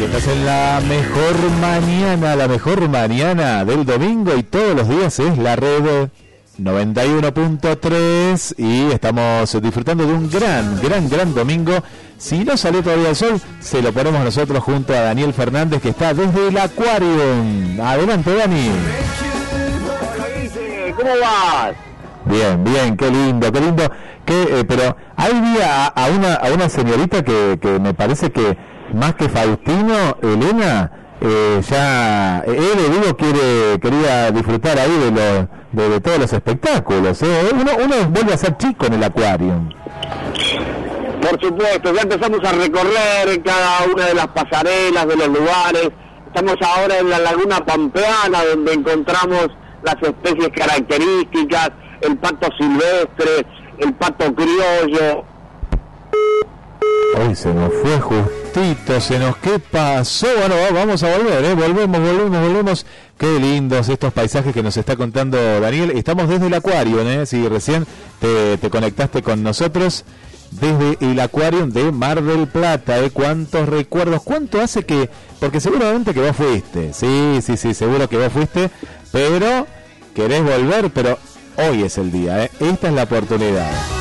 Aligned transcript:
Si 0.00 0.06
estás 0.06 0.28
en 0.28 0.46
la 0.46 0.80
mejor 0.88 1.50
mañana, 1.60 2.34
la 2.34 2.48
mejor 2.48 2.88
mañana 2.88 3.66
del 3.66 3.84
domingo 3.84 4.34
y 4.34 4.42
todos 4.42 4.74
los 4.74 4.88
días 4.88 5.18
es 5.18 5.36
la 5.36 5.56
red 5.56 6.08
91.3 6.58 8.54
y 8.56 8.90
estamos 8.92 9.60
disfrutando 9.60 10.06
de 10.06 10.14
un 10.14 10.30
gran, 10.30 10.80
gran, 10.80 11.06
gran 11.06 11.34
domingo. 11.34 11.74
Si 12.16 12.42
no 12.46 12.56
sale 12.56 12.82
todavía 12.82 13.10
el 13.10 13.16
sol, 13.16 13.38
se 13.60 13.82
lo 13.82 13.92
ponemos 13.92 14.24
nosotros 14.24 14.64
junto 14.64 14.94
a 14.94 15.00
Daniel 15.00 15.34
Fernández 15.34 15.82
que 15.82 15.90
está 15.90 16.14
desde 16.14 16.48
el 16.48 16.56
Aquarium. 16.56 17.78
Adelante, 17.78 18.34
Dani. 18.34 18.70
¿Cómo 20.96 21.10
vas? 21.20 21.74
Bien, 22.24 22.64
bien, 22.64 22.96
qué 22.96 23.10
lindo, 23.10 23.52
qué 23.52 23.60
lindo. 23.60 23.92
Que, 24.24 24.60
eh, 24.60 24.64
pero 24.66 24.96
hay 25.14 25.38
día 25.42 25.88
a, 25.88 26.08
una, 26.08 26.36
a 26.36 26.50
una 26.52 26.70
señorita 26.70 27.22
que, 27.22 27.58
que 27.60 27.78
me 27.78 27.92
parece 27.92 28.32
que 28.32 28.69
más 28.94 29.14
que 29.14 29.28
Faustino, 29.28 30.16
Elena, 30.22 30.90
eh, 31.20 31.60
ya 31.68 32.38
él 32.46 32.78
digo 32.90 33.16
quiere 33.16 33.78
quería 33.80 34.30
disfrutar 34.30 34.78
ahí 34.78 34.90
de, 34.90 35.48
lo, 35.72 35.88
de, 35.90 36.00
todos 36.00 36.18
los 36.18 36.32
espectáculos 36.32 37.22
¿eh? 37.22 37.50
uno, 37.52 37.72
uno 37.84 37.94
vuelve 38.08 38.32
a 38.32 38.38
ser 38.38 38.56
chico 38.56 38.86
en 38.86 38.94
el 38.94 39.04
acuario. 39.04 39.68
Por 41.20 41.40
supuesto 41.40 41.94
ya 41.94 42.02
empezamos 42.02 42.40
a 42.42 42.52
recorrer 42.52 43.42
cada 43.44 43.84
una 43.92 44.06
de 44.06 44.14
las 44.14 44.28
pasarelas 44.28 45.06
de 45.06 45.16
los 45.16 45.28
lugares. 45.28 45.90
Estamos 46.26 46.56
ahora 46.62 46.98
en 46.98 47.10
la 47.10 47.18
laguna 47.18 47.60
pampeana 47.60 48.44
donde 48.54 48.72
encontramos 48.72 49.48
las 49.82 49.96
especies 50.02 50.48
características 50.54 51.70
el 52.00 52.16
pato 52.16 52.48
silvestre 52.58 53.46
el 53.78 53.92
pato 53.94 54.34
criollo 54.34 55.24
Hoy 57.16 57.34
se 57.34 57.52
nos 57.52 57.72
fue 57.74 58.00
justito, 58.00 59.00
se 59.00 59.18
nos 59.18 59.36
qué 59.38 59.58
pasó. 59.58 60.26
Bueno, 60.38 60.54
vamos 60.72 61.02
a 61.02 61.16
volver, 61.16 61.44
¿eh? 61.44 61.54
volvemos, 61.54 62.00
volvemos, 62.00 62.40
volvemos. 62.40 62.86
Qué 63.18 63.38
lindos 63.38 63.88
estos 63.88 64.12
paisajes 64.12 64.54
que 64.54 64.62
nos 64.62 64.76
está 64.76 64.96
contando 64.96 65.60
Daniel. 65.60 65.90
Estamos 65.90 66.28
desde 66.28 66.46
el 66.46 66.54
acuario, 66.54 67.00
¿eh? 67.02 67.26
Si 67.26 67.46
recién 67.48 67.86
te, 68.20 68.70
conectaste 68.70 69.22
con 69.22 69.42
nosotros 69.42 70.04
desde 70.52 70.96
el 71.00 71.20
acuario 71.20 71.66
de 71.66 71.92
Mar 71.92 72.22
del 72.22 72.46
Plata, 72.46 72.98
¿eh? 73.00 73.10
¿Cuántos 73.10 73.68
recuerdos? 73.68 74.22
¿Cuánto 74.22 74.60
hace 74.60 74.84
que.? 74.84 75.10
Porque 75.38 75.60
seguramente 75.60 76.14
que 76.14 76.20
vos 76.20 76.36
fuiste, 76.36 76.92
sí, 76.92 77.40
sí, 77.42 77.56
sí, 77.56 77.74
seguro 77.74 78.08
que 78.08 78.16
vos 78.16 78.32
fuiste, 78.32 78.70
pero 79.12 79.66
querés 80.14 80.42
volver, 80.42 80.90
pero 80.90 81.18
hoy 81.56 81.82
es 81.82 81.98
el 81.98 82.10
día, 82.10 82.44
¿eh? 82.44 82.50
Esta 82.60 82.88
es 82.88 82.94
la 82.94 83.02
oportunidad. 83.02 83.99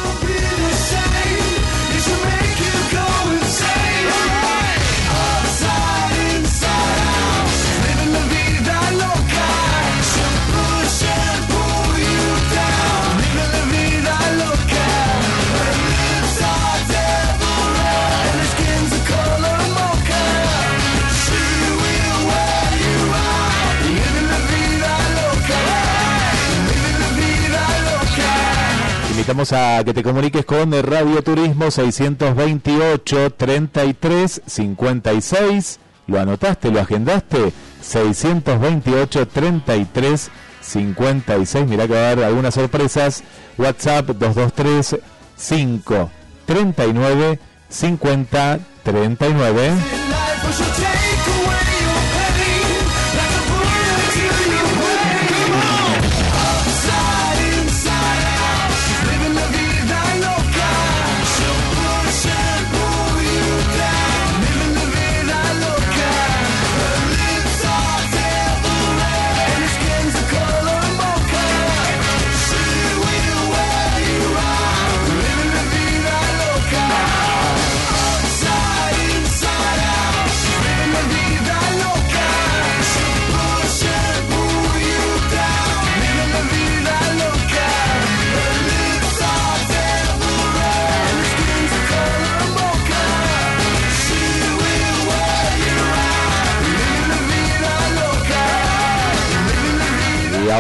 Invitamos 29.30 29.53
a 29.53 29.83
que 29.83 29.94
te 29.94 30.02
comuniques 30.02 30.44
con 30.44 30.72
Radio 30.72 31.22
Turismo 31.22 31.69
628 31.69 33.30
33 33.30 34.41
56. 34.44 35.80
¿Lo 36.08 36.19
anotaste? 36.19 36.71
¿Lo 36.71 36.80
agendaste? 36.80 37.53
628 37.80 39.27
33 39.27 40.31
56. 40.61 41.67
Mirá 41.67 41.86
que 41.88 41.94
va 41.94 41.99
a 41.99 42.11
haber 42.13 42.25
algunas 42.25 42.55
sorpresas. 42.55 43.21
WhatsApp 43.59 44.08
223 44.08 44.99
5 45.36 46.09
39 46.48 47.39
50 47.70 48.59
39. 48.82 49.71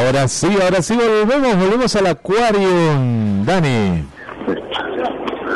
Ahora 0.09 0.27
sí, 0.27 0.47
ahora 0.61 0.81
sí 0.81 0.95
volvemos, 0.95 1.55
volvemos 1.55 1.95
al 1.95 2.07
acuario, 2.07 2.69
Dani. 3.45 4.05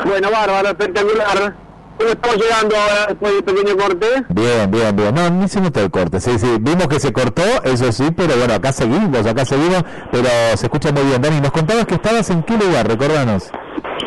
Bueno, 0.06 0.30
bárbaro, 0.32 0.70
espectacular. 0.70 1.56
¿Cómo 1.98 2.10
estamos 2.10 2.38
llegando 2.38 2.76
ahora 2.76 3.06
después 3.08 3.34
del 3.34 3.44
pequeño 3.44 3.78
corte? 3.78 4.08
Bien, 4.30 4.70
bien, 4.70 4.96
bien. 4.96 5.16
No, 5.16 5.30
ni 5.30 5.48
se 5.48 5.60
notó 5.60 5.80
el 5.80 5.90
corte. 5.90 6.20
Sí, 6.20 6.38
sí, 6.38 6.58
vimos 6.60 6.88
que 6.88 7.00
se 7.00 7.12
cortó, 7.12 7.44
eso 7.64 7.92
sí, 7.92 8.10
pero 8.16 8.36
bueno, 8.36 8.54
acá 8.54 8.72
seguimos, 8.72 9.26
acá 9.26 9.46
seguimos, 9.46 9.84
pero 10.12 10.28
se 10.56 10.66
escucha 10.66 10.92
muy 10.92 11.04
bien. 11.04 11.22
Dani, 11.22 11.42
nos 11.42 11.52
contabas 11.52 11.86
que 11.86 11.96
estabas 11.96 12.30
en 12.30 12.44
qué 12.44 12.56
lugar, 12.56 12.88
recordanos. 12.88 13.50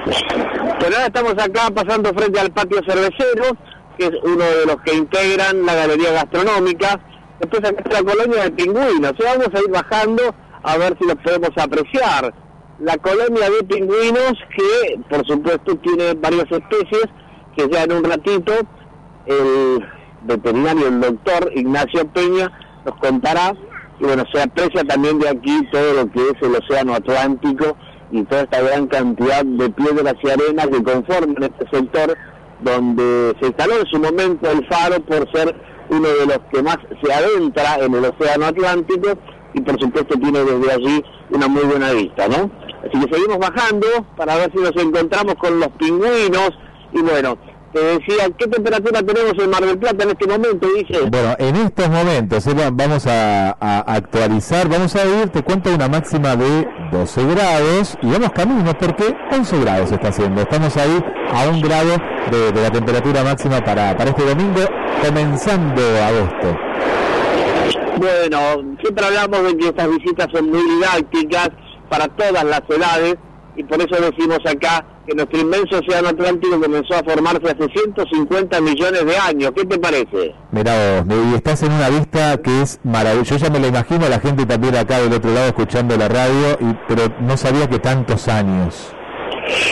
Pues 0.05 0.95
ahora 0.95 1.07
estamos 1.07 1.33
acá 1.33 1.71
pasando 1.75 2.13
frente 2.15 2.39
al 2.39 2.51
patio 2.53 2.79
cervecero, 2.87 3.57
que 3.99 4.07
es 4.07 4.13
uno 4.23 4.45
de 4.45 4.67
los 4.67 4.77
que 4.83 4.95
integran 4.95 5.67
la 5.67 5.75
galería 5.75 6.13
gastronómica 6.13 7.01
Después 7.41 7.65
acá 7.65 7.83
está 7.85 8.03
la 8.03 8.13
colonia 8.13 8.45
de 8.45 8.51
pingüinos. 8.53 9.13
O 9.13 9.25
vamos 9.25 9.49
a 9.55 9.59
ir 9.59 9.71
bajando 9.71 10.23
a 10.63 10.77
ver 10.79 10.97
si 10.99 11.07
los 11.07 11.17
podemos 11.17 11.51
apreciar. 11.57 12.35
La 12.81 12.97
colonia 12.99 13.51
de 13.51 13.65
pingüinos 13.67 14.35
que, 14.55 15.01
por 15.09 15.27
supuesto, 15.27 15.77
tiene 15.77 16.15
varias 16.15 16.47
especies 16.51 17.07
que 17.57 17.69
ya 17.71 17.85
en 17.85 17.93
un 17.93 18.05
ratito 18.05 18.53
el 19.27 19.85
veterinario, 20.23 20.89
el 20.89 21.01
doctor 21.01 21.51
Ignacio 21.55 22.07
Peña, 22.09 22.53
nos 22.85 22.97
contará. 22.97 23.55
Y 23.99 24.05
bueno, 24.05 24.25
se 24.33 24.43
aprecia 24.43 24.85
también 24.85 25.19
de 25.19 25.29
aquí 25.29 25.67
todo 25.73 25.95
lo 25.95 26.11
que 26.13 26.21
es 26.21 26.43
el 26.43 26.55
océano 26.55 26.95
Atlántico 26.95 27.77
y 28.11 28.23
toda 28.25 28.43
esta 28.43 28.61
gran 28.61 28.87
cantidad 28.89 29.45
de 29.45 29.71
piedras 29.71 30.15
y 30.23 30.29
arenas 30.29 30.69
que 30.69 30.83
conforman 30.83 31.43
este 31.43 31.67
sector 31.71 32.17
donde 32.61 33.35
se 33.41 33.47
instaló 33.47 33.81
en 33.81 33.87
su 33.87 33.99
momento 33.99 34.51
el 34.51 34.67
faro 34.67 35.01
por 35.05 35.31
ser 35.33 35.55
uno 35.91 36.09
de 36.09 36.27
los 36.27 36.39
que 36.53 36.63
más 36.63 36.79
se 37.03 37.13
adentra 37.13 37.77
en 37.81 37.95
el 37.95 38.05
Océano 38.05 38.47
Atlántico 38.47 39.11
y 39.55 39.61
por 39.61 39.81
supuesto 39.81 40.19
tiene 40.19 40.41
desde 40.45 40.73
allí 40.73 41.05
una 41.31 41.49
muy 41.49 41.63
buena 41.65 41.93
vista, 41.93 42.29
¿no? 42.29 42.51
Así 42.81 43.05
que 43.05 43.15
seguimos 43.15 43.39
bajando 43.39 43.87
para 44.17 44.37
ver 44.37 44.53
si 44.53 44.59
nos 44.59 44.77
encontramos 44.77 45.35
con 45.37 45.59
los 45.59 45.69
pingüinos 45.79 46.51
y 46.93 47.03
bueno, 47.03 47.37
te 47.73 47.81
decía, 47.81 48.29
¿qué 48.39 48.47
temperatura 48.47 49.03
tenemos 49.03 49.33
en 49.39 49.51
Mar 49.51 49.65
del 49.65 49.79
Plata 49.79 50.05
en 50.05 50.11
este 50.11 50.27
momento? 50.27 50.67
Dice. 50.77 51.01
Bueno, 51.11 51.35
en 51.39 51.57
estos 51.57 51.89
momentos 51.89 52.45
vamos 52.73 53.07
a, 53.07 53.51
actualizar, 53.87 54.69
vamos 54.69 54.95
a 54.97 55.05
ir, 55.05 55.29
te 55.31 55.43
cuento 55.43 55.75
una 55.75 55.89
máxima 55.89 56.37
de 56.37 56.69
12 56.93 57.25
grados 57.27 57.99
y 58.03 58.07
vamos 58.11 58.31
camino 58.33 58.73
porque 58.79 59.15
11 59.33 59.61
grados 59.61 59.93
está 59.93 60.09
haciendo. 60.09 60.43
Estamos 60.43 60.77
ahí 60.77 61.05
a 61.33 61.49
un 61.49 61.61
grado 61.61 61.97
de, 62.31 62.61
la 62.61 62.71
temperatura 62.71 63.23
máxima 63.25 63.63
para, 63.63 63.97
para 63.97 64.11
este 64.11 64.25
domingo, 64.25 64.61
comenzando 65.05 65.83
agosto. 65.83 66.59
Bueno, 67.99 68.77
siempre 68.83 69.07
hablamos 69.07 69.43
de 69.43 69.57
que 69.57 69.69
estas 69.69 69.89
visitas 69.91 70.29
son 70.33 70.51
muy 70.51 70.63
didácticas 70.63 71.51
para 71.89 72.09
todas 72.09 72.45
las 72.45 72.63
edades 72.69 73.17
y 73.57 73.65
por 73.65 73.81
eso 73.81 73.97
decimos 74.01 74.39
acá 74.47 74.85
que 75.07 75.15
nuestro 75.15 75.41
inmenso 75.41 75.79
océano 75.79 76.09
Atlántico 76.09 76.61
comenzó 76.61 76.95
a 76.95 77.05
formarse 77.05 77.47
hace 77.47 77.69
150 77.73 78.61
millones 78.61 79.07
de 79.07 79.17
años. 79.17 79.53
¿Qué 79.55 79.65
te 79.65 79.79
parece? 79.79 80.35
Mira 80.51 81.03
vos, 81.05 81.17
y 81.31 81.35
estás 81.35 81.63
en 81.63 81.73
una 81.73 81.89
vista 81.89 82.37
que 82.43 82.63
es 82.63 82.81
maravillosa. 82.83 83.37
Yo 83.37 83.47
ya 83.47 83.51
me 83.51 83.61
lo 83.61 83.69
imagino, 83.69 84.09
la 84.09 84.21
gente 84.21 84.45
también 84.47 84.77
acá 84.77 84.99
del 85.01 85.13
otro 85.13 85.33
lado 85.33 85.47
escuchando 85.47 85.97
la 85.97 86.09
radio, 86.09 86.59
y, 86.61 86.77
pero 86.89 87.03
no 87.21 87.37
sabía 87.37 87.69
que 87.69 87.79
tantos 87.79 88.29
años. 88.29 88.93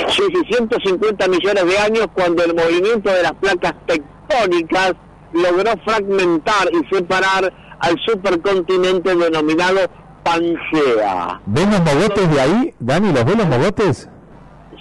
Sí, 0.08 0.22
sí, 0.32 0.40
150 0.56 1.28
millones 1.28 1.66
de 1.66 1.78
años 1.78 2.06
cuando 2.14 2.44
el 2.44 2.54
movimiento 2.54 3.10
de 3.12 3.22
las 3.22 3.32
placas 3.32 3.75
tectónicas 3.87 4.94
logró 5.32 5.72
fragmentar 5.84 6.69
y 6.72 6.94
separar 6.94 7.52
al 7.80 7.96
supercontinente 8.06 9.14
denominado 9.16 9.80
Pangea. 10.22 11.40
¿Ven 11.46 11.70
los 11.70 11.80
mogotes 11.80 12.30
de 12.30 12.40
ahí, 12.40 12.75
Dani? 12.78 13.12
¿Los 13.12 13.25
ven 13.25 13.38
los 13.38 13.46
mogotes? 13.46 14.08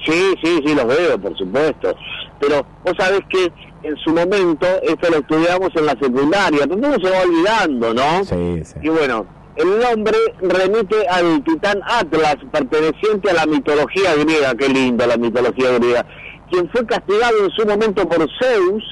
Sí, 0.06 0.36
sí, 0.44 0.62
sí, 0.66 0.76
los 0.76 0.86
veo, 0.86 1.20
por 1.20 1.38
supuesto. 1.38 1.96
Pero 2.40 2.66
vos 2.84 2.94
sabés 2.98 3.22
que 3.30 3.52
en 3.84 3.98
su 3.98 4.12
momento, 4.12 4.66
esto 4.82 5.10
lo 5.10 5.18
estudiamos 5.18 5.70
en 5.76 5.86
la 5.86 5.94
secundaria, 5.94 6.66
pero 6.68 6.94
se 6.94 7.10
va 7.10 7.22
olvidando, 7.22 7.94
¿no? 7.94 8.24
Sí, 8.24 8.64
sí. 8.64 8.80
Y 8.82 8.90
bueno, 8.90 9.26
el 9.56 9.80
nombre 9.80 10.18
remite 10.42 11.08
al 11.08 11.44
titán 11.44 11.80
Atlas, 11.86 12.38
perteneciente 12.52 13.30
a 13.30 13.34
la 13.34 13.46
mitología 13.46 14.16
griega, 14.16 14.56
qué 14.56 14.68
linda 14.68 15.06
la 15.06 15.18
mitología 15.18 15.72
griega, 15.78 16.06
quien 16.50 16.70
fue 16.72 16.86
castigado 16.86 17.46
en 17.46 17.52
su 17.52 17.66
momento 17.66 18.08
por 18.08 18.28
Zeus 18.42 18.84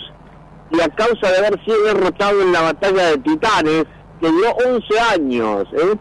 y 0.72 0.80
a 0.80 0.88
causa 0.90 1.32
de 1.32 1.38
haber 1.38 1.64
sido 1.66 1.84
derrotado 1.84 2.42
en 2.42 2.52
la 2.52 2.62
batalla 2.62 3.08
de 3.08 3.18
titanes, 3.18 3.86
que 4.22 4.28
duró 4.28 4.52
11 4.68 5.00
años, 5.14 5.68
¿eh? 5.74 5.98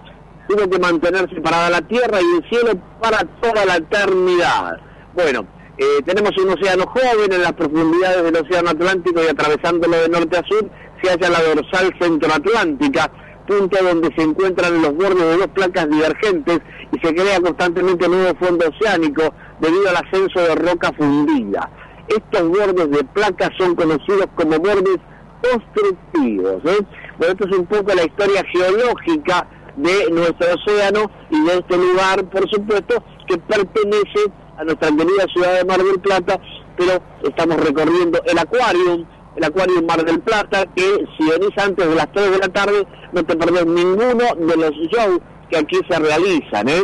tuvo 0.49 0.69
que 0.69 0.79
mantenerse 0.79 1.41
parada 1.41 1.71
la 1.71 1.81
tierra 1.83 2.19
y 2.21 2.37
el 2.37 2.49
cielo 2.51 2.73
para 3.01 3.19
toda 3.41 3.65
la 3.65 3.77
eternidad. 3.77 4.79
Bueno, 5.15 5.45
eh, 5.77 6.03
tenemos 6.05 6.31
un 6.39 6.51
océano 6.51 6.85
joven 6.87 7.33
en 7.33 7.43
las 7.43 7.53
profundidades 7.53 8.23
del 8.23 8.37
océano 8.37 8.71
Atlántico 8.71 9.21
y 9.23 9.29
atravesándolo 9.29 9.97
de 9.97 10.09
norte 10.09 10.39
a 10.39 10.43
sur 10.47 10.71
se 11.03 11.11
halla 11.11 11.31
la 11.31 11.43
dorsal 11.43 11.93
centroatlántica, 11.99 13.11
punto 13.49 13.83
donde 13.83 14.15
se 14.15 14.23
encuentran 14.23 14.83
los 14.83 14.95
bordes 14.95 15.25
de 15.25 15.37
dos 15.39 15.49
placas 15.49 15.89
divergentes 15.89 16.61
y 16.93 16.99
se 17.07 17.15
crea 17.15 17.41
constantemente 17.41 18.09
nuevo 18.09 18.39
fondo 18.39 18.67
oceánico 18.69 19.35
debido 19.61 19.89
al 19.89 19.97
ascenso 19.97 20.41
de 20.41 20.55
roca 20.55 20.93
fundida. 20.93 21.71
Estos 22.09 22.49
bordes 22.49 22.91
de 22.91 23.05
placas 23.05 23.51
son 23.59 23.75
conocidos 23.75 24.27
como 24.35 24.59
bordes 24.59 24.99
constructivos. 25.43 26.63
¿eh? 26.67 26.87
Bueno, 27.19 27.33
esto 27.33 27.49
es 27.49 27.59
un 27.59 27.67
poco 27.67 27.95
la 27.95 28.05
historia 28.05 28.45
geológica 28.53 29.49
de 29.77 30.11
nuestro 30.11 30.47
océano 30.55 31.11
y 31.31 31.43
de 31.43 31.55
este 31.55 31.77
lugar, 31.77 32.25
por 32.31 32.49
supuesto, 32.51 33.03
que 33.27 33.39
pertenece 33.39 34.31
a 34.61 34.65
nuestra 34.65 34.91
querida 34.91 35.25
ciudad 35.33 35.55
de 35.57 35.65
Mar 35.65 35.83
del 35.83 36.01
Plata, 36.01 36.39
pero 36.77 37.03
estamos 37.23 37.57
recorriendo 37.65 38.21
el 38.27 38.39
acuario, 38.39 39.07
el 39.37 39.45
acuario 39.45 39.83
Mar 39.83 40.05
del 40.05 40.21
Plata, 40.21 40.67
que 40.77 41.07
si 41.17 41.31
venís 41.31 41.57
antes 41.57 41.89
de 41.89 41.95
las 41.95 42.13
3 42.13 42.33
de 42.33 42.39
la 42.39 42.49
tarde 42.49 42.87
no 43.13 43.25
te 43.25 43.37
perdés 43.37 43.65
ninguno 43.65 44.25
de 44.37 44.57
los 44.57 44.73
shows 44.93 45.21
que 45.51 45.57
aquí 45.57 45.81
se 45.89 45.99
realizan. 45.99 46.69
¿eh? 46.69 46.83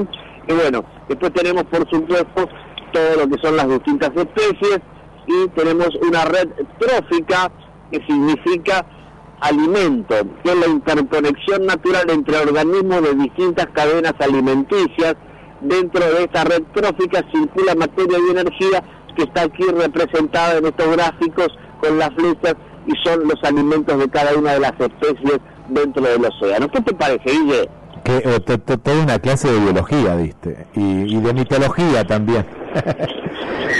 Y 0.48 0.52
bueno, 0.54 0.84
después 1.08 1.32
tenemos 1.34 1.64
por 1.64 1.88
supuesto 1.90 2.48
todo 2.92 3.16
lo 3.16 3.28
que 3.28 3.42
son 3.42 3.56
las 3.56 3.68
distintas 3.68 4.10
especies 4.16 4.80
y 5.26 5.48
tenemos 5.48 5.90
una 6.00 6.24
red 6.24 6.48
trófica 6.78 7.52
que 7.90 8.00
significa 8.06 8.86
alimento, 9.40 10.14
que 10.42 10.50
es 10.50 10.56
la 10.58 10.66
interconexión 10.66 11.66
natural 11.66 12.08
entre 12.08 12.38
organismos 12.38 13.02
de 13.02 13.14
distintas 13.16 13.66
cadenas 13.74 14.14
alimenticias 14.18 15.16
dentro 15.60 16.00
de 16.00 16.24
esta 16.24 16.44
red 16.44 16.62
trófica 16.74 17.24
circula 17.32 17.74
materia 17.74 18.18
y 18.18 18.30
energía 18.30 18.82
que 19.16 19.22
está 19.24 19.42
aquí 19.42 19.64
representada 19.64 20.58
en 20.58 20.66
estos 20.66 20.90
gráficos 20.94 21.48
con 21.80 21.98
las 21.98 22.10
flechas 22.10 22.54
y 22.86 22.92
son 23.04 23.26
los 23.26 23.42
alimentos 23.42 23.98
de 23.98 24.08
cada 24.08 24.34
una 24.34 24.52
de 24.52 24.60
las 24.60 24.72
especies 24.78 25.40
dentro 25.68 26.02
del 26.02 26.24
océano. 26.24 26.68
¿Qué 26.68 26.80
te 26.80 26.94
parece, 26.94 27.30
Guille? 27.30 27.68
Que 28.04 28.16
eh, 28.18 28.40
toda 28.40 29.02
una 29.02 29.18
clase 29.18 29.50
de 29.50 29.58
biología, 29.58 30.14
viste, 30.14 30.66
y, 30.74 31.16
de 31.16 31.34
mitología 31.34 32.04
también. 32.04 32.46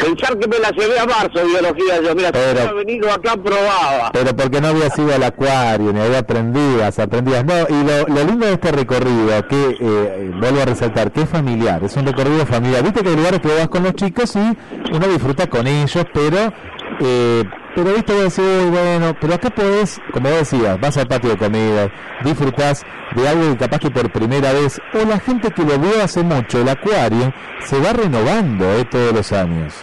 Pensar 0.03 0.39
que 0.39 0.49
me 0.49 0.59
la 0.59 0.71
llevé 0.71 0.99
a 0.99 1.07
marzo, 1.07 1.45
biología, 1.47 2.01
yo, 2.03 2.15
mira, 2.15 2.33
pero, 2.33 2.71
he 2.71 2.85
venido 2.85 3.11
acá 3.11 3.37
probaba. 3.37 4.11
Pero 4.13 4.37
porque 4.37 4.61
no 4.61 4.69
había 4.69 4.91
sido 4.91 5.15
al 5.15 5.23
acuario, 5.23 5.93
ni 5.93 6.01
había 6.01 6.19
aprendido, 6.19 6.85
aprendías. 6.85 7.45
No, 7.45 7.55
y 7.69 7.85
lo, 7.85 8.25
lindo 8.25 8.47
de 8.47 8.53
este 8.53 8.73
recorrido, 8.73 9.47
que 9.49 9.77
eh, 9.81 10.31
vuelvo 10.39 10.61
a 10.61 10.65
resaltar, 10.65 11.13
que 11.13 11.23
es 11.23 11.29
familiar, 11.29 11.83
es 11.85 11.97
un 11.97 12.07
recorrido 12.07 12.45
familiar. 12.47 12.83
Viste 12.83 13.03
que 13.03 13.11
hay 13.11 13.17
lugares 13.17 13.41
que 13.41 13.49
vas 13.49 13.69
con 13.69 13.85
los 13.85 13.95
chicos 13.95 14.35
y 14.37 14.93
uno 14.93 15.07
disfruta 15.09 15.47
con 15.47 15.67
ellos, 15.67 16.05
pero 16.13 16.53
eh, 17.01 17.45
pero 17.75 17.93
viste 17.93 18.13
voy 18.13 18.21
a 18.23 18.25
decir, 18.25 18.71
bueno, 18.71 19.15
pero 19.21 19.35
acá 19.35 19.51
podés, 19.51 20.01
como 20.13 20.31
vos 20.31 20.39
decías, 20.39 20.81
vas 20.81 20.97
al 20.97 21.07
patio 21.07 21.31
de 21.31 21.37
comida, 21.37 21.91
disfrutás 22.25 22.85
de 23.15 23.29
algo 23.29 23.53
que 23.53 23.57
capaz 23.59 23.79
que 23.79 23.91
por 23.91 24.11
primera 24.11 24.53
vez, 24.53 24.81
o 24.95 25.07
la 25.07 25.19
gente 25.19 25.51
que 25.51 25.63
lo 25.63 25.79
vio 25.79 26.03
hace 26.03 26.23
mucho, 26.23 26.61
el 26.61 26.69
acuario, 26.69 27.33
se 27.61 27.79
va 27.81 27.93
renovando 27.93 28.65
eh, 28.73 28.85
todos 28.91 29.13
los 29.13 29.33
años. 29.33 29.75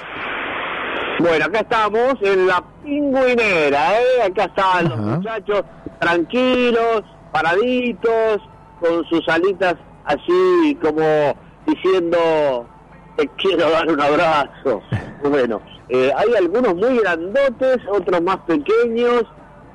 Bueno, 1.19 1.45
acá 1.45 1.59
estamos 1.59 2.15
en 2.21 2.47
la 2.47 2.63
pingüinera, 2.83 3.99
¿eh? 3.99 4.23
acá 4.25 4.45
están 4.45 4.89
los 4.89 4.97
muchachos 4.97 5.63
tranquilos, 5.99 7.03
paraditos, 7.31 8.41
con 8.79 9.05
sus 9.05 9.27
alitas 9.29 9.75
así 10.05 10.77
como 10.81 11.35
diciendo, 11.65 12.67
te 13.15 13.27
quiero 13.37 13.69
dar 13.69 13.89
un 13.89 14.01
abrazo. 14.01 14.81
Bueno, 15.23 15.61
eh, 15.89 16.11
hay 16.15 16.33
algunos 16.35 16.75
muy 16.75 16.97
grandotes, 16.99 17.77
otros 17.89 18.21
más 18.21 18.37
pequeños, 18.39 19.25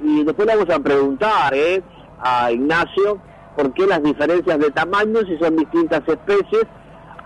y 0.02 0.24
después 0.24 0.46
le 0.46 0.56
vamos 0.56 0.74
a 0.74 0.78
preguntar 0.78 1.54
eh, 1.54 1.82
a 2.20 2.50
Ignacio 2.50 3.18
por 3.56 3.72
qué 3.72 3.86
las 3.86 4.02
diferencias 4.02 4.58
de 4.58 4.70
tamaño, 4.70 5.20
si 5.26 5.36
son 5.38 5.56
distintas 5.56 6.02
especies. 6.06 6.64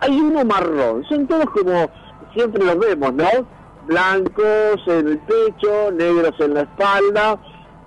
Hay 0.00 0.18
uno 0.20 0.44
marrón, 0.44 1.04
son 1.04 1.26
todos 1.26 1.46
como 1.50 1.88
siempre 2.34 2.64
los 2.64 2.78
vemos, 2.78 3.12
¿no? 3.14 3.28
Blancos 3.86 4.80
en 4.86 5.08
el 5.08 5.18
pecho, 5.18 5.90
negros 5.92 6.34
en 6.40 6.54
la 6.54 6.62
espalda 6.62 7.38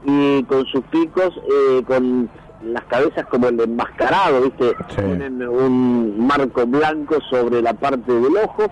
y 0.03 0.43
con 0.43 0.65
sus 0.67 0.81
picos, 0.85 1.33
eh, 1.49 1.83
con 1.85 2.29
las 2.63 2.83
cabezas 2.85 3.25
como 3.27 3.47
el 3.47 3.59
enmascarado, 3.59 4.41
¿viste? 4.41 4.75
Tienen 4.95 5.47
un 5.47 6.25
marco 6.25 6.65
blanco 6.65 7.17
sobre 7.29 7.61
la 7.61 7.73
parte 7.73 8.11
del 8.11 8.37
ojo 8.37 8.67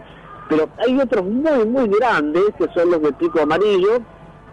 pero 0.50 0.70
hay 0.78 1.00
otros 1.00 1.26
muy, 1.26 1.66
muy 1.66 1.88
grandes, 1.90 2.44
que 2.58 2.68
son 2.74 2.92
los 2.92 3.02
de 3.02 3.14
pico 3.14 3.42
amarillo, 3.42 4.02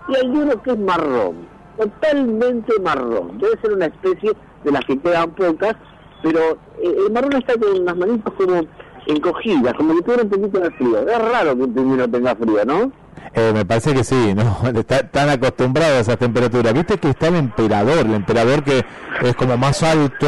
y 0.09 0.17
hay 0.17 0.29
uno 0.29 0.63
que 0.63 0.71
es 0.71 0.79
marrón, 0.79 1.47
totalmente 1.79 2.73
marrón. 2.81 3.39
Debe 3.39 3.61
ser 3.61 3.73
una 3.73 3.87
especie 3.87 4.33
de 4.65 4.73
las 4.73 4.85
que 4.85 4.99
quedan 4.99 5.31
pocas, 5.31 5.77
pero 6.23 6.41
eh, 6.83 6.97
el 7.07 7.13
marrón 7.13 7.35
está 7.37 7.55
con 7.59 7.85
las 7.85 7.97
manitas 7.97 8.33
como 8.35 8.61
encogidas, 9.07 9.75
como 9.75 9.95
que 9.95 10.03
tuviera 10.03 10.23
un 10.23 10.31
poquito 10.31 10.61
de 10.61 10.71
frío. 10.73 11.09
Es 11.09 11.19
raro 11.19 11.57
que 11.57 11.63
un 11.63 11.75
pingüino 11.75 12.09
tenga 12.09 12.35
frío, 12.37 12.65
¿no? 12.65 12.93
Eh, 13.35 13.53
me 13.55 13.65
parece 13.65 13.95
que 13.95 14.03
sí, 14.03 14.35
¿no? 14.35 14.69
Está 14.75 15.09
tan 15.09 15.29
acostumbrado 15.29 15.97
a 15.97 16.01
esas 16.01 16.19
temperaturas. 16.19 16.73
Viste 16.73 16.99
que 16.99 17.11
está 17.11 17.29
el 17.29 17.37
emperador, 17.37 17.99
el 17.99 18.15
emperador 18.15 18.65
que 18.65 18.85
es 19.23 19.35
como 19.37 19.56
más 19.56 19.82
alto 19.82 20.27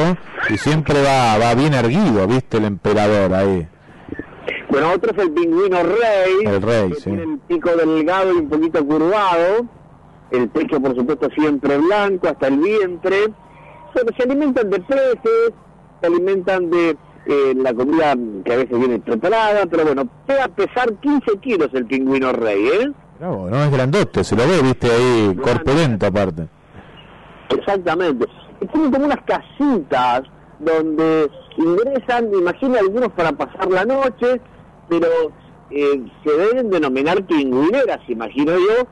y 0.49 0.57
siempre 0.57 1.03
va, 1.03 1.39
va 1.39 1.55
bien 1.55 1.75
erguido, 1.75 2.27
¿viste? 2.27 2.59
El 2.59 2.65
emperador 2.65 3.35
ahí. 3.35 3.69
Bueno, 4.73 4.91
otro 4.95 5.13
es 5.13 5.19
el 5.19 5.33
pingüino 5.33 5.83
rey, 5.83 6.47
el 6.47 6.63
rey, 6.63 6.95
sí. 6.95 7.03
tiene 7.03 7.25
el 7.25 7.39
pico 7.41 7.69
delgado 7.77 8.33
y 8.33 8.37
un 8.37 8.49
poquito 8.49 8.83
curvado, 8.83 9.67
el 10.31 10.49
pecho 10.49 10.81
por 10.81 10.97
supuesto 10.97 11.29
siempre 11.37 11.77
blanco, 11.77 12.29
hasta 12.29 12.47
el 12.47 12.57
vientre. 12.57 13.35
Se, 13.95 14.23
alimentan 14.23 14.71
de 14.71 14.81
peces, 14.81 15.19
se 16.01 16.07
alimentan 16.07 16.71
de 16.71 16.97
eh, 17.27 17.53
la 17.55 17.75
comida 17.75 18.17
que 18.47 18.53
a 18.55 18.57
veces 18.57 18.79
viene 18.79 18.99
preparada, 18.99 19.67
pero 19.67 19.85
bueno, 19.85 20.09
puede 20.27 20.49
pesar 20.49 20.91
15 20.95 21.37
kilos 21.43 21.69
el 21.75 21.85
pingüino 21.85 22.33
rey, 22.33 22.67
¿eh? 22.69 22.93
No, 23.21 23.51
no 23.51 23.63
es 23.65 23.71
grandote, 23.71 24.25
se 24.25 24.35
lo 24.35 24.49
ve, 24.49 24.63
viste, 24.63 24.91
ahí 24.91 25.37
corpulento 25.37 26.07
aparte. 26.07 26.49
Exactamente. 27.51 28.25
Y 28.63 28.67
tienen 28.69 28.91
como 28.91 29.05
unas 29.05 29.23
casitas 29.27 30.23
donde 30.61 31.31
ingresan, 31.59 32.33
imagina 32.33 32.79
algunos 32.79 33.13
para 33.13 33.33
pasar 33.33 33.71
la 33.71 33.85
noche, 33.85 34.41
pero 35.01 35.33
eh, 35.71 36.03
se 36.25 36.31
deben 36.31 36.71
denominar 36.71 37.25
pingüineras, 37.25 38.01
imagino 38.09 38.53
yo, 38.53 38.87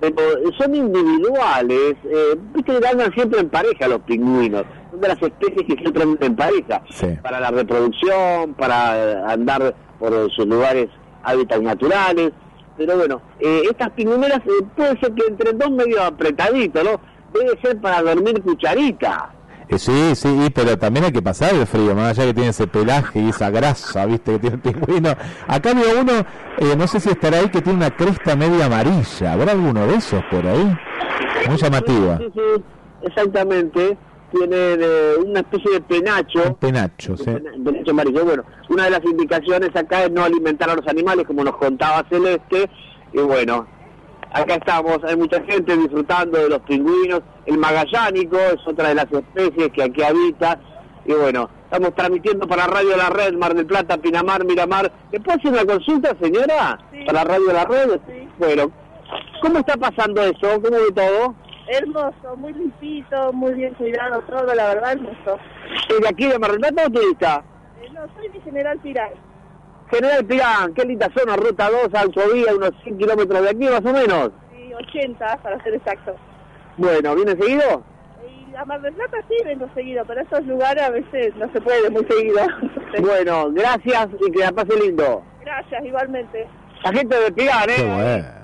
pero 0.00 0.16
son 0.58 0.74
individuales, 0.74 1.94
eh, 2.04 2.36
viste 2.54 2.78
que 2.78 2.86
andan 2.86 3.12
siempre 3.14 3.40
en 3.40 3.48
pareja 3.48 3.88
los 3.88 4.00
pingüinos, 4.02 4.64
son 4.90 5.00
de 5.00 5.08
las 5.08 5.22
especies 5.22 5.66
que 5.66 5.76
siempre 5.76 6.02
andan 6.02 6.24
en 6.24 6.36
pareja, 6.36 6.82
para 7.22 7.40
la 7.40 7.50
reproducción, 7.50 8.54
para 8.54 9.30
andar 9.30 9.74
por 9.98 10.30
sus 10.32 10.46
lugares, 10.46 10.88
hábitats 11.22 11.62
naturales, 11.62 12.32
pero 12.76 12.96
bueno, 12.96 13.22
eh, 13.40 13.62
estas 13.70 13.90
pingüineras 13.90 14.40
eh, 14.46 14.64
puede 14.76 14.98
ser 15.00 15.12
que 15.14 15.26
entre 15.26 15.52
dos 15.52 15.70
medio 15.70 16.02
apretaditos, 16.02 16.84
¿no? 16.84 17.00
Debe 17.32 17.58
ser 17.60 17.80
para 17.80 18.02
dormir 18.02 18.42
cucharita. 18.42 19.30
Eh, 19.68 19.78
sí, 19.78 20.14
sí, 20.14 20.48
pero 20.54 20.78
también 20.78 21.06
hay 21.06 21.12
que 21.12 21.22
pasar 21.22 21.54
el 21.54 21.66
frío, 21.66 21.94
más 21.94 22.10
allá 22.16 22.28
que 22.28 22.34
tiene 22.34 22.50
ese 22.50 22.66
pelaje 22.68 23.20
y 23.20 23.30
esa 23.30 23.50
grasa, 23.50 24.06
viste, 24.06 24.32
que 24.32 24.38
tiene 24.38 24.56
el 24.56 24.62
pingüino. 24.62 25.10
Acá 25.48 25.74
veo 25.74 26.02
uno, 26.02 26.12
eh, 26.58 26.76
no 26.76 26.86
sé 26.86 27.00
si 27.00 27.10
estará 27.10 27.38
ahí, 27.38 27.48
que 27.48 27.60
tiene 27.60 27.78
una 27.78 27.90
cresta 27.90 28.36
media 28.36 28.66
amarilla. 28.66 29.32
¿Habrá 29.32 29.52
alguno 29.52 29.86
de 29.86 29.96
esos 29.96 30.22
por 30.30 30.46
ahí? 30.46 30.76
Muy 31.48 31.56
llamativa. 31.56 32.18
Sí, 32.18 32.30
sí, 32.34 32.62
exactamente. 33.02 33.98
Tiene 34.32 34.56
eh, 34.56 35.14
una 35.24 35.40
especie 35.40 35.72
de 35.72 35.80
penacho. 35.80 36.42
Un 36.44 36.54
penacho, 36.54 37.16
sí. 37.16 37.24
Penacho 37.24 37.90
amarillo. 37.90 38.24
Bueno, 38.24 38.44
una 38.68 38.84
de 38.84 38.90
las 38.90 39.04
indicaciones 39.04 39.74
acá 39.74 40.04
es 40.04 40.10
no 40.10 40.24
alimentar 40.24 40.70
a 40.70 40.74
los 40.74 40.86
animales, 40.86 41.26
como 41.26 41.42
nos 41.42 41.56
contaba 41.56 42.04
Celeste. 42.08 42.68
Y 43.12 43.18
bueno, 43.18 43.66
acá 44.42 44.54
estamos, 44.54 45.02
hay 45.04 45.16
mucha 45.16 45.42
gente 45.42 45.76
disfrutando 45.76 46.38
de 46.38 46.48
los 46.48 46.60
pingüinos. 46.60 47.22
El 47.46 47.58
magallánico 47.58 48.36
es 48.38 48.66
otra 48.66 48.88
de 48.88 48.94
las 48.94 49.06
especies 49.10 49.70
que 49.72 49.82
aquí 49.82 50.02
habita. 50.02 50.58
Y 51.04 51.12
bueno, 51.12 51.48
estamos 51.64 51.94
transmitiendo 51.94 52.46
para 52.46 52.66
Radio 52.66 52.96
La 52.96 53.10
Red, 53.10 53.34
Mar 53.34 53.54
del 53.54 53.66
Plata, 53.66 53.96
Pinamar, 53.98 54.44
Miramar. 54.44 54.90
¿Le 55.12 55.20
puedo 55.20 55.38
hacer 55.38 55.52
una 55.52 55.64
consulta, 55.64 56.16
señora? 56.20 56.78
Para 57.06 57.24
Radio 57.24 57.52
La 57.52 57.64
Red. 57.64 58.00
Bueno, 58.38 58.70
¿cómo 59.40 59.58
está 59.58 59.76
pasando 59.76 60.22
eso? 60.22 60.60
¿Cómo 60.60 60.76
ve 60.76 60.92
todo? 60.94 61.34
Hermoso, 61.68 62.36
muy 62.36 62.52
limpito, 62.52 63.32
muy 63.32 63.54
bien 63.54 63.74
cuidado 63.74 64.20
todo, 64.22 64.54
la 64.54 64.68
verdad, 64.68 64.92
hermoso. 64.92 65.38
¿Es 65.88 66.00
de 66.00 66.08
aquí 66.08 66.26
de 66.26 66.38
Mar 66.38 66.52
del 66.52 66.60
Plata 66.60 66.86
o 66.86 66.90
turista? 66.90 67.44
Eh, 67.82 67.88
no, 67.92 68.02
soy 68.14 68.28
de 68.28 68.40
General 68.40 68.78
Piral. 68.78 69.12
General 69.90 70.24
Pirán, 70.24 70.74
qué 70.74 70.84
linda 70.84 71.08
zona, 71.16 71.36
ruta 71.36 71.70
2, 71.70 71.94
autovía, 71.94 72.54
unos 72.54 72.72
100 72.82 72.98
kilómetros 72.98 73.42
de 73.42 73.50
aquí 73.50 73.64
más 73.64 73.84
o 73.84 73.92
menos. 73.92 74.30
Sí, 74.52 74.72
80 74.74 75.38
para 75.42 75.62
ser 75.62 75.74
exacto. 75.74 76.16
Bueno, 76.76 77.14
¿viene 77.14 77.32
seguido? 77.32 77.82
Y 78.50 78.54
a 78.54 78.64
Mar 78.64 78.80
del 78.82 78.94
Plata 78.94 79.18
sí 79.28 79.36
vengo 79.44 79.68
seguido, 79.74 80.04
pero 80.06 80.22
esos 80.22 80.44
lugares 80.46 80.82
a 80.82 80.90
veces 80.90 81.34
no 81.36 81.50
se 81.52 81.60
puede 81.60 81.90
muy 81.90 82.04
seguido. 82.06 82.40
Bueno, 82.98 83.50
gracias 83.52 84.08
y 84.26 84.30
que 84.30 84.38
la 84.38 84.52
pase 84.52 84.74
lindo. 84.80 85.22
Gracias, 85.42 85.84
igualmente. 85.84 86.48
La 86.82 86.92
gente 86.92 87.14
de 87.14 87.32
Pirán, 87.32 87.68
¿eh? 87.68 87.82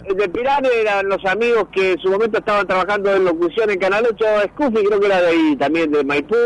bueno. 0.04 0.20
De 0.20 0.28
Pirán 0.28 0.64
eran 0.66 1.08
los 1.08 1.24
amigos 1.24 1.68
que 1.72 1.92
en 1.92 1.98
su 2.00 2.10
momento 2.10 2.38
estaban 2.38 2.66
trabajando 2.66 3.14
en 3.14 3.24
locución 3.24 3.70
en 3.70 3.78
Canal 3.78 4.04
8, 4.10 4.24
Scuffy 4.48 4.84
creo 4.84 5.00
que 5.00 5.06
era 5.06 5.22
de 5.22 5.28
ahí, 5.28 5.56
también 5.56 5.90
de 5.90 6.04
Maipú. 6.04 6.36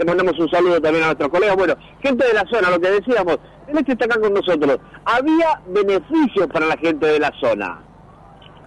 Le 0.00 0.06
mandamos 0.06 0.38
un 0.38 0.48
saludo 0.48 0.80
también 0.80 1.04
a 1.04 1.08
nuestros 1.08 1.28
colegas. 1.28 1.56
Bueno, 1.56 1.74
gente 2.02 2.26
de 2.26 2.32
la 2.32 2.46
zona, 2.50 2.70
lo 2.70 2.80
que 2.80 2.88
decíamos, 2.90 3.38
el 3.68 3.76
este 3.76 3.92
está 3.92 4.06
acá 4.06 4.18
con 4.18 4.32
nosotros. 4.32 4.78
Había 5.04 5.60
beneficios 5.66 6.46
para 6.50 6.64
la 6.64 6.76
gente 6.78 7.06
de 7.06 7.18
la 7.18 7.30
zona. 7.38 7.82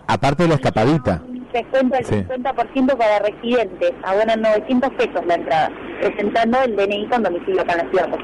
Aparte 0.06 0.44
de 0.44 0.50
la 0.50 0.56
escapadita. 0.56 1.24
Descuento 1.52 1.98
el 1.98 2.06
Sí. 2.06 2.14
50% 2.14 2.98
para 2.98 3.18
residentes, 3.18 3.94
abonan 4.04 4.42
900 4.42 4.92
pesos 4.92 5.26
la 5.26 5.34
entrada, 5.34 5.72
presentando 6.02 6.62
el 6.62 6.76
DNI 6.76 7.08
con 7.08 7.24
domicilio 7.24 7.62
acá 7.62 7.74
en 7.74 7.78
la 7.80 7.90
ciudad. 7.90 8.20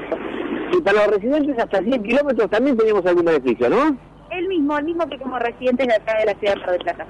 Y 0.72 0.80
para 0.80 0.98
los 0.98 1.16
residentes 1.16 1.58
hasta 1.58 1.82
100 1.82 2.02
kilómetros 2.04 2.48
también 2.48 2.76
teníamos 2.76 3.04
algún 3.06 3.24
beneficio, 3.24 3.68
¿no? 3.70 3.96
El 4.30 4.46
mismo, 4.46 4.78
el 4.78 4.84
mismo 4.84 5.08
que 5.08 5.18
como 5.18 5.36
residentes 5.40 5.88
de 5.88 5.94
acá 5.94 6.16
de 6.16 6.26
la 6.26 6.34
ciudad 6.38 6.54
de 6.54 6.60
Mar 6.60 6.70
del 6.70 6.80
Plata. 6.82 7.06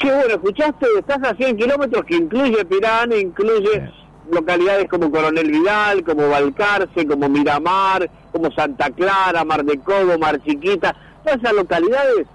Qué 0.00 0.08
bueno, 0.08 0.30
escuchaste, 0.30 0.86
estás 0.98 1.22
a 1.22 1.36
100 1.36 1.56
kilómetros 1.58 2.02
que 2.06 2.16
incluye 2.16 2.64
Pirán, 2.64 3.12
incluye 3.12 3.90
localidades 4.30 4.88
como 4.88 5.10
Coronel 5.10 5.50
Vidal, 5.50 6.04
como 6.04 6.28
Balcarce, 6.28 7.06
como 7.06 7.28
Miramar, 7.28 8.10
como 8.32 8.50
Santa 8.52 8.90
Clara, 8.90 9.44
Mar 9.44 9.64
de 9.64 9.78
Cobo, 9.78 10.18
Mar 10.18 10.40
Chiquita, 10.44 10.94
todas 11.24 11.38
esas 11.38 11.54
localidades 11.54 12.26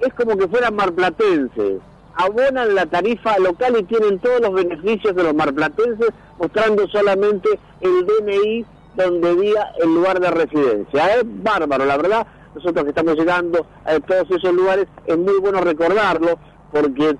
es 0.00 0.14
como 0.14 0.36
que 0.36 0.48
fueran 0.48 0.74
marplatenses. 0.74 1.80
Abonan 2.14 2.74
la 2.74 2.86
tarifa 2.86 3.38
local 3.38 3.76
y 3.78 3.84
tienen 3.84 4.18
todos 4.18 4.40
los 4.40 4.52
beneficios 4.52 5.14
de 5.14 5.22
los 5.22 5.34
marplatenses, 5.34 6.10
mostrando 6.38 6.86
solamente 6.88 7.48
el 7.80 8.06
DNI 8.06 8.66
donde 8.96 9.36
día 9.36 9.72
el 9.80 9.94
lugar 9.94 10.20
de 10.20 10.30
residencia. 10.30 11.16
Es 11.16 11.22
bárbaro, 11.24 11.84
la 11.84 11.96
verdad. 11.96 12.26
Nosotros 12.54 12.84
que 12.84 12.90
estamos 12.90 13.14
llegando 13.14 13.64
a 13.84 14.00
todos 14.00 14.30
esos 14.30 14.52
lugares, 14.52 14.86
es 15.06 15.16
muy 15.16 15.38
bueno 15.38 15.60
recordarlo, 15.60 16.38
porque 16.72 17.16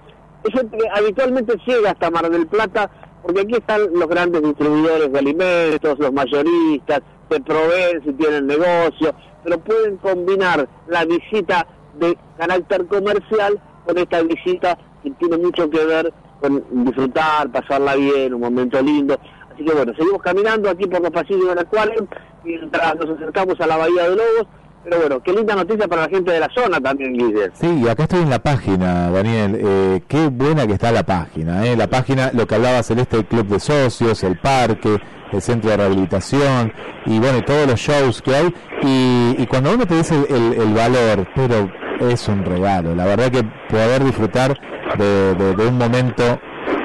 gente 0.53 0.79
habitualmente 0.93 1.55
llega 1.67 1.91
hasta 1.93 2.11
Mar 2.11 2.29
del 2.31 2.47
Plata, 2.47 2.91
porque 3.23 3.41
aquí 3.43 3.55
están 3.55 3.83
los 3.93 4.09
grandes 4.09 4.43
distribuidores 4.43 5.13
de 5.13 5.19
alimentos, 5.19 5.99
los 5.99 6.13
mayoristas, 6.13 7.03
se 7.31 7.41
proveen 7.41 8.03
si 8.05 8.13
tienen 8.15 8.47
negocio, 8.47 9.15
pero 9.45 9.59
pueden 9.61 9.97
combinar 9.99 10.69
la 10.89 11.05
visita 11.05 11.67
de 11.99 12.17
carácter 12.39 12.87
comercial 12.87 13.61
con 13.85 13.99
esta 13.99 14.23
visita 14.23 14.79
que 15.03 15.11
tiene 15.13 15.39
mucho 15.39 15.69
que 15.71 15.85
ver 15.85 16.13
con 16.41 16.65
disfrutar, 16.85 17.51
pasarla 17.51 17.95
bien, 17.95 18.35
un 18.35 18.41
momento 18.41 18.81
lindo. 18.81 19.19
Así 19.53 19.65
que 19.65 19.73
bueno, 19.73 19.93
seguimos 19.97 20.23
caminando 20.23 20.71
aquí 20.71 20.87
por 20.87 21.03
los 21.03 21.11
pasillos 21.11 21.49
del 21.49 21.59
acuario 21.59 22.07
mientras 22.45 22.97
nos 22.97 23.11
acercamos 23.11 23.61
a 23.61 23.67
la 23.67 23.77
Bahía 23.77 24.09
de 24.09 24.17
Lobos. 24.17 24.47
Pero 24.83 24.99
bueno, 24.99 25.23
qué 25.23 25.33
linda 25.33 25.55
noticia 25.55 25.87
para 25.87 26.03
la 26.03 26.09
gente 26.09 26.33
de 26.33 26.41
la 26.41 26.49
zona 26.55 26.81
también, 26.81 27.13
Guille. 27.13 27.51
Sí, 27.53 27.83
y 27.85 27.89
acá 27.89 28.05
estoy 28.05 28.23
en 28.23 28.31
la 28.31 28.39
página, 28.39 29.11
Daniel. 29.11 29.59
Eh, 29.63 30.03
qué 30.09 30.29
buena 30.29 30.67
que 30.67 30.75
está 30.75 30.91
la 30.91 31.03
página. 31.03 31.67
Eh. 31.67 31.77
La 31.77 31.87
página, 31.87 32.31
lo 32.33 32.47
que 32.47 32.55
hablaba 32.55 32.83
Celeste, 32.83 33.19
el 33.19 33.27
club 33.27 33.47
de 33.47 33.61
socios, 33.61 34.25
el 34.25 34.39
parque, 34.39 34.97
el 35.33 35.43
centro 35.43 35.71
de 35.71 35.77
rehabilitación 35.77 36.73
y 37.07 37.19
bueno, 37.19 37.43
todos 37.43 37.67
los 37.67 37.79
shows 37.79 38.23
que 38.23 38.35
hay. 38.35 38.55
Y, 38.83 39.43
y 39.43 39.47
cuando 39.47 39.75
uno 39.75 39.87
te 39.87 39.97
dice 39.97 40.15
el, 40.29 40.75
valor, 40.75 41.29
pero 41.35 41.71
es 42.01 42.27
un 42.29 42.45
regalo. 42.45 42.95
La 42.95 43.05
verdad 43.05 43.31
que 43.31 43.45
poder 43.69 44.03
disfrutar 44.03 44.59
de 44.97 45.69
un 45.69 45.79
momento 45.79 46.41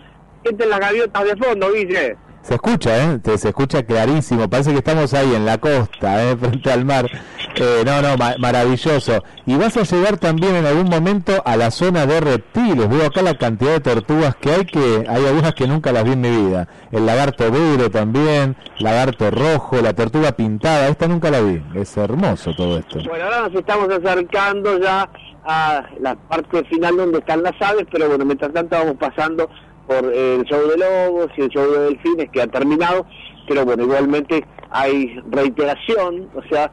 Gente 0.45 0.63
en 0.63 0.69
las 0.69 0.79
gaviotas 0.79 1.23
de 1.25 1.35
fondo, 1.35 1.73
Guille. 1.73 2.15
Se 2.43 2.53
escucha, 2.53 2.97
¿eh? 2.97 3.19
Se 3.37 3.49
escucha 3.49 3.83
clarísimo. 3.83 4.49
Parece 4.49 4.71
que 4.71 4.77
estamos 4.77 5.13
ahí 5.13 5.35
en 5.35 5.45
la 5.45 5.57
costa, 5.57 6.23
¿eh? 6.23 6.37
frente 6.39 6.71
al 6.71 6.85
mar. 6.85 7.09
Eh, 7.59 7.83
no, 7.85 8.01
no, 8.01 8.17
ma- 8.17 8.35
maravilloso. 8.39 9.23
Y 9.45 9.55
vas 9.55 9.75
a 9.77 9.83
llegar 9.83 10.17
también 10.17 10.55
en 10.55 10.65
algún 10.65 10.89
momento 10.89 11.41
a 11.45 11.55
la 11.57 11.71
zona 11.71 12.05
de 12.05 12.19
reptiles. 12.19 12.87
Veo 12.89 13.05
acá 13.05 13.21
la 13.21 13.37
cantidad 13.37 13.71
de 13.73 13.79
tortugas 13.79 14.35
que 14.35 14.51
hay, 14.51 14.65
que 14.65 15.05
hay 15.07 15.25
algunas 15.25 15.53
que 15.53 15.67
nunca 15.67 15.91
las 15.91 16.03
vi 16.03 16.11
en 16.11 16.21
mi 16.21 16.29
vida. 16.29 16.67
El 16.91 17.05
lagarto 17.05 17.49
duro 17.49 17.89
también, 17.89 18.55
lagarto 18.79 19.31
rojo, 19.31 19.81
la 19.81 19.93
tortuga 19.93 20.31
pintada. 20.33 20.87
Esta 20.87 21.07
nunca 21.07 21.29
la 21.31 21.41
vi. 21.41 21.61
Es 21.75 21.95
hermoso 21.97 22.51
todo 22.55 22.77
esto. 22.79 22.99
Bueno, 23.07 23.25
ahora 23.25 23.41
nos 23.49 23.55
estamos 23.55 23.89
acercando 23.89 24.79
ya 24.79 25.09
a 25.45 25.83
la 26.01 26.15
parte 26.15 26.63
final 26.65 26.97
donde 26.97 27.19
están 27.19 27.41
las 27.43 27.53
aves, 27.61 27.85
pero 27.91 28.09
bueno, 28.09 28.25
mientras 28.25 28.51
tanto 28.53 28.75
vamos 28.75 28.95
pasando 28.99 29.49
por 29.87 30.13
el 30.13 30.43
show 30.43 30.59
de 30.69 30.77
lobos 30.77 31.27
y 31.37 31.41
el 31.43 31.49
show 31.49 31.71
de 31.71 31.79
delfines 31.85 32.29
que 32.31 32.41
ha 32.41 32.47
terminado, 32.47 33.05
pero 33.47 33.63
bueno, 33.63 33.83
igualmente 33.83 34.45
hay 34.69 35.17
reiteración, 35.31 36.29
o 36.35 36.41
sea, 36.49 36.69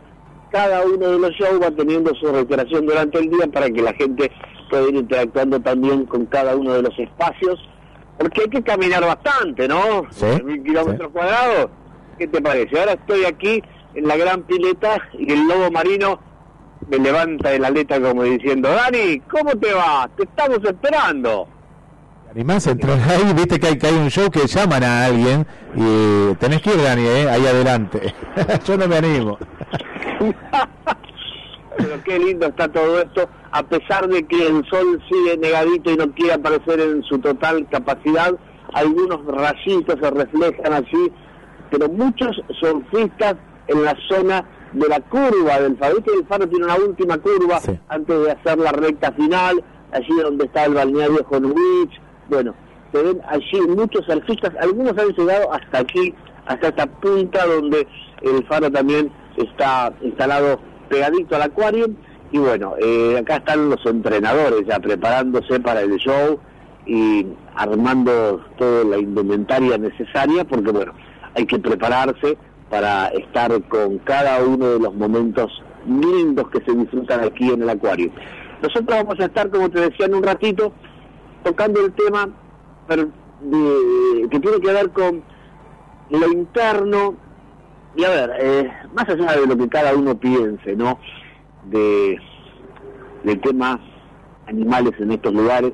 cada 0.54 0.84
uno 0.84 1.10
de 1.10 1.18
los 1.18 1.32
shows 1.32 1.60
va 1.60 1.72
teniendo 1.72 2.14
su 2.14 2.26
reiteración 2.26 2.86
durante 2.86 3.18
el 3.18 3.28
día 3.28 3.48
para 3.52 3.68
que 3.68 3.82
la 3.82 3.92
gente 3.94 4.30
pueda 4.70 4.88
ir 4.88 4.94
interactuando 4.94 5.58
también 5.58 6.06
con 6.06 6.26
cada 6.26 6.54
uno 6.54 6.74
de 6.74 6.82
los 6.82 6.96
espacios, 6.96 7.58
porque 8.16 8.42
hay 8.42 8.48
que 8.48 8.62
caminar 8.62 9.04
bastante, 9.04 9.66
¿no? 9.66 10.04
Sí, 10.10 10.26
Mil 10.44 10.62
kilómetros 10.62 11.08
sí. 11.08 11.12
cuadrados, 11.12 11.70
¿qué 12.20 12.28
te 12.28 12.40
parece? 12.40 12.78
Ahora 12.78 12.92
estoy 12.92 13.24
aquí 13.24 13.64
en 13.96 14.06
la 14.06 14.16
gran 14.16 14.42
pileta 14.44 14.96
y 15.18 15.32
el 15.32 15.44
lobo 15.48 15.72
marino 15.72 16.20
me 16.88 16.98
levanta 16.98 17.50
de 17.50 17.58
la 17.58 17.66
aleta 17.66 18.00
como 18.00 18.22
diciendo, 18.22 18.68
Dani, 18.68 19.18
¿cómo 19.28 19.50
te 19.56 19.72
va? 19.72 20.08
Te 20.16 20.22
estamos 20.22 20.60
esperando. 20.62 21.48
Animás 22.30 22.66
a 22.68 22.72
entrar 22.72 22.98
ahí, 23.10 23.32
viste 23.32 23.58
que 23.58 23.66
hay, 23.66 23.78
que 23.78 23.88
hay 23.88 23.94
un 23.94 24.08
show 24.08 24.30
que 24.30 24.46
llaman 24.46 24.84
a 24.84 25.06
alguien 25.06 25.46
y 25.74 26.34
tenés 26.36 26.62
que 26.62 26.70
ir, 26.70 26.82
Dani, 26.82 27.06
¿eh? 27.06 27.28
ahí 27.28 27.44
adelante. 27.44 28.14
Yo 28.64 28.76
no 28.76 28.86
me 28.86 28.96
animo. 28.96 29.38
Pero 31.76 32.04
qué 32.04 32.18
lindo 32.18 32.46
está 32.46 32.68
todo 32.68 33.00
esto, 33.00 33.28
a 33.50 33.62
pesar 33.64 34.06
de 34.08 34.22
que 34.26 34.46
el 34.46 34.64
sol 34.70 35.02
sigue 35.10 35.36
negadito 35.36 35.90
y 35.90 35.96
no 35.96 36.12
quiere 36.12 36.34
aparecer 36.34 36.80
en 36.80 37.02
su 37.02 37.18
total 37.18 37.66
capacidad, 37.68 38.32
algunos 38.72 39.24
rayitos 39.26 39.98
se 40.00 40.10
reflejan 40.10 40.72
allí, 40.72 41.12
pero 41.70 41.88
muchos 41.88 42.40
surfistas 42.60 43.36
en 43.66 43.84
la 43.84 43.96
zona 44.08 44.44
de 44.72 44.88
la 44.88 45.00
curva 45.00 45.58
del 45.60 45.76
faro. 45.76 46.02
Que 46.02 46.12
el 46.12 46.26
faro 46.26 46.48
tiene 46.48 46.64
una 46.66 46.76
última 46.76 47.18
curva 47.18 47.60
Sí. 47.60 47.78
antes 47.88 48.20
de 48.24 48.30
hacer 48.30 48.58
la 48.58 48.72
recta 48.72 49.12
final, 49.12 49.62
allí 49.92 50.14
donde 50.22 50.44
está 50.46 50.64
el 50.66 50.74
balneario 50.74 51.26
Beach. 51.30 52.00
Bueno, 52.28 52.54
se 52.92 53.02
ven 53.02 53.20
allí 53.28 53.60
muchos 53.68 54.04
surfistas, 54.06 54.52
algunos 54.60 54.96
han 54.98 55.08
llegado 55.08 55.52
hasta 55.52 55.78
aquí, 55.80 56.14
hasta 56.46 56.68
esta 56.68 56.86
punta 56.86 57.46
donde 57.46 57.86
el 58.22 58.44
faro 58.46 58.70
también 58.70 59.10
está 59.36 59.92
instalado 60.02 60.58
pegadito 60.88 61.36
al 61.36 61.42
acuario 61.42 61.86
Y 62.32 62.38
bueno, 62.38 62.74
eh, 62.80 63.18
acá 63.18 63.36
están 63.36 63.70
los 63.70 63.84
entrenadores 63.86 64.66
ya 64.66 64.78
preparándose 64.80 65.60
para 65.60 65.82
el 65.82 65.96
show 65.96 66.38
y 66.86 67.26
armando 67.54 68.44
toda 68.58 68.84
la 68.84 68.98
indumentaria 68.98 69.78
necesaria, 69.78 70.44
porque 70.44 70.70
bueno, 70.70 70.92
hay 71.34 71.46
que 71.46 71.58
prepararse 71.58 72.36
para 72.68 73.08
estar 73.08 73.62
con 73.68 73.98
cada 73.98 74.42
uno 74.44 74.70
de 74.70 74.78
los 74.80 74.94
momentos 74.94 75.62
lindos 75.86 76.48
que 76.50 76.60
se 76.64 76.76
disfrutan 76.76 77.24
aquí 77.24 77.50
en 77.50 77.62
el 77.62 77.70
acuario. 77.70 78.10
Nosotros 78.62 79.04
vamos 79.04 79.20
a 79.20 79.26
estar, 79.26 79.50
como 79.50 79.70
te 79.70 79.80
decía 79.80 80.06
en 80.06 80.14
un 80.14 80.22
ratito, 80.22 80.72
tocando 81.42 81.84
el 81.84 81.92
tema 81.92 82.28
que 82.88 84.40
tiene 84.40 84.60
que 84.60 84.72
ver 84.72 84.90
con 84.90 85.22
lo 86.10 86.32
interno 86.32 87.14
y 87.96 88.04
a 88.04 88.10
ver, 88.10 88.32
eh, 88.40 88.72
más 88.94 89.08
allá 89.08 89.40
de 89.40 89.46
lo 89.46 89.56
que 89.56 89.68
cada 89.68 89.94
uno 89.94 90.18
piense, 90.18 90.74
¿no? 90.76 90.98
De, 91.64 92.18
del 93.22 93.40
tema 93.40 93.80
animales 94.46 94.92
en 94.98 95.12
estos 95.12 95.32
lugares, 95.32 95.72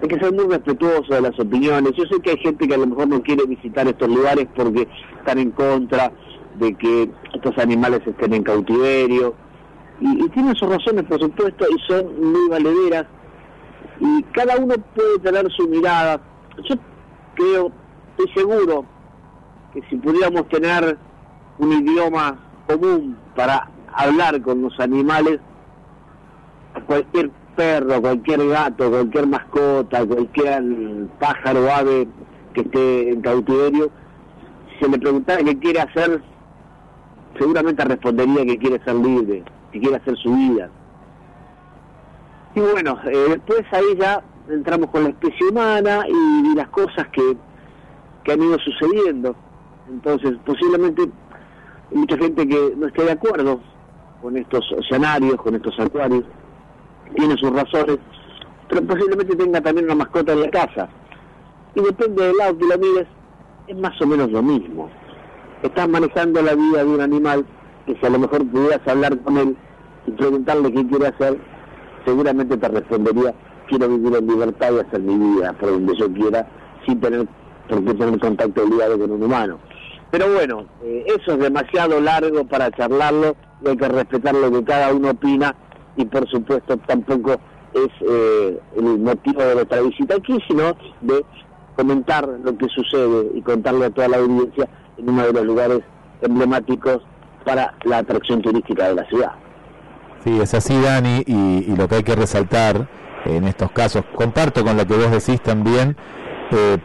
hay 0.00 0.08
que 0.08 0.20
ser 0.20 0.32
muy 0.32 0.44
respetuoso 0.44 1.12
de 1.12 1.20
las 1.20 1.38
opiniones. 1.40 1.92
Yo 1.96 2.04
sé 2.04 2.20
que 2.20 2.30
hay 2.30 2.38
gente 2.38 2.68
que 2.68 2.74
a 2.74 2.78
lo 2.78 2.86
mejor 2.86 3.08
no 3.08 3.22
quiere 3.22 3.46
visitar 3.46 3.88
estos 3.88 4.08
lugares 4.08 4.46
porque 4.54 4.86
están 5.18 5.38
en 5.38 5.50
contra 5.50 6.12
de 6.58 6.74
que 6.74 7.10
estos 7.34 7.58
animales 7.58 8.00
estén 8.06 8.34
en 8.34 8.44
cautiverio. 8.44 9.34
Y, 10.00 10.24
y 10.24 10.28
tienen 10.28 10.54
sus 10.54 10.68
razones, 10.68 11.04
por 11.04 11.18
supuesto, 11.18 11.64
y 11.68 11.92
son 11.92 12.32
muy 12.32 12.48
valederas. 12.48 13.06
Y 13.98 14.22
cada 14.34 14.56
uno 14.56 14.74
puede 14.94 15.18
tener 15.18 15.50
su 15.50 15.66
mirada. 15.68 16.20
Yo 16.68 16.76
creo, 17.34 17.72
estoy 18.16 18.34
seguro, 18.34 18.84
que 19.72 19.82
si 19.90 19.96
pudiéramos 19.96 20.48
tener 20.48 20.96
un 21.58 21.72
idioma 21.72 22.38
común 22.66 23.16
para 23.34 23.68
hablar 23.92 24.40
con 24.42 24.62
los 24.62 24.78
animales, 24.80 25.40
cualquier 26.86 27.30
perro, 27.56 28.00
cualquier 28.00 28.46
gato, 28.48 28.90
cualquier 28.90 29.26
mascota, 29.26 30.06
cualquier 30.06 30.62
pájaro 31.18 31.70
ave 31.72 32.08
que 32.54 32.60
esté 32.60 33.10
en 33.10 33.20
cautiverio, 33.20 33.90
si 34.72 34.84
se 34.84 34.90
le 34.90 34.98
preguntara 34.98 35.42
qué 35.42 35.58
quiere 35.58 35.80
hacer, 35.80 36.22
seguramente 37.38 37.84
respondería 37.84 38.44
que 38.44 38.58
quiere 38.58 38.84
ser 38.84 38.94
libre, 38.94 39.42
que 39.72 39.80
quiere 39.80 39.96
hacer 39.96 40.16
su 40.18 40.32
vida. 40.34 40.70
Y 42.54 42.60
bueno, 42.60 42.98
eh, 43.04 43.26
después 43.30 43.62
ahí 43.72 43.96
ya 43.98 44.22
entramos 44.48 44.90
con 44.90 45.04
la 45.04 45.08
especie 45.10 45.48
humana 45.48 46.04
y, 46.08 46.54
las 46.54 46.68
cosas 46.68 47.06
que, 47.12 47.36
que 48.24 48.32
han 48.32 48.42
ido 48.42 48.58
sucediendo. 48.58 49.36
Entonces, 49.88 50.36
posiblemente 50.44 51.08
mucha 51.90 52.16
gente 52.18 52.46
que 52.46 52.74
no 52.76 52.86
esté 52.86 53.04
de 53.04 53.12
acuerdo 53.12 53.60
con 54.22 54.36
estos 54.36 54.64
oceanarios, 54.72 55.36
con 55.36 55.54
estos 55.54 55.78
acuarios, 55.78 56.24
tiene 57.14 57.36
sus 57.36 57.50
razones, 57.50 57.98
pero 58.68 58.82
posiblemente 58.82 59.36
tenga 59.36 59.60
también 59.60 59.86
una 59.86 59.94
mascota 59.94 60.32
en 60.32 60.42
la 60.42 60.50
casa. 60.50 60.88
Y 61.74 61.80
depende 61.80 62.26
del 62.26 62.36
lado 62.36 62.58
que 62.58 62.66
lo 62.66 62.78
mires, 62.78 63.06
es 63.66 63.76
más 63.76 64.00
o 64.00 64.06
menos 64.06 64.30
lo 64.30 64.42
mismo. 64.42 64.90
Estás 65.62 65.88
manejando 65.88 66.42
la 66.42 66.54
vida 66.54 66.84
de 66.84 66.90
un 66.90 67.00
animal 67.00 67.46
que 67.86 67.96
si 67.96 68.06
a 68.06 68.10
lo 68.10 68.18
mejor 68.18 68.46
pudieras 68.46 68.86
hablar 68.86 69.18
con 69.20 69.38
él 69.38 69.56
y 70.06 70.10
preguntarle 70.12 70.72
qué 70.72 70.86
quiere 70.86 71.06
hacer, 71.06 71.38
seguramente 72.04 72.56
te 72.56 72.68
respondería, 72.68 73.34
quiero 73.68 73.88
vivir 73.88 74.16
en 74.16 74.26
libertad 74.26 74.72
y 74.72 74.80
hacer 74.80 75.00
mi 75.00 75.16
vida 75.16 75.52
por 75.54 75.70
donde 75.70 75.96
yo 75.96 76.12
quiera, 76.12 76.46
sin 76.86 77.00
tener 77.00 77.26
por 77.68 77.84
qué 77.84 77.94
tener 77.94 78.18
contacto 78.18 78.62
obligado 78.62 78.98
con 78.98 79.10
un 79.10 79.22
humano. 79.22 79.58
Pero 80.10 80.32
bueno, 80.32 80.66
eh, 80.82 81.04
eso 81.06 81.32
es 81.32 81.38
demasiado 81.38 82.00
largo 82.00 82.44
para 82.44 82.70
charlarlo 82.70 83.36
y 83.62 83.68
hay 83.68 83.76
que 83.76 83.88
respetar 83.88 84.34
lo 84.34 84.50
que 84.50 84.64
cada 84.64 84.92
uno 84.92 85.10
opina 85.10 85.54
y 85.96 86.04
por 86.04 86.28
supuesto 86.28 86.76
tampoco 86.86 87.36
es 87.74 87.88
eh, 88.00 88.58
el 88.76 88.98
motivo 88.98 89.42
de 89.42 89.54
nuestra 89.56 89.80
visita 89.82 90.16
aquí, 90.16 90.38
sino 90.48 90.74
de 91.02 91.24
comentar 91.76 92.26
lo 92.26 92.56
que 92.56 92.66
sucede 92.68 93.30
y 93.34 93.42
contarle 93.42 93.86
a 93.86 93.90
toda 93.90 94.08
la 94.08 94.16
audiencia 94.16 94.68
en 94.96 95.10
uno 95.10 95.26
de 95.26 95.32
los 95.32 95.44
lugares 95.44 95.80
emblemáticos 96.22 97.02
para 97.44 97.74
la 97.84 97.98
atracción 97.98 98.40
turística 98.40 98.88
de 98.88 98.94
la 98.94 99.04
ciudad. 99.06 99.32
Sí, 100.24 100.40
es 100.40 100.54
así, 100.54 100.80
Dani, 100.80 101.22
y, 101.26 101.76
lo 101.76 101.86
que 101.86 101.96
hay 101.96 102.02
que 102.02 102.16
resaltar 102.16 102.88
en 103.24 103.44
estos 103.44 103.70
casos, 103.70 104.04
comparto 104.14 104.64
con 104.64 104.76
lo 104.76 104.86
que 104.86 104.96
vos 104.96 105.10
decís 105.10 105.40
también, 105.40 105.96
eh, 106.50 106.78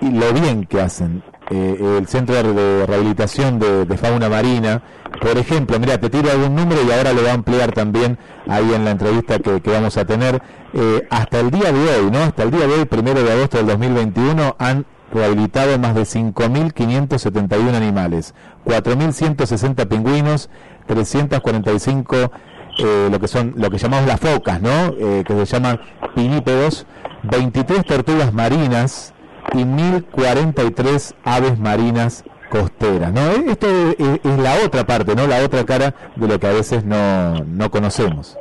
y 0.00 0.12
lo 0.12 0.32
bien 0.32 0.64
que 0.64 0.80
hacen 0.80 1.22
eh, 1.50 1.98
el 1.98 2.06
Centro 2.06 2.36
de 2.36 2.86
Rehabilitación 2.86 3.58
de, 3.58 3.98
Fauna 3.98 4.28
Marina. 4.28 4.82
Por 5.20 5.36
ejemplo, 5.36 5.80
mira, 5.80 5.98
te 5.98 6.08
tiro 6.08 6.30
algún 6.30 6.54
número 6.54 6.80
y 6.86 6.92
ahora 6.92 7.12
lo 7.12 7.24
va 7.24 7.30
a 7.30 7.34
ampliar 7.34 7.72
también 7.72 8.18
ahí 8.48 8.72
en 8.72 8.84
la 8.84 8.92
entrevista 8.92 9.40
que, 9.40 9.60
vamos 9.66 9.96
a 9.96 10.04
tener. 10.04 10.40
Eh, 10.72 11.06
hasta 11.10 11.40
el 11.40 11.50
día 11.50 11.72
de 11.72 11.98
hoy, 11.98 12.10
¿no? 12.12 12.20
Hasta 12.20 12.44
el 12.44 12.52
día 12.52 12.68
de 12.68 12.74
hoy, 12.74 12.84
primero 12.84 13.24
de 13.24 13.32
agosto 13.32 13.56
del 13.56 13.66
2021, 13.66 14.54
han 14.60 14.86
rehabilitado 15.12 15.76
más 15.80 15.96
de 15.96 16.02
5.571 16.02 17.74
animales, 17.74 18.32
4.160 18.64 19.88
pingüinos, 19.88 20.50
345 20.86 22.30
eh, 22.78 23.08
lo 23.10 23.18
que 23.18 23.26
son 23.26 23.54
lo 23.56 23.68
que 23.70 23.78
llamamos 23.78 24.06
las 24.06 24.20
focas, 24.20 24.62
¿no? 24.62 24.94
que 24.96 25.24
se 25.26 25.46
llaman 25.46 25.80
pinípedos, 26.14 26.86
23 27.24 27.84
tortugas 27.84 28.32
marinas, 28.32 29.12
y 29.54 29.64
1043 29.64 31.14
aves 31.24 31.58
marinas 31.58 32.24
costeras. 32.50 33.12
¿no? 33.12 33.20
Esto 33.50 33.66
es, 33.98 34.38
la 34.38 34.54
otra 34.64 34.84
parte, 34.86 35.14
¿no? 35.14 35.26
la 35.26 35.44
otra 35.44 35.64
cara 35.64 35.94
de 36.16 36.28
lo 36.28 36.38
que 36.38 36.46
a 36.46 36.52
veces 36.52 36.84
no, 36.84 37.44
no 37.44 37.70
conocemos. 37.70 38.36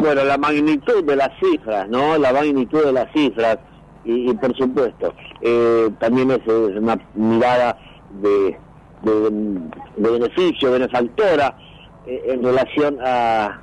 Bueno, 0.00 0.24
la 0.24 0.38
magnitud 0.38 1.04
de 1.04 1.16
las 1.16 1.30
cifras, 1.40 1.88
¿no? 1.88 2.18
La 2.18 2.32
magnitud 2.32 2.84
de 2.84 2.92
las 2.92 3.10
cifras 3.12 3.58
y, 4.04 4.32
por 4.34 4.56
supuesto, 4.56 5.14
eh, 5.40 5.90
también 5.98 6.30
es, 6.30 6.40
una 6.46 6.98
mirada 7.14 7.76
de, 8.22 8.58
de, 9.02 10.10
beneficio, 10.10 10.72
benefactora 10.72 11.56
eh, 12.06 12.22
en 12.28 12.42
relación 12.42 12.98
a 13.04 13.60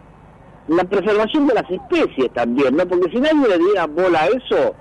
la 0.67 0.83
preservación 0.83 1.47
de 1.47 1.53
las 1.53 1.69
especies 1.69 2.31
también, 2.33 2.75
¿no? 2.75 2.85
Porque 2.87 3.11
si 3.11 3.19
nadie 3.19 3.47
le 3.47 3.57
diera 3.57 3.87
bola 3.87 4.23
a 4.23 4.27
eso, 4.27 4.75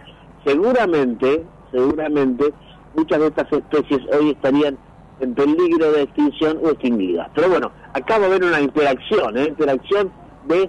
seguramente, 0.44 1.44
seguramente 1.70 2.52
muchas 2.94 3.20
de 3.20 3.26
estas 3.26 3.52
especies 3.52 4.00
hoy 4.12 4.30
estarían 4.30 4.78
en 5.20 5.34
peligro 5.34 5.92
de 5.92 6.02
extinción 6.02 6.58
o 6.62 6.70
extinguidas. 6.70 7.28
Pero 7.34 7.48
bueno, 7.48 7.70
acá 7.92 8.18
va 8.18 8.24
a 8.24 8.28
haber 8.28 8.44
una 8.44 8.60
interacción, 8.60 9.36
¿eh? 9.36 9.46
interacción 9.48 10.12
de 10.46 10.68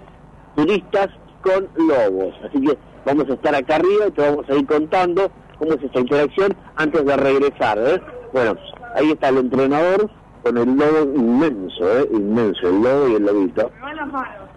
turistas 0.56 1.10
con 1.42 1.68
lobos. 1.76 2.34
Así 2.44 2.62
que 2.62 2.78
vamos 3.06 3.30
a 3.30 3.34
estar 3.34 3.56
acá 3.56 3.76
arriba 3.76 4.08
y 4.08 4.12
te 4.12 4.22
vamos 4.22 4.50
a 4.50 4.56
ir 4.56 4.66
contando 4.66 5.32
cómo 5.60 5.74
es 5.74 5.84
esta 5.84 6.00
interacción 6.00 6.56
antes 6.76 7.06
de 7.06 7.18
regresar. 7.18 7.78
¿eh? 7.80 8.02
Bueno, 8.34 8.56
ahí 8.96 9.12
está 9.12 9.30
el 9.30 9.38
entrenador 9.38 10.10
con 10.44 10.58
el 10.58 10.76
lobo 10.76 11.12
inmenso, 11.16 12.00
¿eh? 12.00 12.10
inmenso, 12.12 12.70
el 12.70 12.82
lobo 12.82 13.08
y 13.10 13.16
el 13.16 13.26
lobito. 13.26 13.72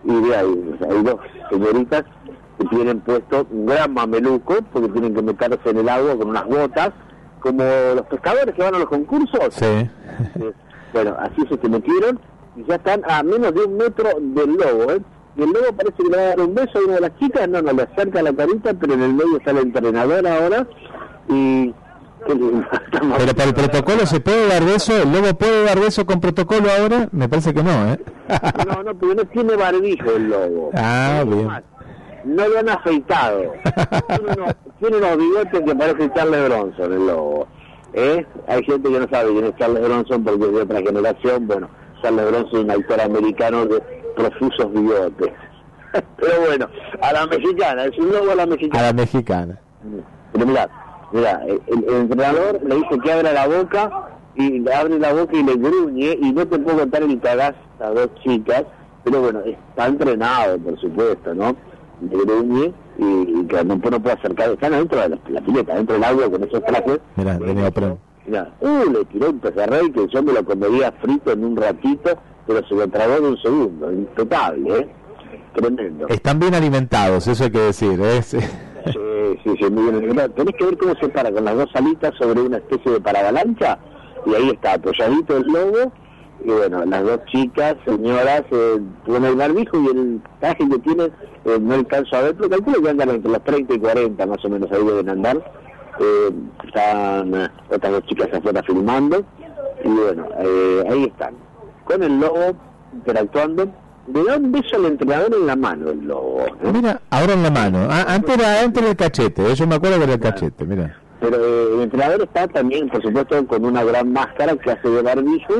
Y 0.04 0.20
de 0.28 0.37
ahí, 0.37 0.78
hay 0.88 1.02
dos 1.02 1.20
señoritas 1.50 2.04
tienen 2.64 3.01
puesto 3.01 3.47
un 3.51 3.66
gran 3.66 3.94
mameluco, 3.94 4.57
porque 4.73 4.88
tienen 4.88 5.14
que 5.14 5.23
meterse 5.23 5.71
en 5.71 5.79
el 5.79 5.88
agua 5.88 6.16
con 6.16 6.31
unas 6.31 6.47
botas, 6.47 6.90
como 7.40 7.62
los 7.94 8.07
pescadores 8.07 8.55
que 8.55 8.62
van 8.62 8.75
a 8.75 8.79
los 8.79 8.88
concursos. 8.88 9.55
Sí. 9.55 9.88
Bueno, 10.92 11.16
así 11.21 11.47
se 11.49 11.59
que 11.59 11.68
metieron 11.68 12.18
y 12.57 12.64
ya 12.64 12.77
están 12.77 13.03
a 13.09 13.23
menos 13.23 13.55
de 13.55 13.64
un 13.64 13.77
metro 13.77 14.09
del 14.21 14.55
lobo, 14.55 14.92
¿eh? 14.92 15.01
Y 15.37 15.42
el 15.42 15.51
lobo 15.51 15.73
parece 15.77 15.97
que 16.03 16.11
le 16.11 16.16
va 16.16 16.23
a 16.23 16.27
dar 16.27 16.40
un 16.40 16.55
beso 16.55 16.79
a 16.79 16.85
una 16.85 16.94
de 16.94 17.01
las 17.01 17.18
chicas, 17.18 17.49
no, 17.49 17.62
no 17.62 17.73
le 17.73 17.83
acerca 17.83 18.23
la 18.23 18.33
carita, 18.33 18.75
pero 18.75 18.94
en 18.94 19.03
el 19.03 19.14
medio 19.14 19.37
está 19.37 19.53
el 19.53 19.59
entrenador 19.59 20.27
ahora 20.27 20.66
y... 21.29 21.75
Pero 22.29 23.35
para 23.35 23.49
el 23.49 23.55
protocolo 23.55 24.05
se 24.05 24.21
puede 24.21 24.49
dar 24.49 24.64
beso, 24.64 25.01
el 25.01 25.12
lobo 25.12 25.33
puede 25.38 25.64
dar 25.64 25.79
beso 25.79 26.05
con 26.05 26.21
protocolo 26.21 26.68
ahora, 26.68 27.09
me 27.12 27.29
parece 27.29 27.55
que 27.55 27.62
no, 27.62 27.71
¿eh? 27.92 28.01
no, 28.66 28.83
no, 28.83 28.94
porque 28.97 29.14
no 29.14 29.25
tiene 29.27 29.55
barbijo 29.55 30.11
el 30.11 30.29
lobo. 30.29 30.71
Ah, 30.75 31.23
bien 31.25 31.49
no 32.29 32.49
lo 32.49 32.59
han 32.59 32.69
afeitado. 32.69 33.53
tiene, 34.79 34.97
unos, 34.97 35.17
bigotes 35.17 35.61
que 35.62 35.75
parece 35.75 36.12
Charles 36.14 36.49
Bronson, 36.49 36.93
el 36.93 37.07
lobo. 37.07 37.49
¿Eh? 37.95 38.25
Hay 38.47 38.62
gente 38.64 38.91
que 38.91 39.01
no 39.01 39.09
sabe 39.09 39.33
quién 39.33 39.47
es 39.47 39.57
Charles 39.57 39.83
Bronson 39.83 40.25
porque 40.25 40.45
es 40.45 40.53
de 40.53 40.62
otra 40.62 40.81
generación. 40.81 41.47
Bueno, 41.47 41.69
Charles 42.03 42.27
Bronson 42.27 42.59
es 42.59 42.64
un 42.64 42.71
actor 42.71 43.01
americano 43.01 43.67
de 43.67 43.81
profusos 44.14 44.73
bigotes. 44.73 45.33
Pero 45.93 46.41
bueno, 46.47 46.69
a 47.01 47.12
la 47.12 47.27
mexicana, 47.27 47.85
es 47.85 47.99
un 47.99 48.12
lobo 48.12 48.33
a 48.33 48.35
la 48.35 48.47
mexicana. 48.47 48.83
A 48.83 48.87
la 48.88 48.93
mexicana. 48.93 49.61
Pero 50.33 50.47
mira, 50.47 50.69
mira 51.12 51.43
el, 51.47 51.85
entrenador 51.88 52.61
le 52.62 52.75
dice 52.77 52.99
que 53.03 53.12
abra 53.12 53.33
la 53.33 53.47
boca 53.47 53.91
y 54.35 54.61
le 54.61 54.75
abre 54.75 54.99
la 54.99 55.12
boca 55.12 55.35
y 55.35 55.43
le 55.43 55.55
gruñe 55.57 56.19
y 56.21 56.33
no 56.33 56.47
te 56.47 56.59
puedo 56.59 56.79
contar 56.79 57.03
el 57.03 57.19
cagazo 57.21 57.59
a 57.81 57.91
dos 57.91 58.11
chicas, 58.23 58.64
pero 59.05 59.23
bueno, 59.23 59.41
está 59.47 59.87
entrenado, 59.87 60.59
por 60.59 60.79
supuesto, 60.79 61.35
¿no? 61.35 61.57
De 62.00 62.16
gruñe 62.16 62.72
y, 62.98 63.44
que 63.44 63.64
no, 63.64 63.76
no 63.76 64.00
puede 64.02 64.12
acercar, 64.12 64.50
están 64.50 64.74
adentro 64.74 65.00
de 65.00 65.18
la, 65.30 65.40
pileta, 65.40 65.74
dentro 65.74 65.94
del 65.94 66.04
agua 66.04 66.30
con 66.30 66.44
esos 66.44 66.64
trajes. 66.64 67.00
Mira, 67.16 67.38
de 67.38 67.82
Mira, 68.26 68.52
uh, 68.61 68.92
le 68.92 69.04
tiró 69.06 69.30
un 69.30 69.38
pejerrey 69.38 69.90
que 69.90 70.06
yo 70.08 70.22
me 70.22 70.32
lo 70.32 70.44
comería 70.44 70.92
frito 70.92 71.32
en 71.32 71.44
un 71.44 71.56
ratito 71.56 72.18
pero 72.48 72.66
se 72.66 72.74
lo 72.74 72.88
tragó 72.88 73.18
en 73.18 73.24
un 73.26 73.37
segundo, 73.42 73.92
impecable, 73.92 74.78
¿eh? 74.78 74.88
tremendo. 75.54 76.08
Están 76.08 76.38
bien 76.38 76.54
alimentados, 76.54 77.26
eso 77.28 77.44
hay 77.44 77.50
que 77.50 77.61
decir. 77.61 78.00
¿eh? 78.00 78.22
Sí. 78.22 78.38
Sí, 78.40 79.38
sí, 79.44 79.54
sí, 79.61 79.70
muy 79.70 80.00
bien. 80.00 80.32
Tenés 80.34 80.54
que 80.56 80.64
ver 80.64 80.78
cómo 80.78 80.94
se 80.94 81.08
para 81.11 81.30
con 81.30 81.44
las 81.44 81.54
dos 81.54 81.68
alitas 81.74 82.14
sobre 82.16 82.40
una 82.40 82.56
especie 82.56 82.92
de 82.92 83.00
paravalancha 83.00 83.78
y 84.24 84.34
ahí 84.34 84.48
está 84.48 84.74
apoyadito 84.74 85.37
el 85.37 85.42
lobo 85.42 85.92
y 86.42 86.50
bueno, 86.50 86.84
las 86.87 87.02
dos 87.02 87.20
chicas, 87.26 87.76
señoras, 87.84 88.44
eh, 88.50 88.80
con 89.04 89.24
el 89.24 89.34
barbijo 89.34 89.78
y 89.78 89.87
el 89.88 90.22
traje 90.40 90.66
que 90.68 90.78
tienen, 90.78 91.12
eh, 91.54 91.58
no 91.61 91.74
alcanzo 91.74 92.16
a 92.16 92.22
ver, 92.22 92.34
pero 92.37 92.50
calculo 92.50 92.82
que 92.82 92.90
andan 92.90 93.11
entre 93.11 93.30
los 93.30 93.44
30 93.44 93.74
y 93.74 93.78
40 93.78 94.26
más 94.26 94.44
o 94.44 94.48
menos 94.48 94.70
ahí 94.72 94.84
deben 94.84 95.08
andar. 95.08 95.37
Eh, 96.00 96.30
están 96.64 97.34
eh, 97.34 97.48
otras 97.70 97.92
dos 97.92 98.06
chicas 98.06 98.28
afuera 98.32 98.62
filmando 98.62 99.24
y 99.84 99.88
bueno, 99.88 100.26
eh, 100.38 100.84
ahí 100.90 101.04
están, 101.04 101.34
con 101.84 102.02
el 102.02 102.18
lobo 102.18 102.56
interactuando. 102.92 103.68
Le 104.12 104.24
da 104.24 104.37
un 104.38 104.50
beso 104.50 104.76
al 104.76 104.87
entrenador 104.87 105.34
en 105.34 105.46
la 105.46 105.54
mano 105.54 105.90
el 105.90 106.06
lobo. 106.06 106.40
¿eh? 106.40 106.52
Mira, 106.72 107.00
ahora 107.11 107.34
en 107.34 107.42
la 107.42 107.50
mano. 107.50 107.87
Ah, 107.90 108.06
antes, 108.08 108.38
era, 108.38 108.62
antes 108.62 108.82
era 108.82 108.90
el 108.90 108.96
cachete, 108.96 109.54
yo 109.54 109.66
me 109.66 109.74
acuerdo 109.74 109.98
que 109.98 110.04
era 110.04 110.14
el 110.14 110.20
cachete, 110.20 110.64
mira. 110.64 110.96
Pero 111.20 111.37
eh, 111.37 111.74
el 111.74 111.80
entrenador 111.82 112.22
está 112.22 112.48
también, 112.48 112.88
por 112.88 113.02
supuesto, 113.02 113.46
con 113.46 113.64
una 113.64 113.84
gran 113.84 114.12
máscara 114.12 114.56
que 114.56 114.70
hace 114.70 114.88
de 114.88 115.02
barbijo 115.02 115.54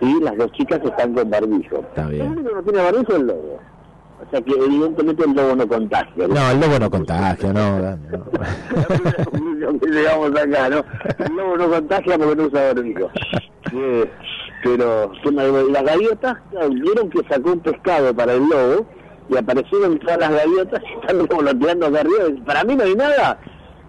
y 0.00 0.20
las 0.20 0.36
dos 0.38 0.50
chicas 0.52 0.80
están 0.82 1.12
con 1.12 1.28
barbijo. 1.28 1.80
Está 1.80 2.06
bien. 2.06 2.22
El 2.26 2.32
único 2.32 2.48
que 2.48 2.54
no 2.54 2.62
tiene 2.62 2.82
barbijo 2.82 3.12
es 3.12 3.18
el 3.18 3.26
lobo. 3.26 3.60
O 4.26 4.30
sea 4.30 4.40
que 4.40 4.52
evidentemente 4.52 5.24
el 5.24 5.32
lobo 5.34 5.56
no 5.56 5.68
contagia. 5.68 6.28
No, 6.28 6.50
el 6.50 6.60
lobo 6.60 6.78
no 6.78 6.90
contagia, 6.90 7.52
no. 7.52 7.78
No. 7.80 7.98
Que 9.80 9.86
llegamos 9.90 10.30
acá, 10.30 10.68
¿no? 10.70 10.84
El 11.24 11.36
lobo 11.36 11.56
no 11.58 11.68
contagia 11.70 12.18
porque 12.18 12.36
no 12.36 12.44
usa 12.44 12.72
barbijo. 12.72 13.10
Eh, 13.74 14.10
pero 14.62 15.12
las 15.70 15.82
gaviotas, 15.84 16.36
vieron 16.70 17.10
que 17.10 17.20
sacó 17.28 17.52
un 17.52 17.60
pescado 17.60 18.14
para 18.14 18.34
el 18.34 18.42
lobo 18.48 18.86
y 19.28 19.36
aparecieron 19.36 19.98
todas 19.98 20.18
las 20.18 20.30
gaviotas 20.30 20.80
y 20.82 21.00
están 21.00 21.26
como 21.26 21.42
tirando 21.58 21.86
acá 21.86 22.00
arriba. 22.00 22.28
y 22.28 22.40
Para 22.42 22.64
mí 22.64 22.76
no 22.76 22.84
hay 22.84 22.94
nada. 22.94 23.38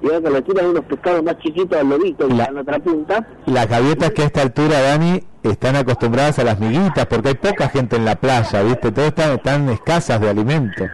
Y 0.02 0.08
ahora 0.08 0.22
que 0.22 0.30
le 0.32 0.42
tiran 0.42 0.66
unos 0.68 0.86
pescados 0.86 1.24
más 1.24 1.38
chiquitos 1.40 1.80
al 1.80 1.90
lobito 1.90 2.28
y 2.28 2.34
La- 2.34 2.46
en 2.46 2.58
otra 2.58 2.80
punta. 2.80 3.28
Las 3.46 3.70
gaviotas 3.70 4.12
que 4.12 4.24
a 4.24 4.26
esta 4.26 4.42
altura, 4.42 4.82
Dani, 4.82 5.20
están 5.50 5.76
acostumbradas 5.76 6.40
a 6.40 6.44
las 6.44 6.60
miguitas 6.60 7.06
porque 7.06 7.30
hay 7.30 7.36
poca 7.36 7.70
gente 7.70 7.96
en 7.96 8.06
la 8.06 8.16
playa, 8.16 8.64
¿viste? 8.64 8.92
Todas 8.92 9.10
están, 9.10 9.32
están 9.34 9.70
escasas 9.70 10.20
de 10.22 10.30
alimento. 10.30 10.86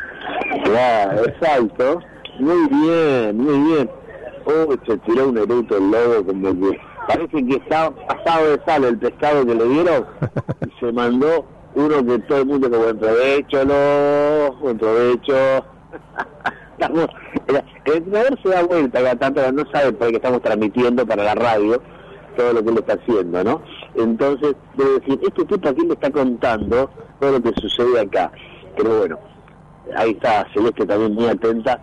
Claro, 0.64 1.26
exacto. 1.26 2.02
Muy 2.40 2.68
bien, 2.70 3.38
muy 3.38 3.60
bien. 3.72 3.90
Oh, 4.46 4.74
se 4.88 4.98
tiró 5.00 5.30
un 5.30 5.38
eruto 5.38 5.78
el 5.78 5.92
lobo 5.92 6.26
como 6.26 6.50
que 6.72 6.80
parece 7.08 7.46
que 7.46 7.56
está 7.56 7.92
pasado 7.92 8.52
de 8.52 8.62
sal 8.66 8.84
el 8.86 8.98
pescado 8.98 9.46
que 9.46 9.56
le 9.56 9.66
dieron 9.66 10.06
y 10.66 10.80
se 10.80 10.92
mandó 10.92 11.46
uno 11.76 12.06
que 12.06 12.20
todo 12.20 12.40
el 12.40 12.46
mundo 12.46 12.70
que 12.72 12.78
buen 12.78 12.98
provecho, 12.98 13.64
lo, 13.66 14.54
buen 14.60 14.78
provecho. 14.78 15.66
Estamos- 16.80 17.10
el 17.86 17.94
entrenador 17.94 18.40
se 18.42 18.50
da 18.50 18.64
vuelta 18.64 19.00
cada 19.02 19.16
tanto, 19.16 19.52
no 19.52 19.64
sabe 19.72 19.92
por 19.94 20.10
qué 20.10 20.16
estamos 20.16 20.42
transmitiendo 20.42 21.06
para 21.06 21.24
la 21.24 21.36
radio 21.36 21.82
todo 22.38 22.54
lo 22.54 22.64
que 22.64 22.70
él 22.70 22.78
está 22.78 22.94
haciendo, 22.94 23.44
¿no? 23.44 23.62
Entonces, 23.96 24.56
debe 24.76 25.00
decir, 25.00 25.20
este 25.24 25.46
tipo 25.46 25.70
aquí 25.70 25.82
le 25.86 25.94
está 25.94 26.12
contando 26.12 26.90
todo 27.20 27.32
lo 27.34 27.42
que 27.42 27.62
sucede 27.62 28.00
acá. 28.00 28.32
Pero 28.76 29.00
bueno, 29.00 29.20
ahí 29.96 30.12
está 30.12 30.48
Celeste 30.54 30.86
también 30.86 31.14
muy 31.14 31.26
atenta. 31.26 31.82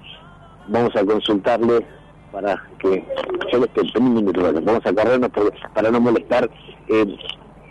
Vamos 0.68 0.94
a 0.96 1.04
consultarle 1.04 1.86
para 2.32 2.62
que 2.78 3.04
Celeste, 3.50 3.82
un 3.98 4.14
minuto, 4.14 4.40
vamos 4.42 4.84
a 4.84 4.92
corrernos 4.92 5.30
para 5.74 5.90
no 5.90 6.00
molestar. 6.00 6.50
Eh, 6.88 7.16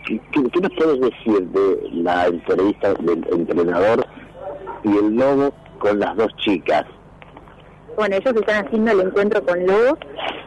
¿qué, 0.06 0.20
qué 0.32 0.60
nos 0.60 0.72
puedes 0.72 1.00
decir 1.00 1.48
de 1.48 1.88
la 1.92 2.26
entrevista 2.26 2.94
del 2.94 3.26
entrenador 3.30 4.06
y 4.84 4.96
el 4.96 5.16
lobo 5.16 5.52
con 5.78 5.98
las 5.98 6.16
dos 6.16 6.34
chicas? 6.36 6.84
Bueno, 7.96 8.16
ellos 8.16 8.34
están 8.36 8.66
haciendo 8.66 8.90
el 8.92 9.00
encuentro 9.00 9.42
con 9.44 9.66
lobos, 9.66 9.98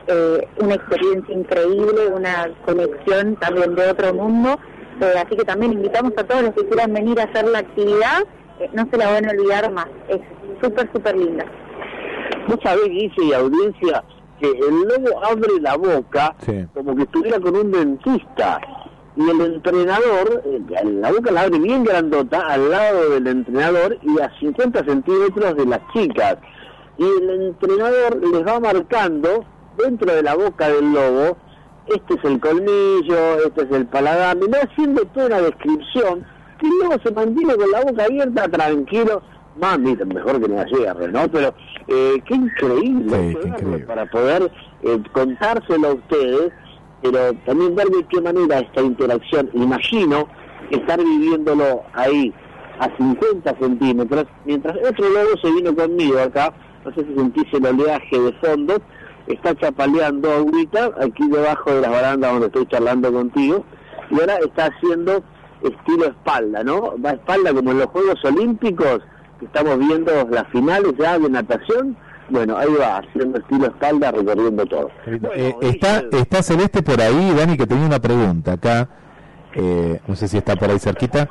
eh, 0.07 0.47
una 0.62 0.75
experiencia 0.75 1.33
increíble, 1.35 2.07
una 2.15 2.49
conexión 2.65 3.35
también 3.38 3.75
de 3.75 3.89
otro 3.89 4.13
mundo. 4.13 4.57
eh, 5.01 5.13
así 5.17 5.35
que 5.38 5.45
también 5.45 5.73
invitamos 5.73 6.12
a 6.17 6.23
todos 6.25 6.41
los 6.43 6.53
que 6.53 6.65
quieran 6.67 6.93
venir 6.93 7.19
a 7.19 7.23
hacer 7.23 7.47
la 7.47 7.59
actividad, 7.59 8.21
eh, 8.59 8.69
no 8.73 8.85
se 8.91 8.97
la 8.97 9.12
van 9.13 9.25
a 9.27 9.31
olvidar 9.31 9.71
más. 9.71 9.88
Es 10.09 10.19
súper, 10.62 10.89
súper 10.93 11.15
linda. 11.17 11.45
Vos 12.47 12.57
sabés, 12.63 12.85
Guille 12.89 13.13
y 13.23 13.33
audiencia, 13.33 14.03
que 14.41 14.47
el 14.49 14.81
lobo 14.81 15.23
abre 15.25 15.47
la 15.62 15.77
boca 15.77 16.35
Sí. 16.39 16.65
como 16.73 16.95
que 16.97 17.03
estuviera 17.03 17.39
con 17.39 17.55
un 17.55 17.71
dentista. 17.71 18.59
Y 19.15 19.29
el 19.29 19.41
entrenador, 19.41 20.43
la 20.83 21.12
boca 21.12 21.31
la 21.31 21.41
abre 21.41 21.59
bien 21.59 21.83
grandota 21.83 22.39
al 22.47 22.69
lado 22.69 23.09
del 23.12 23.27
entrenador 23.27 23.97
y 24.01 24.19
a 24.21 24.29
50 24.39 24.83
centímetros 24.85 25.55
de 25.55 25.65
las 25.65 25.79
chicas. 25.93 26.38
Y 26.99 27.03
el 27.03 27.29
entrenador 27.47 28.17
les 28.21 28.45
va 28.45 28.59
marcando 28.59 29.45
dentro 29.77 30.13
de 30.13 30.21
la 30.21 30.35
boca 30.35 30.67
del 30.67 30.91
lobo, 30.93 31.38
este 31.88 32.13
es 32.15 32.23
el 32.25 32.39
colmillo, 32.41 33.45
este 33.47 33.62
es 33.63 33.71
el 33.71 33.85
paladar, 33.88 34.38
y 34.38 34.47
va 34.51 34.59
haciendo 34.59 35.03
toda 35.05 35.27
una 35.27 35.41
descripción 35.41 36.25
que 36.59 36.67
el 36.67 36.79
lobo 36.79 36.95
se 37.01 37.12
mantiene 37.13 37.55
con 37.55 37.71
la 37.71 37.81
boca 37.85 38.03
abierta, 38.03 38.47
tranquilo, 38.49 39.21
mami, 39.59 39.95
mejor 39.95 40.41
que 40.41 40.47
no 40.49 40.55
la 40.55 40.65
cierre, 40.67 41.07
¿no? 41.09 41.27
Pero 41.31 41.53
eh, 41.88 42.21
qué 42.27 42.35
increíble, 42.35 43.17
Sí, 43.17 43.27
esto, 43.29 43.39
qué 43.41 43.47
¿no? 43.47 43.53
increíble. 43.55 43.85
para 43.85 44.05
poder 44.07 44.51
eh, 44.83 44.99
contárselo 45.13 45.88
a 45.88 45.93
ustedes, 45.93 46.51
pero 47.01 47.33
también 47.45 47.75
ver 47.75 47.88
de 47.88 48.03
qué 48.09 48.19
manera 48.19 48.59
esta 48.59 48.81
interacción, 48.81 49.49
imagino, 49.53 50.27
estar 50.69 50.99
viviéndolo 51.01 51.83
ahí 51.93 52.33
a 52.79 52.89
50 52.97 53.55
centímetros, 53.57 54.25
mientras 54.45 54.75
otro 54.77 55.07
lobo 55.09 55.38
se 55.41 55.49
vino 55.53 55.73
conmigo 55.73 56.19
acá, 56.19 56.53
no 56.89 56.95
sé 56.95 57.08
si 57.08 57.15
sentís 57.15 57.45
el 57.54 57.65
oleaje 57.65 58.19
de 58.19 58.34
fondo, 58.34 58.82
está 59.28 59.56
chapaleando 59.56 60.32
ahorita, 60.32 60.91
aquí 61.02 61.28
debajo 61.30 61.71
de 61.71 61.82
las 61.82 61.91
barandas 61.91 62.32
donde 62.32 62.47
estoy 62.47 62.65
charlando 62.67 63.12
contigo, 63.12 63.63
y 64.10 64.19
ahora 64.19 64.38
está 64.38 64.65
haciendo 64.67 65.23
estilo 65.62 66.06
espalda, 66.06 66.63
¿no? 66.63 66.95
Va 67.04 67.12
a 67.12 67.13
espalda 67.13 67.54
como 67.54 67.71
en 67.71 67.80
los 67.80 67.88
Juegos 67.88 68.25
Olímpicos, 68.25 69.02
que 69.39 69.45
estamos 69.45 69.78
viendo 69.78 70.28
las 70.30 70.47
finales 70.47 70.93
ya 70.97 71.19
de 71.19 71.30
natación, 71.30 71.95
bueno, 72.30 72.58
ahí 72.58 72.69
va, 72.80 72.97
haciendo 72.97 73.39
estilo 73.39 73.67
espalda, 73.67 74.12
recorriendo 74.12 74.65
todo. 74.65 74.89
Bueno, 75.06 75.30
Eh, 75.36 75.56
está, 75.62 76.04
está 76.12 76.43
Celeste 76.43 76.82
por 76.82 77.02
ahí, 77.02 77.34
Dani, 77.36 77.58
que 77.58 77.65
tenía 77.65 77.86
una 77.86 77.99
pregunta 77.99 78.54
acá. 78.54 78.88
Eh, 79.56 79.99
no 80.08 80.15
sé 80.15 80.28
si 80.28 80.38
está 80.38 80.56
por 80.56 80.69
ahí 80.69 80.78
cerquita. 80.78 81.28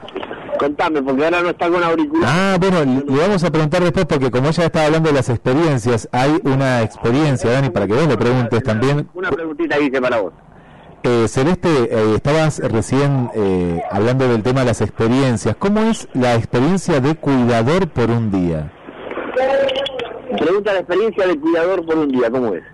Contame, 0.59 1.03
porque 1.03 1.25
ahora 1.25 1.43
no 1.43 1.51
está 1.51 1.69
con 1.69 1.83
auricular. 1.83 2.29
Ah, 2.31 2.57
bueno, 2.59 3.03
le 3.07 3.19
vamos 3.19 3.45
a 3.45 3.51
preguntar 3.51 3.83
después 3.83 4.07
porque 4.07 4.31
como 4.31 4.49
ella 4.49 4.65
estaba 4.65 4.87
hablando 4.87 5.09
de 5.09 5.15
las 5.15 5.29
experiencias, 5.29 6.09
hay 6.13 6.41
una 6.45 6.83
experiencia, 6.83 7.51
Dani, 7.51 7.71
para 7.71 7.87
que 7.87 7.93
vos 7.95 8.09
le 8.09 8.17
preguntes 8.17 8.63
también. 8.63 9.09
Una 9.15 9.31
preguntita 9.31 9.79
dice 9.79 10.01
para 10.01 10.21
vos. 10.21 10.33
Eh, 11.05 11.29
Celeste, 11.29 11.69
eh, 11.69 12.15
estabas 12.17 12.59
recién 12.59 13.31
eh, 13.35 13.81
hablando 13.91 14.29
del 14.29 14.43
tema 14.43 14.61
de 14.61 14.67
las 14.67 14.81
experiencias. 14.81 15.55
¿Cómo 15.57 15.81
es 15.83 16.09
la 16.13 16.35
experiencia 16.35 17.01
de 17.01 17.15
cuidador 17.15 17.89
por 17.89 18.11
un 18.11 18.31
día? 18.31 18.73
Pregunta 20.39 20.73
la 20.73 20.81
experiencia 20.81 21.27
de 21.27 21.39
cuidador 21.39 21.87
por 21.87 21.99
un 21.99 22.09
día, 22.09 22.31
¿cómo 22.31 22.53
es? 22.55 22.65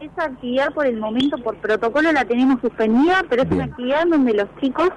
Esa 0.00 0.24
actividad 0.24 0.72
por 0.74 0.86
el 0.86 0.98
momento, 0.98 1.38
por 1.38 1.56
protocolo, 1.56 2.12
la 2.12 2.24
tenemos 2.24 2.60
suspendida, 2.60 3.24
pero 3.28 3.42
es 3.42 3.48
Bien. 3.48 3.62
una 3.62 3.70
actividad 3.70 4.06
donde 4.06 4.34
los 4.34 4.48
chicos, 4.60 4.90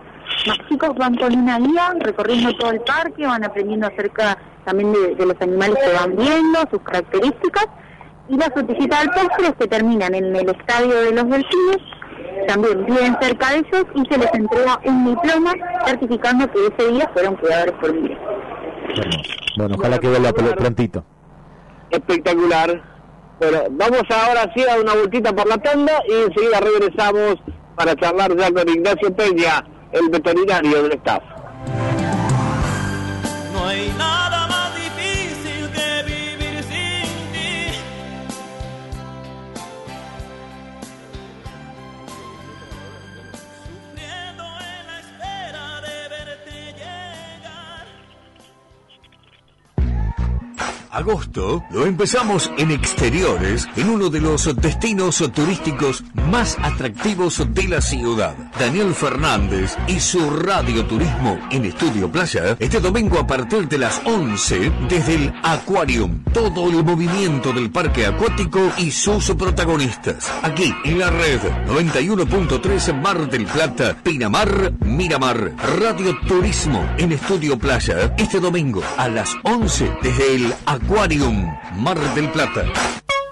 los 0.46 0.58
chicos 0.70 0.96
van 0.96 1.16
con 1.16 1.36
una 1.36 1.60
guía 1.60 1.94
recorriendo 2.00 2.56
todo 2.58 2.72
el 2.72 2.82
parque, 2.82 3.26
van 3.26 3.44
aprendiendo 3.44 3.88
acerca 3.88 4.38
también 4.64 4.94
de, 4.94 5.16
de 5.16 5.26
los 5.26 5.36
animales 5.42 5.78
que 5.84 5.94
van 5.94 6.16
viendo, 6.16 6.60
sus 6.72 6.82
características, 6.82 7.68
y 8.30 8.38
la 8.38 8.50
fruticita 8.50 9.00
del 9.00 9.10
postre 9.10 9.54
que 9.60 9.68
terminan 9.68 10.16
en 10.16 10.36
el 10.36 10.50
estadio 10.50 10.96
de 11.02 11.12
los 11.12 11.30
delfines, 11.30 11.78
también 12.48 12.86
viven 12.86 13.18
cerca 13.22 13.52
de 13.52 13.58
ellos 13.58 13.86
y 13.94 14.06
se 14.12 14.18
les 14.18 14.34
entrega 14.34 14.80
un 14.86 15.06
diploma 15.06 15.54
certificando 15.86 16.52
que 16.52 16.60
ese 16.68 16.92
día 16.92 17.10
fueron 17.14 17.36
cuidadores 17.36 17.74
por 17.74 17.94
día. 17.94 18.18
Hermoso. 18.90 19.36
Bueno, 19.58 19.76
ojalá 19.78 20.00
que 20.00 20.08
vuelva 20.08 20.34
prontito. 20.34 21.04
Espectacular. 21.92 22.82
Bueno, 23.40 23.60
vamos 23.72 24.04
ahora 24.10 24.52
sí 24.56 24.64
a 24.64 24.68
dar 24.68 24.82
una 24.82 24.94
vueltita 24.94 25.34
por 25.34 25.48
la 25.48 25.58
tanda 25.58 25.94
y 26.08 26.14
enseguida 26.30 26.60
regresamos 26.60 27.36
para 27.76 27.96
charlar 27.96 28.36
ya 28.36 28.52
con 28.52 28.70
Ignacio 28.70 29.14
Peña, 29.16 29.66
el 29.96 30.10
veterinario 30.10 30.84
del 30.84 30.94
staff. 30.94 31.35
Agosto 50.96 51.62
lo 51.72 51.86
empezamos 51.86 52.50
en 52.58 52.72
exteriores, 52.72 53.68
en 53.76 53.90
uno 53.90 54.10
de 54.10 54.22
los 54.22 54.56
destinos 54.56 55.22
turísticos 55.34 56.06
más 56.32 56.58
atractivos 56.62 57.44
de 57.54 57.68
la 57.68 57.82
ciudad. 57.82 58.34
Daniel 58.58 58.96
Fernández 58.96 59.76
y 59.88 60.00
su 60.00 60.30
radioturismo 60.30 61.38
en 61.52 61.66
Estudio 61.66 62.10
Playa, 62.10 62.56
este 62.60 62.80
domingo 62.80 63.20
a 63.20 63.28
partir 63.28 63.68
de 63.68 63.78
las 63.78 64.02
11 64.06 64.72
desde 64.88 65.16
el 65.16 65.34
Aquarium. 65.44 66.24
Todo 66.32 66.70
el 66.70 66.84
movimiento 66.84 67.52
del 67.52 67.70
parque 67.72 68.06
acuático 68.06 68.72
y 68.78 68.90
sus 68.90 69.32
protagonistas. 69.32 70.32
Aquí 70.44 70.74
en 70.86 71.00
la 71.00 71.10
red 71.10 71.42
91.3 71.68 73.02
Mar 73.02 73.30
del 73.30 73.46
Plata, 73.46 73.98
Pinamar, 74.02 74.72
Miramar. 74.80 75.52
Radio 75.78 76.18
Turismo 76.26 76.88
en 76.98 77.12
Estudio 77.12 77.60
Playa, 77.60 78.14
este 78.18 78.40
domingo 78.40 78.82
a 78.98 79.10
las 79.10 79.36
11 79.44 79.98
desde 80.02 80.36
el 80.36 80.54
Aquarium, 80.66 80.85
Mar 80.88 82.00
del 82.14 82.30
Plata. 82.30 82.64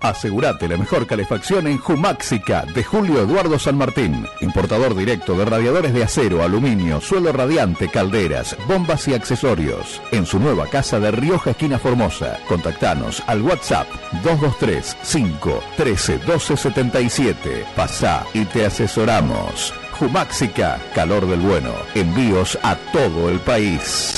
Asegurate 0.02 0.68
la 0.68 0.76
mejor 0.76 1.06
calefacción 1.06 1.68
en 1.68 1.78
Jumáxica 1.78 2.66
de 2.74 2.84
Julio 2.84 3.22
Eduardo 3.22 3.60
San 3.60 3.78
Martín. 3.78 4.26
Importador 4.42 4.96
directo 4.96 5.36
de 5.36 5.46
radiadores 5.46 5.94
de 5.94 6.04
acero, 6.04 6.44
aluminio, 6.44 7.00
suelo 7.00 7.32
radiante, 7.32 7.90
calderas, 7.90 8.58
bombas 8.68 9.08
y 9.08 9.14
accesorios. 9.14 10.02
En 10.12 10.26
su 10.26 10.40
nueva 10.40 10.66
casa 10.66 11.00
de 11.00 11.12
Rioja, 11.12 11.52
esquina 11.52 11.78
Formosa. 11.78 12.40
Contactanos 12.48 13.22
al 13.28 13.42
WhatsApp 13.44 13.88
223 14.24 14.98
5 15.04 15.64
13 15.78 16.18
12 16.20 16.58
77. 16.58 17.66
Pasá 17.76 18.26
y 18.34 18.46
te 18.46 18.66
asesoramos. 18.66 19.74
Jumáxica, 20.00 20.80
calor 20.96 21.28
del 21.28 21.40
bueno. 21.40 21.72
Envíos 21.94 22.58
a 22.64 22.76
todo 22.92 23.30
el 23.30 23.40
país. 23.40 24.16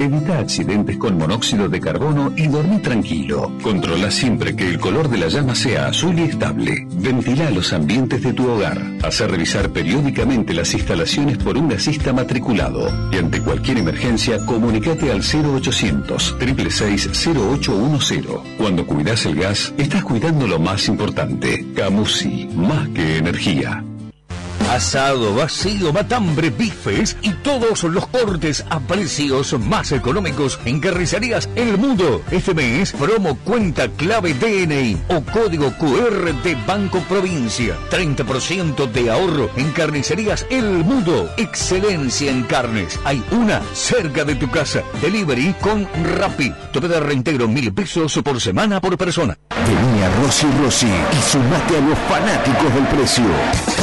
Evita 0.00 0.38
accidentes 0.38 0.96
con 0.96 1.18
monóxido 1.18 1.68
de 1.68 1.78
carbono 1.78 2.32
y 2.34 2.46
dormí 2.46 2.78
tranquilo. 2.78 3.52
Controla 3.62 4.10
siempre 4.10 4.56
que 4.56 4.66
el 4.66 4.80
color 4.80 5.10
de 5.10 5.18
la 5.18 5.28
llama 5.28 5.54
sea 5.54 5.88
azul 5.88 6.18
y 6.18 6.22
estable. 6.22 6.86
Ventila 6.90 7.50
los 7.50 7.74
ambientes 7.74 8.22
de 8.22 8.32
tu 8.32 8.48
hogar. 8.48 8.80
Hace 9.02 9.28
revisar 9.28 9.68
periódicamente 9.68 10.54
las 10.54 10.72
instalaciones 10.72 11.36
por 11.36 11.58
un 11.58 11.68
gasista 11.68 12.14
matriculado. 12.14 12.88
Y 13.12 13.18
ante 13.18 13.42
cualquier 13.42 13.76
emergencia, 13.76 14.38
comunicate 14.46 15.12
al 15.12 15.20
0800 15.20 16.36
666 16.38 17.36
0810. 17.36 18.56
Cuando 18.56 18.86
cuidas 18.86 19.26
el 19.26 19.34
gas, 19.34 19.74
estás 19.76 20.02
cuidando 20.02 20.46
lo 20.46 20.58
más 20.58 20.88
importante. 20.88 21.66
Camusi, 21.74 22.48
más 22.54 22.88
que 22.88 23.18
energía. 23.18 23.84
Asado, 24.70 25.34
vacío, 25.34 25.92
matambre, 25.92 26.50
bifes 26.50 27.16
y 27.22 27.30
todos 27.30 27.82
los 27.82 28.06
cortes 28.06 28.64
a 28.70 28.78
precios 28.78 29.58
más 29.58 29.90
económicos 29.90 30.60
en 30.64 30.78
Carnicerías 30.78 31.48
El 31.56 31.76
Mundo. 31.76 32.22
Este 32.30 32.54
mes, 32.54 32.92
promo 32.92 33.36
cuenta 33.38 33.88
clave 33.88 34.32
DNI 34.32 34.96
o 35.08 35.22
código 35.22 35.72
QR 35.76 36.32
de 36.44 36.54
Banco 36.68 37.00
Provincia. 37.08 37.76
30% 37.90 38.92
de 38.92 39.10
ahorro 39.10 39.50
en 39.56 39.72
Carnicerías 39.72 40.46
El 40.50 40.84
Mundo. 40.84 41.28
Excelencia 41.36 42.30
en 42.30 42.44
carnes. 42.44 42.96
Hay 43.04 43.24
una 43.32 43.60
cerca 43.74 44.24
de 44.24 44.36
tu 44.36 44.48
casa. 44.52 44.84
Delivery 45.02 45.52
con 45.54 45.88
Rappi. 46.16 46.54
Tope 46.72 46.86
de 46.86 47.00
reintegro 47.00 47.48
mil 47.48 47.74
pesos 47.74 48.20
por 48.22 48.40
semana 48.40 48.80
por 48.80 48.96
persona. 48.96 49.36
Venía 49.66 50.08
Rossi 50.22 50.46
Rossi 50.62 50.86
y 50.86 51.30
sumate 51.30 51.76
a 51.76 51.80
los 51.80 51.98
fanáticos 52.08 52.72
del 52.72 52.86
precio. 52.86 53.24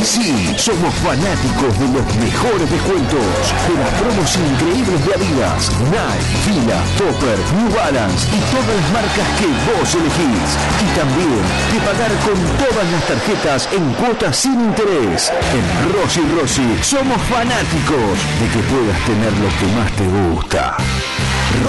Sí, 0.01 0.55
somos 0.77 0.93
fanáticos 0.95 1.73
de 1.79 1.87
los 1.89 2.05
mejores 2.21 2.69
descuentos, 2.69 3.25
de 3.67 3.75
las 3.81 3.89
promos 3.97 4.29
increíbles 4.37 5.05
de 5.05 5.13
Adidas, 5.15 5.71
Nike, 5.89 6.29
Fila, 6.45 6.77
Topper, 6.97 7.39
New 7.57 7.69
Balance 7.73 8.27
y 8.29 8.39
todas 8.53 8.75
las 8.77 8.89
marcas 8.93 9.27
que 9.39 9.47
vos 9.65 9.89
elegís. 9.95 10.49
Y 10.77 10.87
también 10.93 11.41
de 11.73 11.79
pagar 11.81 12.13
con 12.21 12.37
todas 12.61 12.85
las 12.91 13.03
tarjetas 13.07 13.69
en 13.73 13.93
cuotas 13.93 14.35
sin 14.37 14.53
interés. 14.53 15.31
En 15.57 15.65
Rossi 15.93 16.21
Rossi 16.37 16.69
somos 16.83 17.21
fanáticos 17.23 18.13
de 18.39 18.45
que 18.53 18.61
puedas 18.69 18.99
tener 19.05 19.33
lo 19.41 19.49
que 19.57 19.67
más 19.73 19.91
te 19.97 20.05
gusta. 20.05 20.77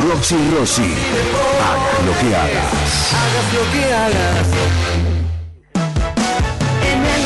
Rossi 0.05 0.37
Rossi, 0.53 0.93
hagas 1.65 1.99
lo 2.05 2.13
que 2.21 2.37
hagas. 2.37 3.15
Hagas 3.17 3.49
lo 3.57 3.65
que 3.73 3.85
hagas. 3.95 4.47
En 6.83 7.01
el 7.05 7.23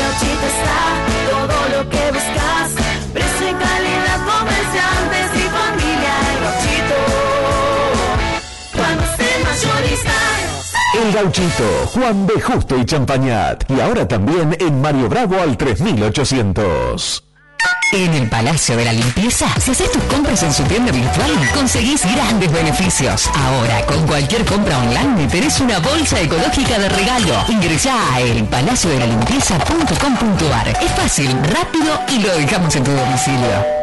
está 0.47 1.12
que 1.89 2.11
buscas. 2.11 2.71
Precio 3.13 3.49
y 3.49 3.53
calidad, 3.53 4.19
comerciantes 4.25 5.27
y 5.35 5.45
familia. 5.57 6.13
El 6.31 6.37
Gauchito. 6.43 6.99
Cuando 8.75 9.03
esté 9.03 9.29
mayorista. 9.43 10.17
El 11.01 11.11
Gauchito, 11.11 11.67
Juan 11.93 12.27
B. 12.27 12.41
Justo 12.41 12.77
y 12.77 12.85
Champañat. 12.85 13.69
Y 13.69 13.79
ahora 13.79 14.07
también 14.07 14.55
en 14.59 14.81
Mario 14.81 15.09
Bravo 15.09 15.39
al 15.39 15.57
3800. 15.57 17.32
En 17.93 18.13
el 18.15 18.27
Palacio 18.27 18.75
de 18.75 18.83
la 18.85 18.91
Limpieza, 18.91 19.45
si 19.59 19.69
haces 19.69 19.91
tus 19.91 20.01
compras 20.05 20.41
en 20.41 20.51
su 20.51 20.63
tienda 20.63 20.91
virtual, 20.91 21.29
conseguís 21.53 22.03
grandes 22.03 22.51
beneficios. 22.51 23.29
Ahora, 23.35 23.85
con 23.85 24.07
cualquier 24.07 24.43
compra 24.45 24.79
online, 24.79 25.27
tenés 25.27 25.59
una 25.59 25.77
bolsa 25.77 26.19
ecológica 26.19 26.79
de 26.79 26.89
regalo. 26.89 27.45
Ingresá 27.49 27.93
a 28.11 28.19
elpalaciodelalimpieza.com.ar. 28.21 30.69
Es 30.69 30.91
fácil, 30.93 31.37
rápido 31.43 32.01
y 32.09 32.17
lo 32.23 32.35
dejamos 32.35 32.75
en 32.75 32.83
tu 32.83 32.89
domicilio. 32.89 33.82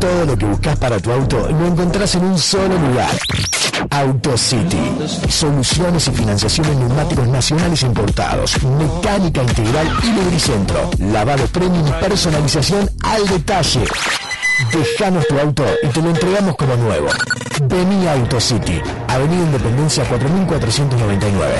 Todo 0.00 0.24
lo 0.24 0.38
que 0.38 0.46
buscas 0.46 0.78
para 0.78 0.98
tu 0.98 1.12
auto 1.12 1.46
lo 1.50 1.66
encontrás 1.66 2.14
en 2.14 2.24
un 2.24 2.38
solo 2.38 2.78
lugar. 2.78 3.10
AutoCity. 3.90 4.78
Soluciones 5.28 6.08
y 6.08 6.12
financiación 6.12 6.66
en 6.68 6.78
neumáticos 6.80 7.28
nacionales 7.28 7.82
importados. 7.82 8.56
Mecánica 8.62 9.42
integral 9.42 9.92
y 10.02 10.12
lubricentro. 10.12 10.90
Lavado 10.98 11.46
premium 11.48 11.86
y 11.86 11.92
personalización 12.02 12.90
al 13.02 13.28
detalle. 13.28 13.84
Dejanos 14.72 15.26
tu 15.26 15.38
auto 15.38 15.64
y 15.82 15.88
te 15.88 16.02
lo 16.02 16.10
entregamos 16.10 16.56
como 16.56 16.76
nuevo. 16.76 17.08
Vení 17.62 18.06
a 18.06 18.12
AutoCity. 18.12 18.80
Avenida 19.08 19.42
Independencia 19.44 20.04
4499. 20.04 21.54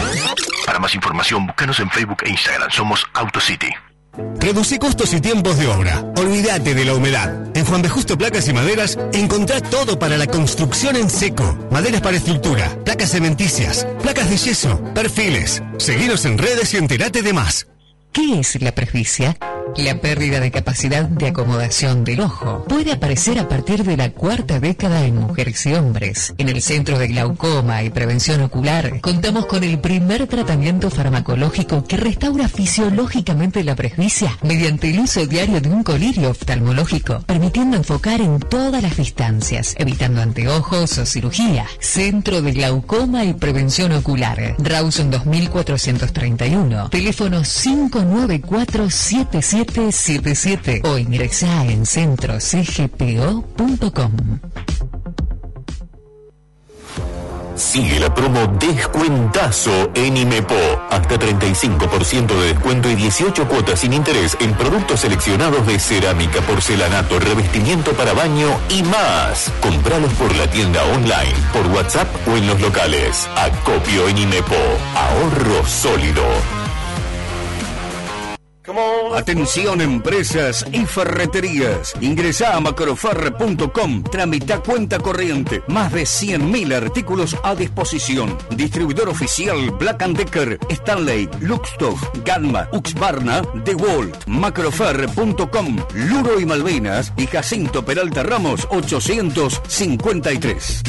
Para 0.67 0.79
más 0.79 0.95
información, 0.95 1.47
búscanos 1.47 1.81
en 1.81 1.91
Facebook 1.91 2.19
e 2.25 2.31
Instagram. 2.31 2.71
Somos 2.71 3.05
AutoCity. 3.15 3.69
Reducí 4.39 4.79
costos 4.79 5.13
y 5.15 5.21
tiempos 5.21 5.59
de 5.59 5.67
obra. 5.67 6.05
Olvídate 6.17 6.75
de 6.75 6.85
la 6.85 6.95
humedad. 6.95 7.47
En 7.55 7.65
Juan 7.65 7.83
de 7.83 7.89
Justo 7.89 8.19
Placas 8.19 8.49
y 8.49 8.53
Maderas 8.53 8.99
encontrá 9.13 9.61
todo 9.61 9.99
para 9.99 10.17
la 10.17 10.27
construcción 10.27 10.97
en 10.97 11.11
seco. 11.11 11.59
Maderas 11.71 12.01
para 12.01 12.17
estructura, 12.17 12.77
placas 12.85 13.11
cementicias, 13.13 13.87
placas 14.03 14.31
de 14.31 14.37
yeso, 14.37 14.81
perfiles. 14.95 15.63
Seguinos 15.79 16.25
en 16.25 16.39
redes 16.39 16.75
y 16.75 16.77
entérate 16.77 17.23
de 17.23 17.33
más. 17.33 17.67
¿Qué 18.13 18.41
es 18.41 18.61
la 18.61 18.73
presbicia? 18.73 19.37
La 19.77 20.01
pérdida 20.01 20.41
de 20.41 20.51
capacidad 20.51 21.05
de 21.05 21.29
acomodación 21.29 22.05
del 22.05 22.21
ojo 22.21 22.65
puede 22.69 22.93
aparecer 22.93 23.39
a 23.39 23.49
partir 23.49 23.85
de 23.85 23.97
la 23.97 24.11
cuarta 24.11 24.61
década 24.61 25.05
en 25.05 25.17
mujeres 25.17 25.65
y 25.67 25.75
hombres. 25.75 26.35
En 26.39 26.49
el 26.49 26.61
Centro 26.61 26.99
de 26.99 27.09
Glaucoma 27.09 27.83
y 27.83 27.91
Prevención 27.91 28.43
Ocular 28.43 29.01
contamos 29.01 29.47
con 29.47 29.65
el 29.65 29.79
primer 29.79 30.27
tratamiento 30.27 30.91
farmacológico 30.91 31.85
que 31.85 31.97
restaura 31.97 32.49
fisiológicamente 32.49 33.65
la 33.65 33.77
presbicia 33.77 34.37
mediante 34.43 34.91
el 34.91 35.01
uso 35.01 35.27
diario 35.27 35.61
de 35.61 35.71
un 35.71 35.83
colirio 35.83 36.31
oftalmológico, 36.31 37.21
permitiendo 37.21 37.77
enfocar 37.77 38.21
en 38.21 38.41
todas 38.41 38.83
las 38.83 38.97
distancias, 38.97 39.75
evitando 39.79 40.21
anteojos 40.21 40.99
o 40.99 41.07
cirugía. 41.07 41.67
Centro 41.79 42.43
de 42.43 42.53
Glaucoma 42.53 43.25
y 43.25 43.35
Prevención 43.35 43.93
Ocular. 43.93 44.57
Rawson 44.59 45.11
2431. 45.11 46.91
Teléfono 46.91 47.43
59477 47.43 49.43
777 49.65 50.81
o 50.85 50.97
ingresa 50.97 51.67
en 51.67 51.85
centrocgpo.com. 51.85 54.13
Sigue 57.57 58.01
la 58.01 58.15
promo 58.15 58.47
Descuentazo 58.59 59.91
en 59.95 60.17
Imepo. 60.17 60.55
Hasta 60.89 61.19
35% 61.19 62.27
de 62.27 62.55
descuento 62.55 62.89
y 62.89 62.95
18 62.95 63.47
cuotas 63.49 63.81
sin 63.81 63.93
interés 63.93 64.35
en 64.41 64.55
productos 64.55 65.01
seleccionados 65.01 65.67
de 65.67 65.79
cerámica, 65.79 66.41
porcelanato, 66.41 67.19
revestimiento 67.19 67.93
para 67.93 68.15
baño 68.15 68.49
y 68.71 68.83
más. 68.85 69.53
Compralos 69.61 70.15
por 70.15 70.35
la 70.37 70.51
tienda 70.51 70.83
online, 70.85 71.35
por 71.53 71.67
WhatsApp 71.67 72.09
o 72.29 72.39
en 72.39 72.47
los 72.47 72.59
locales. 72.63 73.29
Acopio 73.37 74.09
en 74.09 74.17
Imepo. 74.17 74.57
Ahorro 74.95 75.67
sólido. 75.67 76.25
Atención 79.17 79.81
empresas 79.81 80.65
y 80.73 80.85
ferreterías. 80.87 81.95
Ingresá 82.01 82.57
a 82.57 82.61
macroferre.com, 82.61 84.03
tramita 84.05 84.61
cuenta 84.61 84.99
corriente. 84.99 85.63
Más 85.69 85.93
de 85.93 86.03
100.000 86.03 86.75
artículos 86.75 87.37
a 87.43 87.55
disposición. 87.55 88.37
Distribuidor 88.51 89.09
oficial 89.09 89.71
Black 89.73 90.07
Decker, 90.09 90.59
Stanley, 90.69 91.29
Luxtoff, 91.41 92.03
Gamma, 92.25 92.69
Uxbarna, 92.73 93.43
DeWalt, 93.65 94.27
macroferre.com, 94.27 95.77
Luro 95.95 96.41
y 96.41 96.47
Malvinas 96.47 97.13
y 97.17 97.27
Jacinto 97.27 97.85
Peralta 97.85 98.23
Ramos 98.23 98.67
853. 98.71 100.83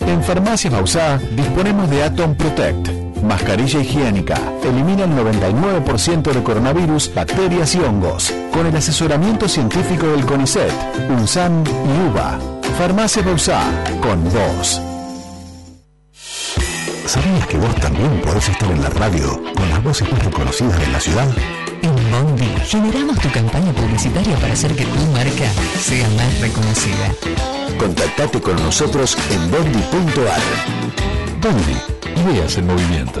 En 0.00 0.22
Farmacia 0.22 0.70
Bausá 0.70 1.18
disponemos 1.32 1.88
de 1.90 2.02
Atom 2.02 2.36
Protect, 2.36 2.88
mascarilla 3.26 3.80
higiénica, 3.80 4.40
elimina 4.64 5.04
el 5.04 5.10
99% 5.10 6.32
de 6.32 6.42
coronavirus, 6.42 7.12
bacterias 7.14 7.74
y 7.74 7.80
hongos, 7.80 8.32
con 8.52 8.66
el 8.66 8.76
asesoramiento 8.76 9.48
científico 9.48 10.06
del 10.06 10.24
CONICET, 10.24 10.72
UNSAM 11.10 11.64
y 11.64 12.08
UBA. 12.08 12.38
Farmacia 12.78 13.22
Bausá, 13.22 13.60
con 14.00 14.24
vos. 14.24 14.95
¿Sabías 17.06 17.46
que 17.46 17.56
vos 17.56 17.72
también 17.76 18.20
podés 18.20 18.48
estar 18.48 18.68
en 18.68 18.82
la 18.82 18.90
radio 18.90 19.40
con 19.54 19.68
las 19.70 19.82
voces 19.84 20.10
más 20.10 20.24
reconocidas 20.24 20.78
de 20.80 20.88
la 20.88 20.98
ciudad? 20.98 21.28
En 21.82 21.94
Bondi 22.10 22.52
generamos 22.64 23.20
tu 23.20 23.30
campaña 23.30 23.72
publicitaria 23.72 24.36
para 24.38 24.54
hacer 24.54 24.74
que 24.74 24.84
tu 24.84 25.06
marca 25.12 25.48
sea 25.80 26.08
más 26.10 26.40
reconocida. 26.40 27.14
Contactate 27.78 28.40
con 28.40 28.56
nosotros 28.56 29.16
en 29.30 29.50
bondi.ar. 29.52 30.40
Bondi, 31.40 32.28
ideas 32.28 32.58
en 32.58 32.66
movimiento. 32.66 33.20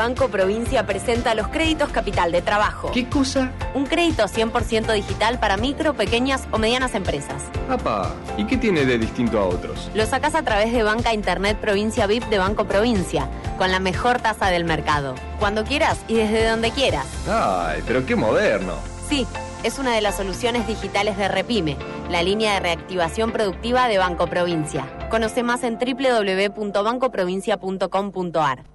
Banco 0.00 0.28
Provincia 0.28 0.86
presenta 0.86 1.34
los 1.34 1.48
créditos 1.48 1.90
capital 1.90 2.32
de 2.32 2.40
trabajo. 2.40 2.90
¿Qué 2.90 3.10
cosa? 3.10 3.52
Un 3.74 3.84
crédito 3.84 4.24
100% 4.24 4.94
digital 4.94 5.38
para 5.38 5.58
micro, 5.58 5.92
pequeñas 5.92 6.48
o 6.52 6.58
medianas 6.58 6.94
empresas. 6.94 7.42
Apa, 7.68 8.14
¿y 8.38 8.46
qué 8.46 8.56
tiene 8.56 8.86
de 8.86 8.96
distinto 8.96 9.38
a 9.38 9.44
otros? 9.44 9.90
Lo 9.92 10.06
sacas 10.06 10.34
a 10.34 10.42
través 10.42 10.72
de 10.72 10.82
Banca 10.82 11.12
Internet 11.12 11.58
Provincia 11.60 12.06
VIP 12.06 12.30
de 12.30 12.38
Banco 12.38 12.64
Provincia, 12.64 13.28
con 13.58 13.70
la 13.70 13.78
mejor 13.78 14.22
tasa 14.22 14.46
del 14.46 14.64
mercado. 14.64 15.16
Cuando 15.38 15.64
quieras 15.64 15.98
y 16.08 16.14
desde 16.14 16.48
donde 16.48 16.70
quieras. 16.70 17.06
Ay, 17.28 17.82
pero 17.86 18.06
qué 18.06 18.16
moderno. 18.16 18.76
Sí, 19.06 19.26
es 19.64 19.78
una 19.78 19.94
de 19.94 20.00
las 20.00 20.16
soluciones 20.16 20.66
digitales 20.66 21.18
de 21.18 21.28
Repime, 21.28 21.76
la 22.08 22.22
línea 22.22 22.54
de 22.54 22.60
reactivación 22.60 23.32
productiva 23.32 23.86
de 23.86 23.98
Banco 23.98 24.28
Provincia. 24.28 24.86
Conoce 25.10 25.42
más 25.42 25.62
en 25.62 25.78
www.bancoprovincia.com.ar. 25.78 28.69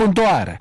Dora. 0.08 0.56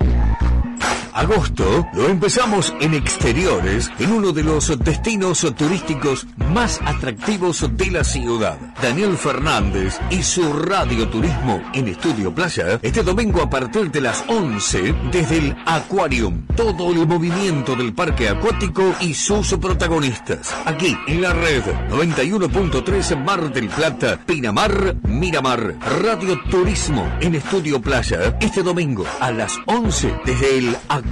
Agosto 1.14 1.86
lo 1.94 2.08
empezamos 2.08 2.74
en 2.80 2.92
exteriores, 2.92 3.90
en 4.00 4.12
uno 4.12 4.32
de 4.32 4.42
los 4.42 4.76
destinos 4.80 5.46
turísticos 5.56 6.26
más 6.52 6.80
atractivos 6.84 7.64
de 7.76 7.90
la 7.92 8.02
ciudad. 8.02 8.58
Daniel 8.82 9.16
Fernández 9.16 10.00
y 10.10 10.24
su 10.24 10.52
radioturismo 10.52 11.62
en 11.72 11.88
Estudio 11.88 12.34
Playa, 12.34 12.80
este 12.82 13.04
domingo 13.04 13.42
a 13.42 13.48
partir 13.48 13.92
de 13.92 14.00
las 14.00 14.24
11 14.26 14.94
desde 15.12 15.38
el 15.38 15.56
Aquarium. 15.66 16.46
Todo 16.56 16.90
el 16.90 17.06
movimiento 17.06 17.76
del 17.76 17.92
parque 17.94 18.28
acuático 18.28 18.94
y 19.00 19.14
sus 19.14 19.54
protagonistas. 19.54 20.54
Aquí 20.64 20.96
en 21.06 21.22
la 21.22 21.32
red 21.32 21.62
91.3 21.90 23.24
Mar 23.24 23.52
del 23.52 23.68
Plata, 23.68 24.18
Pinamar, 24.26 24.96
Miramar. 25.04 25.76
Radio 26.02 26.40
Turismo 26.50 27.08
en 27.20 27.36
Estudio 27.36 27.80
Playa, 27.80 28.36
este 28.40 28.62
domingo 28.62 29.04
a 29.20 29.30
las 29.30 29.58
11 29.66 30.14
desde 30.24 30.58
el 30.58 30.76
Aquarium, 30.88 31.03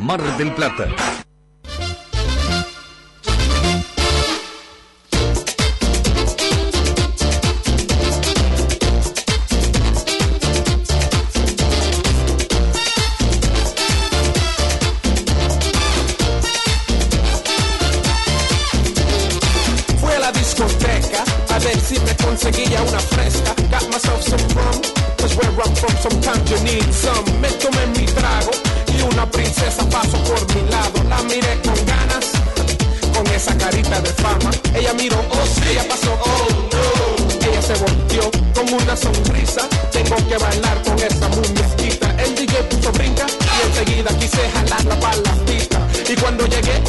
Mar 0.00 0.20
del 0.38 0.52
Plata. 0.52 0.88
Fui 19.98 20.12
a 20.12 20.18
la 20.18 20.32
discoteca 20.32 21.24
a 21.50 21.58
ver 21.58 21.78
si 21.78 21.98
me 22.00 22.16
conseguía 22.16 22.82
una 22.82 22.98
fresca. 22.98 23.54
Got 23.70 23.88
myself 23.90 24.22
some 24.22 24.42
rum, 24.54 24.80
cause 25.18 25.36
where 25.36 25.50
I'm 25.50 25.74
from 25.74 25.96
sometimes 25.98 26.50
you 26.50 26.58
need 26.64 26.92
some. 26.92 27.24
Me 27.40 27.48
una 29.24 29.30
princesa 29.30 29.88
pasó 29.88 30.18
por 30.24 30.54
mi 30.54 30.68
lado. 30.70 31.02
La 31.08 31.22
miré 31.22 31.60
con 31.64 31.86
ganas, 31.86 32.26
con 33.14 33.26
esa 33.34 33.56
carita 33.56 34.00
de 34.00 34.10
fama. 34.10 34.50
Ella 34.74 34.92
miró, 34.94 35.16
oh 35.18 35.46
sí, 35.46 35.62
ella 35.70 35.84
pasó, 35.88 36.12
oh 36.12 36.48
no. 36.72 37.48
Ella 37.48 37.62
se 37.62 37.74
volteó 37.74 38.30
con 38.54 38.72
una 38.72 38.96
sonrisa. 38.96 39.62
Tengo 39.92 40.16
que 40.28 40.36
bailar 40.36 40.82
con 40.82 40.98
esa 40.98 41.28
muñequita. 41.28 42.14
El 42.22 42.34
DJ 42.34 42.62
puso 42.64 42.92
brinca 42.92 43.26
y 43.26 43.66
enseguida 43.68 44.10
quise 44.18 44.50
jalarla 44.50 45.00
para 45.00 45.16
la 45.16 45.34
pista. 45.46 45.80
Y 46.08 46.14
cuando 46.16 46.46
llegué, 46.46 46.82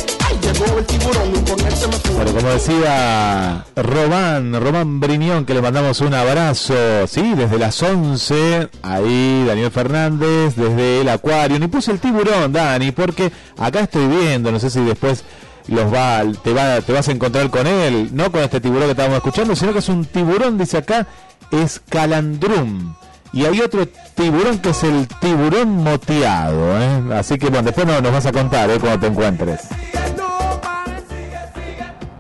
tiburón 0.54 1.34
y 1.36 2.34
como 2.34 2.50
decía 2.50 3.66
Román, 3.76 4.60
Román 4.62 5.00
Briñón, 5.00 5.46
que 5.46 5.54
le 5.54 5.62
mandamos 5.62 6.02
un 6.02 6.14
abrazo, 6.14 6.74
sí, 7.08 7.34
desde 7.36 7.58
las 7.58 7.82
11, 7.82 8.70
ahí 8.82 9.46
Daniel 9.48 9.72
Fernández, 9.72 10.56
desde 10.56 11.02
el 11.02 11.10
acuario, 11.10 11.60
ni 11.60 11.68
puse 11.68 11.92
el 11.92 12.00
tiburón, 12.00 12.52
Dani, 12.52 12.92
porque 12.92 13.32
acá 13.58 13.82
estoy 13.82 14.08
viendo, 14.08 14.52
no 14.52 14.60
sé 14.60 14.70
si 14.70 14.82
después 14.82 15.24
los 15.68 15.94
va, 15.94 16.24
te, 16.44 16.54
va, 16.54 16.82
te 16.82 16.94
vas 16.94 17.08
a 17.08 17.12
encontrar 17.12 17.50
con 17.50 17.66
él, 17.68 18.10
no 18.14 18.32
con 18.32 18.42
este 18.42 18.62
tiburón 18.62 18.86
que 18.86 18.92
estábamos 18.92 19.18
escuchando, 19.18 19.56
sino 19.56 19.74
que 19.74 19.80
es 19.80 19.90
un 19.90 20.06
tiburón, 20.06 20.58
dice 20.58 20.78
acá, 20.78 21.08
es 21.52 21.82
calandrum. 21.90 22.96
Y 23.34 23.44
hay 23.44 23.60
otro 23.60 23.86
tiburón 24.16 24.60
que 24.60 24.70
es 24.70 24.84
el 24.84 25.08
tiburón 25.20 25.84
moteado, 25.84 26.80
¿eh? 26.80 27.16
Así 27.16 27.38
que 27.38 27.48
bueno, 27.48 27.64
después 27.64 27.86
no, 27.86 28.00
nos 28.00 28.14
vas 28.14 28.26
a 28.26 28.32
contar, 28.32 28.70
¿eh? 28.70 28.80
Cuando 28.80 29.00
te 29.00 29.08
encuentres. 29.08 29.62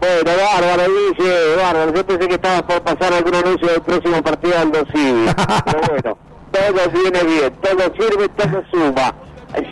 Bueno, 0.06 0.38
bárbaro, 0.38 0.84
dice, 0.94 1.56
bárbaro. 1.56 1.94
Yo 1.94 2.06
pensé 2.06 2.28
que 2.28 2.36
estaba 2.36 2.68
por 2.68 2.82
pasar 2.82 3.12
algún 3.12 3.34
anuncio 3.34 3.68
del 3.68 3.82
próximo 3.82 4.22
partido 4.22 4.54
Aldo 4.60 4.84
Civi. 4.94 5.26
Pero 5.66 5.80
bueno, 5.90 6.18
todo 6.52 6.90
viene 6.92 7.24
bien, 7.24 7.54
todo 7.56 7.92
sirve, 7.98 8.30
todo 8.30 8.64
suma. 8.72 9.16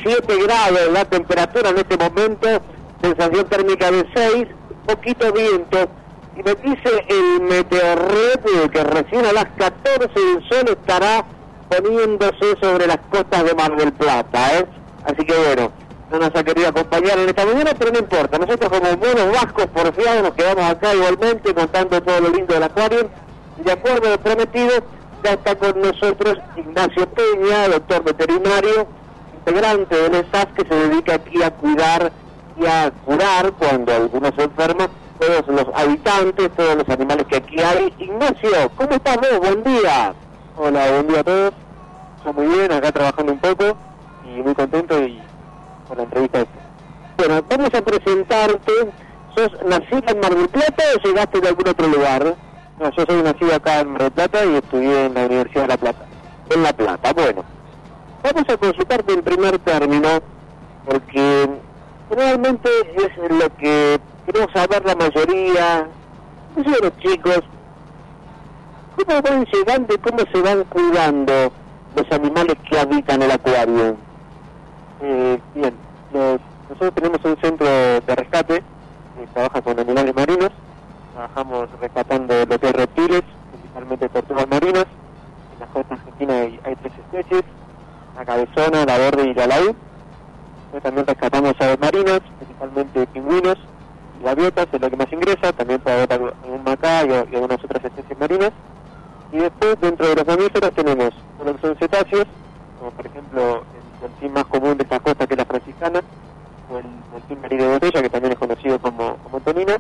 7 0.02 0.44
grados 0.44 0.92
la 0.92 1.06
temperatura 1.06 1.70
en 1.70 1.78
este 1.78 1.98
momento, 1.98 2.48
sensación 3.02 3.46
térmica 3.48 3.92
de 3.92 4.06
6, 4.16 4.48
poquito 4.88 5.32
viento. 5.34 5.88
Y 6.36 6.42
me 6.42 6.56
dice 6.56 7.06
el 7.10 7.42
meteorret 7.42 8.72
que 8.72 8.84
recién 8.84 9.26
a 9.28 9.34
las 9.34 9.46
14 9.58 10.10
el 10.16 10.50
sol 10.50 10.68
estará 10.68 11.26
poniéndose 11.70 12.58
sobre 12.60 12.88
las 12.88 12.98
costas 13.12 13.44
de 13.44 13.54
Mar 13.54 13.76
del 13.76 13.94
Plata. 13.94 14.58
¿eh? 14.58 14.66
Así 15.04 15.26
que 15.26 15.34
bueno, 15.34 15.72
no 16.14 16.20
nos 16.20 16.36
ha 16.36 16.44
querido 16.44 16.68
acompañar 16.68 17.18
en 17.18 17.30
esta 17.30 17.44
mañana, 17.44 17.72
pero 17.78 17.92
no 17.92 17.98
importa. 17.98 18.38
Nosotros 18.38 18.70
como 18.70 18.98
buenos 18.98 19.32
vascos 19.32 19.66
porfiados 19.66 20.22
nos 20.22 20.34
quedamos 20.34 20.64
acá 20.64 20.94
igualmente 20.94 21.56
contando 21.56 22.04
todo 22.04 22.20
lo 22.22 22.30
lindo 22.30 22.54
del 22.54 22.64
acuario. 22.64 23.10
Y 23.60 23.64
de 23.64 23.72
acuerdo 23.72 24.08
a 24.08 24.12
lo 24.12 24.20
prometido, 24.20 24.72
ya 25.24 25.32
está 25.32 25.56
con 25.56 25.82
nosotros 25.82 26.38
Ignacio 26.56 27.10
Peña, 27.10 27.68
doctor 27.68 28.04
veterinario, 28.04 28.88
integrante 29.34 29.96
del 29.96 30.14
ESAF 30.14 30.54
que 30.54 30.68
se 30.68 30.76
dedica 30.76 31.16
aquí 31.16 31.42
a 31.42 31.50
cuidar 31.50 32.12
y 32.60 32.66
a 32.68 32.92
curar 33.06 33.52
cuando 33.54 33.96
alguno 33.96 34.32
se 34.36 34.44
enferma 34.44 34.90
todos 35.20 35.48
los 35.48 35.66
habitantes, 35.74 36.52
todos 36.56 36.76
los 36.76 36.90
animales 36.90 37.26
que 37.26 37.38
aquí 37.38 37.60
hay. 37.60 37.92
Ignacio, 37.98 38.72
¿cómo 38.76 38.92
estás 38.92 39.18
vos? 39.18 39.40
Buen 39.40 39.64
día. 39.64 40.14
Hola, 40.58 40.92
buen 40.92 41.08
día 41.08 41.22
a 41.22 41.24
todos. 41.24 41.54
Estoy 42.18 42.34
muy 42.34 42.56
bien, 42.56 42.72
acá 42.72 42.92
trabajando 42.92 43.34
un 43.34 43.40
poco 43.40 43.76
y 44.26 44.42
muy 44.44 44.54
contento 44.54 45.00
y 45.04 45.20
la 45.96 46.04
entrevista. 46.04 46.46
Bueno, 47.18 47.44
vamos 47.50 47.74
a 47.74 47.82
presentarte. 47.82 48.72
¿Sos 49.36 49.52
nacida 49.66 50.12
en 50.12 50.20
Mar 50.20 50.36
del 50.36 50.48
Plata 50.48 50.84
o 50.96 51.08
llegaste 51.08 51.42
de 51.42 51.48
algún 51.48 51.68
otro 51.68 51.88
lugar? 51.88 52.36
No, 52.80 52.92
yo 52.92 53.06
soy 53.08 53.24
nacido 53.24 53.56
acá 53.56 53.80
en 53.80 53.92
Mar 53.92 54.04
del 54.04 54.12
Plata 54.12 54.46
y 54.46 54.56
estudié 54.56 55.06
en 55.06 55.14
la 55.16 55.26
Universidad 55.26 55.64
de 55.64 55.68
La 55.70 55.78
Plata. 55.78 56.06
En 56.50 56.64
La 56.64 56.74
Plata, 56.74 57.14
bueno. 57.14 57.44
Vamos 58.24 58.50
a 58.50 58.58
consultarte 58.58 59.14
en 59.14 59.22
primer 59.22 59.60
término, 59.60 60.10
porque 60.86 61.50
generalmente 62.10 62.70
es 62.96 63.32
lo 63.32 63.56
que 63.58 64.00
queremos 64.26 64.52
saber 64.54 64.86
la 64.86 64.96
mayoría, 64.96 65.88
sé, 66.56 66.70
los 66.82 66.98
chicos, 67.00 67.42
cómo 68.96 69.22
van 69.22 69.46
llegando 69.46 69.94
y 69.94 69.98
cómo 69.98 70.20
se 70.32 70.42
van 70.42 70.64
cuidando 70.66 71.52
los 71.96 72.12
animales 72.12 72.56
que 72.70 72.80
habitan 72.80 73.22
el 73.22 73.32
acuario. 73.32 73.98
Eh, 75.06 75.38
bien, 75.54 75.74
nosotros 76.14 76.96
tenemos 76.96 77.20
un 77.26 77.36
centro 77.42 77.68
de 77.68 78.16
rescate 78.16 78.64
que 79.18 79.28
trabaja 79.34 79.62
con 79.62 79.78
animales 79.78 80.16
marinos. 80.16 80.50
Trabajamos 81.12 81.68
rescatando 81.82 82.46
lo 82.46 82.58
que 82.58 82.68
es 82.68 82.74
reptiles, 82.74 83.24
principalmente 83.52 84.08
tortugas 84.08 84.48
marinas. 84.48 84.86
En 85.54 85.60
la 85.60 85.66
costa 85.68 85.96
argentina 85.96 86.34
hay, 86.34 86.58
hay 86.64 86.76
tres 86.78 86.94
especies, 86.98 87.44
la 88.16 88.24
cabezona, 88.24 88.86
la 88.86 88.98
verde 88.98 89.28
y 89.28 89.34
la 89.34 89.48
laúd. 89.48 89.76
También 90.82 91.06
rescatamos 91.06 91.54
aves 91.60 91.80
marinas, 91.82 92.22
principalmente 92.38 93.06
pingüinos 93.08 93.58
y 94.22 94.24
gaviotas, 94.24 94.68
es 94.72 94.82
lo 94.82 94.90
que 94.90 94.96
más 94.96 95.12
ingresa. 95.12 95.52
También 95.52 95.82
puede 95.82 95.98
haber 95.98 96.14
algún 96.14 96.64
macá 96.64 97.04
y, 97.04 97.12
algunas 97.12 97.62
otras 97.62 97.84
especies 97.84 98.18
marinas. 98.18 98.52
Y 99.34 99.38
después, 99.38 99.76
dentro 99.82 100.08
de 100.08 100.16
los 100.16 100.26
mamíferos, 100.26 100.72
tenemos 100.72 101.10
lo 101.44 101.58
que 101.58 101.76
cetáceos, 101.76 102.26
como 102.80 102.92
por 102.92 103.06
ejemplo 103.06 103.64
el 104.04 104.12
delfín 104.12 104.34
más 104.34 104.46
común 104.46 104.78
de 104.78 104.84
estas 104.84 105.02
costas, 105.02 105.28
que 105.28 105.34
es 105.34 105.38
la 105.38 105.46
franciscana, 105.46 106.02
o 106.70 106.78
el 106.78 106.86
delfín 107.14 107.42
marido 107.42 107.66
de 107.66 107.74
botella, 107.74 108.02
que 108.02 108.10
también 108.10 108.34
es 108.34 108.40
conocido 108.40 108.80
como, 108.80 109.18
como 109.18 109.40
tonina, 109.40 109.78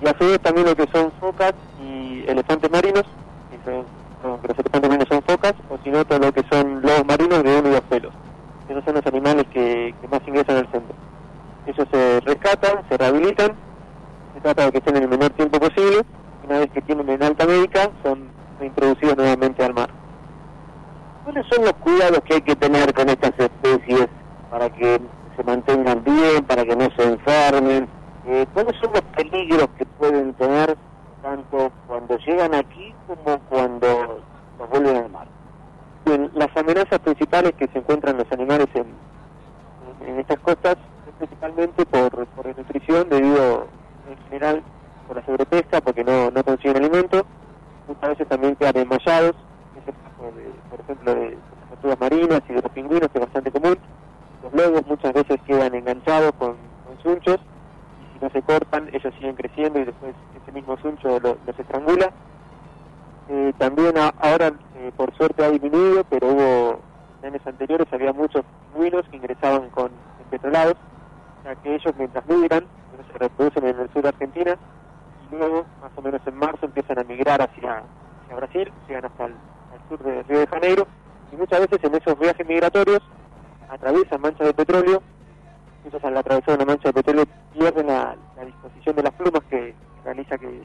y 0.00 0.08
a 0.08 0.16
su 0.16 0.24
vez 0.24 0.40
también 0.40 0.66
lo 0.66 0.74
que 0.74 0.86
son 0.92 1.12
focas 1.20 1.52
y 1.82 2.24
elefantes 2.26 2.70
marinos, 2.70 3.04
que, 3.50 3.82
los 4.22 4.58
elefantes 4.58 4.88
marinos 4.88 5.08
son 5.08 5.22
focas, 5.22 5.54
o 5.68 5.78
si 5.82 5.90
no, 5.90 6.04
todo 6.04 6.18
lo 6.18 6.32
que 6.32 6.44
son 6.50 6.82
lobos 6.82 7.04
marinos 7.06 7.42
de 7.42 7.58
uno 7.58 7.68
y 7.68 7.72
dos 7.72 7.80
pelos. 7.82 8.12
Esos 8.68 8.84
son 8.84 8.94
los 8.94 9.06
animales 9.06 9.46
que, 9.52 9.94
que 10.00 10.08
más 10.08 10.20
ingresan 10.26 10.56
al 10.56 10.70
centro. 10.70 10.94
Ellos 11.66 11.88
se 11.90 12.20
rescatan, 12.20 12.82
se 12.88 12.96
rehabilitan, 12.96 13.52
se 14.34 14.40
trata 14.40 14.66
de 14.66 14.72
que 14.72 14.78
estén 14.78 14.96
en 14.96 15.02
el 15.04 15.08
menor 15.08 15.30
tiempo 15.30 15.58
posible, 15.58 16.02
una 16.46 16.58
vez 16.60 16.70
que 16.70 16.82
tienen 16.82 17.08
en 17.08 17.22
alta 17.22 17.46
médica, 17.46 17.90
son 18.02 18.28
reintroducidos 18.58 19.16
nuevamente 19.16 19.64
al 19.64 19.74
mar. 19.74 19.99
¿Cuáles 21.32 21.46
son 21.54 21.64
los 21.64 21.74
cuidados 21.74 22.20
que 22.24 22.34
hay 22.34 22.40
que 22.40 22.56
tener 22.56 22.92
con 22.92 23.08
estas 23.08 23.30
especies 23.38 24.08
para 24.50 24.68
que 24.68 25.00
se 25.36 25.44
mantengan 25.44 26.02
bien, 26.02 26.44
para 26.44 26.64
que 26.64 26.74
no 26.74 26.88
se 26.96 27.04
enfermen? 27.04 27.88
Eh, 28.26 28.46
¿Cuáles 28.52 28.74
son 28.80 28.92
los 28.92 29.02
peligros 29.14 29.68
que 29.78 29.86
pueden 29.86 30.34
tener 30.34 30.76
tanto 31.22 31.70
cuando 31.86 32.18
llegan 32.18 32.52
aquí 32.56 32.92
como 33.06 33.38
cuando 33.48 34.20
los 34.58 34.70
vuelven 34.70 34.96
al 34.96 35.10
mar? 35.10 35.28
Bien, 36.04 36.32
las 36.34 36.48
amenazas 36.56 36.98
principales 36.98 37.52
que 37.52 37.68
se 37.68 37.78
encuentran 37.78 38.16
los 38.16 38.26
animales 38.32 38.66
en, 38.74 40.18
estas 40.18 40.40
costas 40.40 40.78
es 41.06 41.14
principalmente 41.16 41.86
por, 41.86 42.26
por 42.26 42.44
desnutrición 42.44 43.08
debido 43.08 43.68
en 44.10 44.18
general 44.24 44.64
por 45.06 45.18
la 45.18 45.24
sobrepesca 45.24 45.80
porque 45.80 46.02
no, 46.02 46.32
no 46.32 46.42
consiguen 46.42 46.78
alimento 46.78 47.24
muchas 47.86 48.10
veces 48.10 48.26
también 48.26 48.56
quedan 48.56 48.78
enmayados 48.78 49.36
de, 50.32 50.62
por 50.68 50.80
ejemplo 50.80 51.14
de, 51.14 51.38
tortugas 51.68 52.00
marinas 52.00 52.40
y 52.48 52.52
de 52.54 52.62
los 52.62 52.72
pingüinos 52.72 53.08
que 53.10 53.18
es 53.18 53.24
bastante 53.24 53.50
común. 53.50 53.78
Los 54.42 54.52
lobos 54.52 54.86
muchas 54.86 55.12
veces 55.12 55.36
quedan 55.46 55.74
enganchados 55.74 56.32
con, 56.36 56.56
con 56.84 56.98
sunchos 56.98 57.36
y 57.98 58.06
si 58.06 58.18
no 58.20 58.28
se 58.30 58.42
cortan 58.42 58.88
ellos 58.92 59.14
siguen 59.14 59.36
creciendo 59.36 59.78
y 59.80 59.84
después 59.84 60.14
ese 60.34 60.52
mismo 60.52 60.76
suncho 60.78 61.20
lo- 61.20 61.38
los 61.44 61.58
estrangula. 61.58 62.12
Eh, 63.28 63.52
también 63.58 63.94
ahora, 63.96 64.52
eh, 64.74 64.90
por 64.96 65.14
suerte, 65.14 65.44
ha 65.44 65.50
disminuido, 65.50 66.04
pero 66.04 66.28
hubo 66.28 66.84
en 67.22 67.28
años 67.28 67.46
anteriores 67.46 67.86
había 67.92 68.12
muchos 68.12 68.44
pingüinos 68.60 69.06
que 69.08 69.16
ingresaban 69.16 69.70
con 69.70 69.92
petrolados, 70.30 70.74
o 70.74 71.42
sea 71.42 71.54
que 71.56 71.74
ellos 71.74 71.94
mientras 71.96 72.26
migran, 72.26 72.68
se 72.90 73.18
reproducen 73.18 73.66
en 73.66 73.78
el 73.80 73.88
sur 73.90 74.02
de 74.02 74.08
Argentina, 74.08 74.58
y 75.20 75.28
luego, 75.28 75.66
más 75.80 75.92
o 75.96 76.02
menos 76.02 76.20
en 76.26 76.34
marzo, 76.36 76.66
empiezan 76.66 76.98
a 76.98 77.04
migrar 77.04 77.40
hacia, 77.42 77.84
hacia 78.22 78.36
Brasil, 78.36 78.72
llegan 78.88 79.04
hasta 79.04 79.26
el 79.26 79.38
sur 79.90 80.02
de 80.02 80.22
Río 80.22 80.38
de 80.40 80.46
Janeiro, 80.46 80.86
y 81.32 81.36
muchas 81.36 81.60
veces 81.60 81.78
en 81.82 81.94
esos 81.94 82.18
viajes 82.18 82.46
migratorios 82.48 83.00
atraviesan 83.68 84.20
manchas 84.20 84.46
de 84.46 84.54
petróleo, 84.54 85.02
ellos 85.86 86.04
al 86.04 86.16
atravesar 86.16 86.54
una 86.56 86.64
mancha 86.64 86.88
de 86.88 86.92
petróleo 86.94 87.24
pierden 87.52 87.86
la, 87.88 88.16
la 88.36 88.44
disposición 88.44 88.96
de 88.96 89.02
las 89.02 89.12
plumas 89.14 89.42
que 89.50 89.74
realiza 90.04 90.38
que 90.38 90.62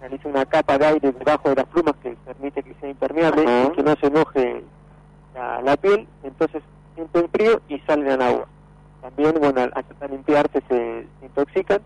realiza 0.00 0.28
una 0.28 0.44
capa 0.46 0.78
de 0.78 0.86
aire 0.86 1.12
debajo 1.12 1.48
de 1.50 1.56
las 1.56 1.66
plumas 1.66 1.94
que 2.02 2.16
permite 2.24 2.62
que 2.62 2.74
sea 2.80 2.88
impermeable 2.88 3.42
y 3.42 3.72
que 3.76 3.82
no 3.82 3.94
se 4.00 4.10
moje 4.10 4.64
la, 5.34 5.60
la 5.62 5.76
piel, 5.76 6.06
entonces 6.22 6.62
sienten 6.94 7.28
frío 7.30 7.60
y 7.68 7.78
salen 7.80 8.08
al 8.10 8.22
agua. 8.22 8.46
También, 9.02 9.34
bueno, 9.40 9.60
al, 9.60 10.10
limpiarse 10.10 10.60
se, 10.68 11.06
se 11.20 11.26
intoxican, 11.26 11.80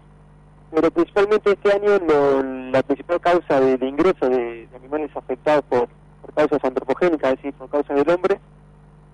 pero 0.70 0.90
principalmente 0.90 1.52
este 1.52 1.72
año 1.72 1.98
lo- 2.06 2.42
la 2.70 2.82
principal 2.82 3.20
causa 3.20 3.60
de, 3.60 3.76
de 3.78 3.86
ingreso 3.86 4.28
de, 4.28 4.66
de 4.66 4.76
animales 4.76 5.10
afectados 5.14 5.62
por, 5.68 5.88
causas 6.34 6.62
antropogénicas, 6.64 7.32
es 7.32 7.36
decir, 7.38 7.54
por 7.54 7.68
causas 7.68 7.96
del 7.96 8.10
hombre, 8.10 8.40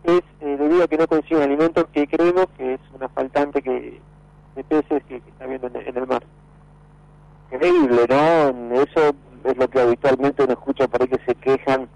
es 0.04 0.22
eh, 0.40 0.56
debido 0.58 0.84
a 0.84 0.88
que 0.88 0.96
no 0.96 1.06
consiguen 1.06 1.42
alimentos 1.42 1.86
que 1.92 2.06
creemos 2.06 2.46
que 2.56 2.74
es 2.74 2.80
una 2.94 3.08
faltante 3.08 3.62
que, 3.62 4.00
de 4.54 4.64
peces 4.64 5.02
que, 5.04 5.16
está 5.16 5.44
habiendo 5.44 5.66
en, 5.68 5.96
el- 5.96 6.06
mar. 6.06 6.22
Increíble, 7.52 8.06
¿no? 8.08 8.74
Eso 8.74 9.14
es 9.44 9.56
lo 9.56 9.68
que 9.68 9.80
habitualmente 9.80 10.44
uno 10.44 10.52
escucha 10.52 10.86
por 10.88 11.02
ahí 11.02 11.08
que 11.08 11.24
se 11.24 11.34
quejan 11.34 11.88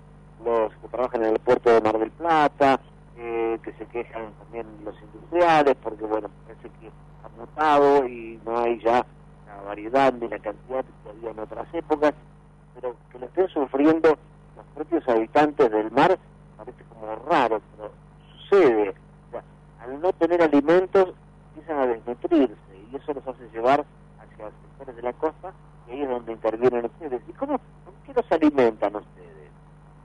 los 0.44 0.72
que 0.74 0.88
trabajan 0.88 1.22
en 1.24 1.34
el 1.34 1.38
puerto 1.38 1.70
de 1.70 1.80
Mar 1.80 1.98
del 1.98 2.10
Plata, 2.10 2.80
eh, 3.16 3.58
que 3.62 3.72
se 3.74 3.86
quejan 3.86 4.32
también 4.42 4.66
los 4.84 4.94
industriales, 5.00 5.76
porque 5.82 6.04
bueno, 6.04 6.28
parece 6.46 6.68
que 6.80 6.88
ha 6.88 7.28
mutado 7.38 8.06
y 8.08 8.40
no 8.44 8.58
hay 8.58 8.80
ya 8.80 9.06
la 9.46 9.62
variedad 9.66 10.12
ni 10.14 10.28
la 10.28 10.38
cantidad 10.38 10.84
que 11.04 11.10
había 11.10 11.30
en 11.30 11.38
otras 11.38 11.66
épocas, 11.72 12.14
pero 12.74 12.96
que 13.12 13.18
lo 13.18 13.26
estén 13.26 13.48
sufriendo 13.48 14.18
los 14.62 14.74
propios 14.74 15.08
habitantes 15.08 15.70
del 15.70 15.90
mar 15.90 16.18
parece 16.56 16.84
como 16.84 17.16
raro, 17.28 17.60
pero 17.76 17.90
sucede. 18.38 18.94
Al 19.80 20.00
no 20.00 20.12
tener 20.12 20.40
alimentos 20.42 21.12
empiezan 21.48 21.78
a 21.78 21.86
desnutrirse 21.86 22.54
y 22.92 22.96
eso 22.96 23.12
los 23.12 23.26
hace 23.26 23.48
llevar 23.52 23.84
sectores 24.38 24.96
de 24.96 25.02
la 25.02 25.12
costa, 25.12 25.52
y 25.88 25.92
ahí 25.92 26.02
es 26.02 26.08
donde 26.08 26.32
intervienen 26.32 26.84
ustedes. 26.84 27.22
¿Y 27.28 27.32
cómo, 27.32 27.58
con 27.84 27.94
qué 28.06 28.12
los 28.14 28.30
alimentan 28.32 28.96
ustedes? 28.96 29.50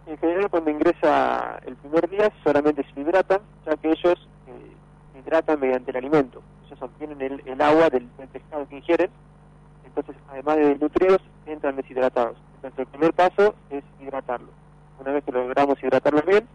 En 0.05 0.18
general, 0.18 0.49
cuando 0.49 0.72
ingresa 0.72 1.60
el 1.66 1.76
primer 1.76 2.10
día, 2.10 2.32
solamente 2.43 2.86
se 2.93 2.99
hidratan, 2.99 3.41
ya 3.66 3.76
que 3.76 3.89
ellos 3.89 4.28
eh, 4.47 5.20
hidratan 5.20 5.60
mediante 5.60 5.91
el 5.91 5.97
alimento. 5.97 6.41
Ellos 6.66 6.82
obtienen 6.82 7.22
el, 7.22 7.43
el 7.45 7.62
agua 7.62 7.89
del, 7.89 8.08
del 8.18 8.28
pescado 8.30 8.68
que 8.68 8.78
ingieren, 8.78 9.10
entonces, 9.86 10.16
además 10.30 10.58
de 10.58 10.76
nutridos, 10.78 11.22
entran 11.45 11.76
deshidratados. 11.76 12.38
Entonces, 12.68 12.80
el 12.80 12.88
primer 12.88 13.13
paso 13.13 13.55
es 13.70 13.84
hidratarlos. 14.01 14.49
Una 14.99 15.13
vez 15.13 15.24
que 15.24 15.32
logramos 15.32 15.82
hidratarlos 15.82 16.26
bien, 16.26 16.47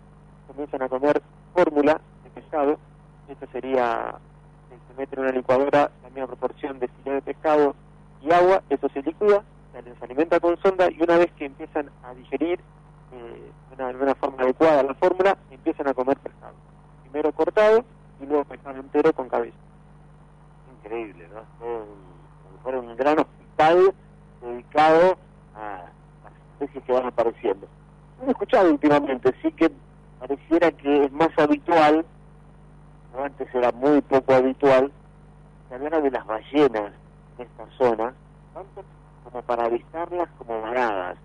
comienzan 0.47 0.83
a 0.83 0.89
comer 0.89 1.23
fórmula 1.55 2.01
de 2.25 2.31
pescado. 2.31 2.79
Esto 3.29 3.47
sería, 3.51 4.15
eh, 4.71 4.77
se 4.89 4.95
mete 5.01 5.15
en 5.17 5.23
una 5.23 5.31
licuadora 5.33 5.91
la 6.03 6.11
misma 6.11 6.27
proporción 6.27 6.79
de 6.79 6.89
filete 6.89 7.13
de 7.13 7.23
pescado 7.23 7.75
y 8.21 8.31
agua, 8.31 8.63
eso 8.69 8.89
se 8.91 9.01
licúa, 9.03 9.43
se 9.73 10.05
alimenta 10.05 10.39
con 10.39 10.57
sonda 10.59 10.89
y 10.91 11.03
una 11.03 11.17
vez 11.17 11.33
que 11.33 11.47
empiezan 11.47 11.91
a 12.05 12.13
digerir 12.15 12.61
eh, 13.13 13.51
de 13.71 13.75
una, 13.83 13.89
de 13.93 14.03
una 14.03 14.15
forma 14.15 14.43
adecuada 14.43 14.83
la 14.83 14.95
fórmula, 14.95 15.39
empiezan 15.51 15.89
a 15.89 15.95
comer 15.95 16.19
pescado. 16.19 16.55
Primero 17.05 17.33
cortado 17.33 17.85
y 18.21 18.27
luego 18.27 18.45
pescado 18.45 18.79
entero 18.79 19.13
con 19.15 19.29
cabeza. 19.31 19.57
Increíble, 20.85 21.27
¿no? 21.33 21.41
Fue 21.59 21.69
un- 21.69 22.13
fuera 22.63 22.79
un 22.81 22.97
gran 22.97 23.19
hospital 23.19 23.93
dedicado 24.41 25.17
a 25.57 25.87
especies 26.63 26.85
que 26.85 26.93
van 26.93 27.07
apareciendo. 27.07 27.69
He 28.27 28.31
escuchado 28.31 28.71
últimamente, 28.71 29.35
sí 29.43 29.51
que 29.53 29.71
pareciera 30.19 30.71
que 30.73 31.05
es 31.05 31.13
más 31.13 31.31
habitual, 31.37 32.07
o 33.13 33.23
antes 33.23 33.49
era 33.55 33.73
muy 33.73 34.01
poco 34.03 34.33
habitual, 34.35 34.93
que 35.69 35.75
hablara 35.75 36.01
de 36.01 36.11
las 36.11 36.25
ballenas 36.27 36.95
de 37.37 37.45
esta 37.45 37.69
zona, 37.77 38.17
tanto 38.53 38.85
como 39.23 39.43
para 39.43 39.65
avistarlas 39.65 40.31
como 40.37 40.61
varadas. 40.61 41.19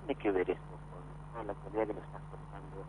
¿Qué 0.00 0.14
tiene 0.14 0.14
que 0.16 0.30
ver 0.30 0.50
esto 0.50 0.78
con 0.90 1.46
la 1.46 1.52
actualidad 1.52 1.86
que 1.86 1.94
nos 1.94 2.04
estás 2.04 2.22
contando? 2.30 2.86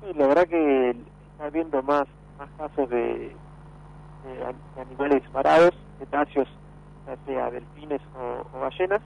Sí, 0.00 0.06
la 0.14 0.26
verdad 0.28 0.46
que 0.48 0.90
está 1.26 1.46
habiendo 1.46 1.82
más, 1.82 2.04
más 2.38 2.50
casos 2.52 2.88
de, 2.90 3.40
de 4.22 4.44
an- 4.44 4.62
de 4.74 4.80
animales 4.80 5.22
varados, 5.32 5.74
cetáceos, 5.98 6.48
ya 7.06 7.16
sea 7.24 7.50
delfines 7.50 8.00
o 8.14 8.58
ballenas, 8.58 9.02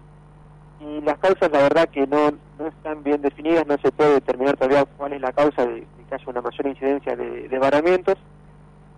y 0.81 1.01
las 1.03 1.19
causas 1.19 1.51
la 1.53 1.59
verdad 1.63 1.89
que 1.89 2.07
no, 2.07 2.33
no 2.59 2.67
están 2.67 3.03
bien 3.03 3.21
definidas, 3.23 3.67
no 3.67 3.77
se 3.79 3.93
puede 3.93 4.15
determinar 4.15 4.57
todavía 4.57 4.85
cuál 4.97 5.13
es 5.13 5.21
la 5.21 5.33
causa 5.33 5.67
de, 5.67 5.75
de 5.75 5.87
que 6.09 6.15
haya 6.15 6.25
una 6.27 6.41
mayor 6.41 6.67
incidencia 6.67 7.15
de, 7.17 7.49
de 7.49 7.59
varamientos. 7.59 8.17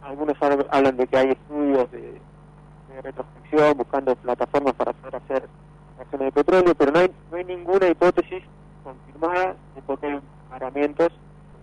Algunos 0.03 0.37
hab- 0.39 0.67
hablan 0.71 0.97
de 0.97 1.07
que 1.07 1.17
hay 1.17 1.31
estudios 1.31 1.91
de, 1.91 2.01
de 2.03 3.03
retrospección 3.03 3.77
buscando 3.77 4.15
plataformas 4.17 4.75
para 4.75 4.93
poder 4.93 5.17
hacer 5.17 5.49
acciones 6.01 6.27
de 6.27 6.33
petróleo, 6.33 6.75
pero 6.75 6.93
no 6.93 6.99
hay, 7.01 7.11
no 7.31 7.37
hay 7.37 7.45
ninguna 7.45 7.89
hipótesis 7.89 8.43
confirmada 8.85 9.55
de 9.75 9.83
por 9.83 9.99
qué 10.01 10.07
hay 10.07 10.21
varamientos 10.51 11.09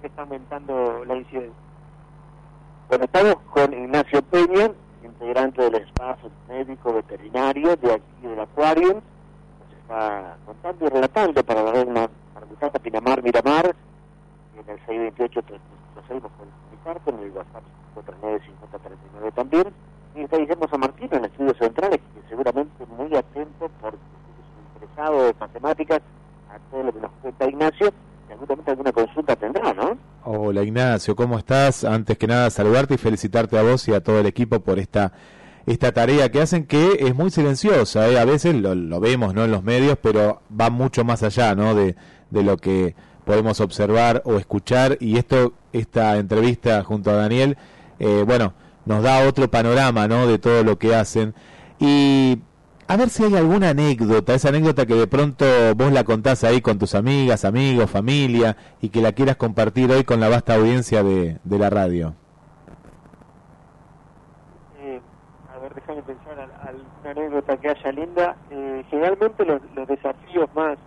que 0.02 0.08
está 0.08 0.22
aumentando 0.24 1.04
la 1.06 1.16
incidencia. 1.16 1.54
Bueno, 2.88 3.06
estamos 3.06 3.36
con 3.52 3.74
Ignacio 3.74 4.22
Peña, 4.24 4.72
integrante 5.04 5.62
del 5.62 5.76
espacio 5.76 6.30
médico 6.48 6.94
veterinario 6.94 7.76
de 7.76 7.94
aquí 7.94 8.04
del 8.28 8.40
Aquarium. 8.40 9.02
Está 9.90 10.38
contando 10.46 10.86
y 10.86 10.90
relatando 10.90 11.44
para 11.44 11.64
la 11.64 11.72
red 11.72 11.88
Ma- 11.88 12.10
Marmutata 12.36 12.78
Pinamar 12.78 13.24
Miramar 13.24 13.76
en 14.54 14.70
el 14.70 14.78
628 14.86 15.42
lo 15.96 16.02
seguimos 16.08 16.32
con 17.04 17.20
el 17.20 17.32
WhatsApp 17.32 17.64
539 17.96 19.32
también. 19.34 19.66
Y 20.16 20.22
está 20.22 20.38
Guillermo 20.38 20.68
San 20.70 20.80
Martín 20.80 21.10
en 21.12 21.26
estudios 21.26 21.58
centrales, 21.58 22.00
que 22.00 22.30
seguramente 22.30 22.86
muy 22.98 23.16
atento 23.16 23.70
porque 23.82 23.98
es 23.98 24.46
un 24.54 24.82
interesado 24.82 25.24
de 25.24 25.34
matemáticas 25.40 26.02
a 26.54 26.60
todo 26.72 26.84
lo 26.84 26.94
que 26.94 27.00
nos 27.00 27.12
cuenta 27.22 27.48
Ignacio. 27.50 27.92
Seguramente 28.28 28.72
alguna 28.72 28.92
consulta 28.92 29.36
tendrá, 29.36 29.74
¿no? 29.74 29.98
Hola 30.24 30.62
Ignacio, 30.62 31.16
¿cómo 31.16 31.38
estás? 31.40 31.84
Antes 31.84 32.16
que 32.18 32.28
nada 32.28 32.50
saludarte 32.52 32.94
y 32.94 32.98
felicitarte 32.98 33.58
a 33.58 33.64
vos 33.64 33.88
y 33.88 33.94
a 33.96 34.04
todo 34.04 34.20
el 34.20 34.28
equipo 34.28 34.60
por 34.60 34.78
esta 34.78 35.12
esta 35.72 35.92
tarea 35.92 36.32
que 36.32 36.42
hacen 36.42 36.66
que 36.66 36.98
es 37.00 37.14
muy 37.14 37.30
silenciosa, 37.30 38.10
¿eh? 38.10 38.20
a 38.20 38.26
veces 38.26 38.56
lo, 38.56 39.00
vemos 39.00 39.36
no 39.36 39.46
en 39.46 39.52
los 39.52 39.64
medios, 39.64 39.98
pero 40.02 40.42
va 40.60 40.70
mucho 40.70 41.04
más 41.04 41.22
allá 41.22 41.54
¿no? 41.54 41.76
de, 41.76 41.96
de 42.32 42.44
lo 42.44 42.58
que 42.58 42.96
podemos 43.24 43.60
observar 43.62 44.24
o 44.26 44.38
escuchar 44.38 44.98
y 45.00 45.18
esto 45.18 45.54
esta 45.72 46.18
entrevista 46.18 46.84
junto 46.84 47.12
a 47.12 47.14
Daniel, 47.14 47.56
eh, 48.00 48.24
bueno, 48.26 48.54
nos 48.86 49.04
da 49.04 49.28
otro 49.28 49.52
panorama 49.52 50.08
¿no? 50.08 50.26
de 50.26 50.40
todo 50.40 50.64
lo 50.64 50.80
que 50.80 50.96
hacen 50.96 51.36
y 51.80 52.40
a 52.88 52.98
ver 52.98 53.12
si 53.12 53.24
hay 53.24 53.36
alguna 53.36 53.70
anécdota, 53.70 54.34
esa 54.34 54.50
anécdota 54.50 54.88
que 54.88 54.96
de 54.96 55.06
pronto 55.06 55.46
vos 55.76 55.92
la 55.92 56.04
contás 56.04 56.44
ahí 56.44 56.62
con 56.62 56.80
tus 56.80 56.96
amigas, 56.96 57.46
amigos, 57.46 57.92
familia 57.92 58.58
y 58.82 58.90
que 58.90 59.02
la 59.02 59.12
quieras 59.12 59.36
compartir 59.36 59.92
hoy 59.92 60.04
con 60.04 60.20
la 60.20 60.30
vasta 60.30 60.56
audiencia 60.56 61.04
de, 61.04 61.38
de 61.44 61.60
la 61.60 61.70
radio. 61.70 62.16
Eh, 64.82 65.00
a 65.54 65.59
ver, 65.59 65.59
déjame 65.76 66.04
pensar 66.04 66.40
al- 66.40 66.54
alguna 66.62 67.12
anécdota 67.12 67.58
que 67.58 67.70
haya 67.70 67.92
linda. 67.92 68.38
Eh, 68.50 68.84
generalmente 68.90 69.46
los, 69.46 69.62
desafíos 69.88 70.50
más 70.54 70.78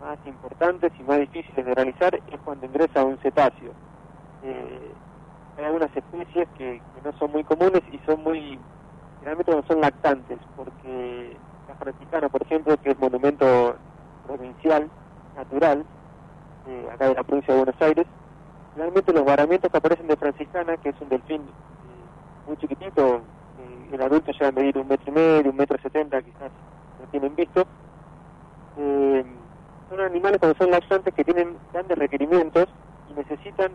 más 0.00 0.18
importantes 0.26 0.92
y 0.98 1.02
más 1.02 1.18
difíciles 1.18 1.66
de 1.66 1.74
realizar 1.74 2.22
es 2.26 2.40
cuando 2.40 2.66
ingresa 2.66 3.04
un 3.04 3.18
cetáceo. 3.18 3.74
Eh, 4.42 4.96
hay 5.56 5.64
algunas 5.64 5.94
especies 5.96 6.48
que, 6.50 6.82
no 7.04 7.12
son 7.18 7.32
muy 7.32 7.42
comunes 7.42 7.82
y 7.90 7.98
son 8.06 8.22
muy, 8.22 8.64
generalmente 9.18 9.52
no 9.52 9.64
son 9.66 9.80
lactantes, 9.80 10.38
porque 10.54 11.40
la 11.66 11.74
franciscana, 11.74 12.28
por 12.28 12.42
ejemplo, 12.42 12.76
que 12.76 12.90
es 12.90 12.98
monumento 12.98 13.76
provincial, 14.22 14.88
natural, 15.34 15.84
eh, 16.64 16.88
acá 16.92 17.08
de 17.08 17.14
la 17.14 17.24
provincia 17.24 17.54
de 17.54 17.60
Buenos 17.60 17.82
Aires, 17.82 18.06
realmente 18.74 19.12
los 19.12 19.24
varamientos 19.24 19.70
que 19.70 19.78
aparecen 19.78 20.06
de 20.06 20.16
franciscana, 20.16 20.76
que 20.76 20.90
es 20.90 21.00
un 21.00 21.08
delfín 21.08 21.52
eh, 21.84 22.08
muy 22.46 22.56
chiquitito, 22.56 23.26
el 23.92 24.02
adulto 24.02 24.32
llega 24.32 24.48
a 24.48 24.52
medir 24.52 24.78
un 24.78 24.88
metro 24.88 25.10
y 25.10 25.14
medio, 25.14 25.50
un 25.50 25.56
metro 25.56 25.78
setenta, 25.82 26.20
quizás 26.22 26.50
lo 27.00 27.06
tienen 27.10 27.34
visto, 27.34 27.66
eh, 28.78 29.24
son 29.88 30.00
animales 30.00 30.38
cuando 30.38 30.58
son 30.58 30.70
lactantes 30.70 31.14
que 31.14 31.24
tienen 31.24 31.56
grandes 31.72 31.98
requerimientos 31.98 32.66
y 33.10 33.14
necesitan, 33.14 33.72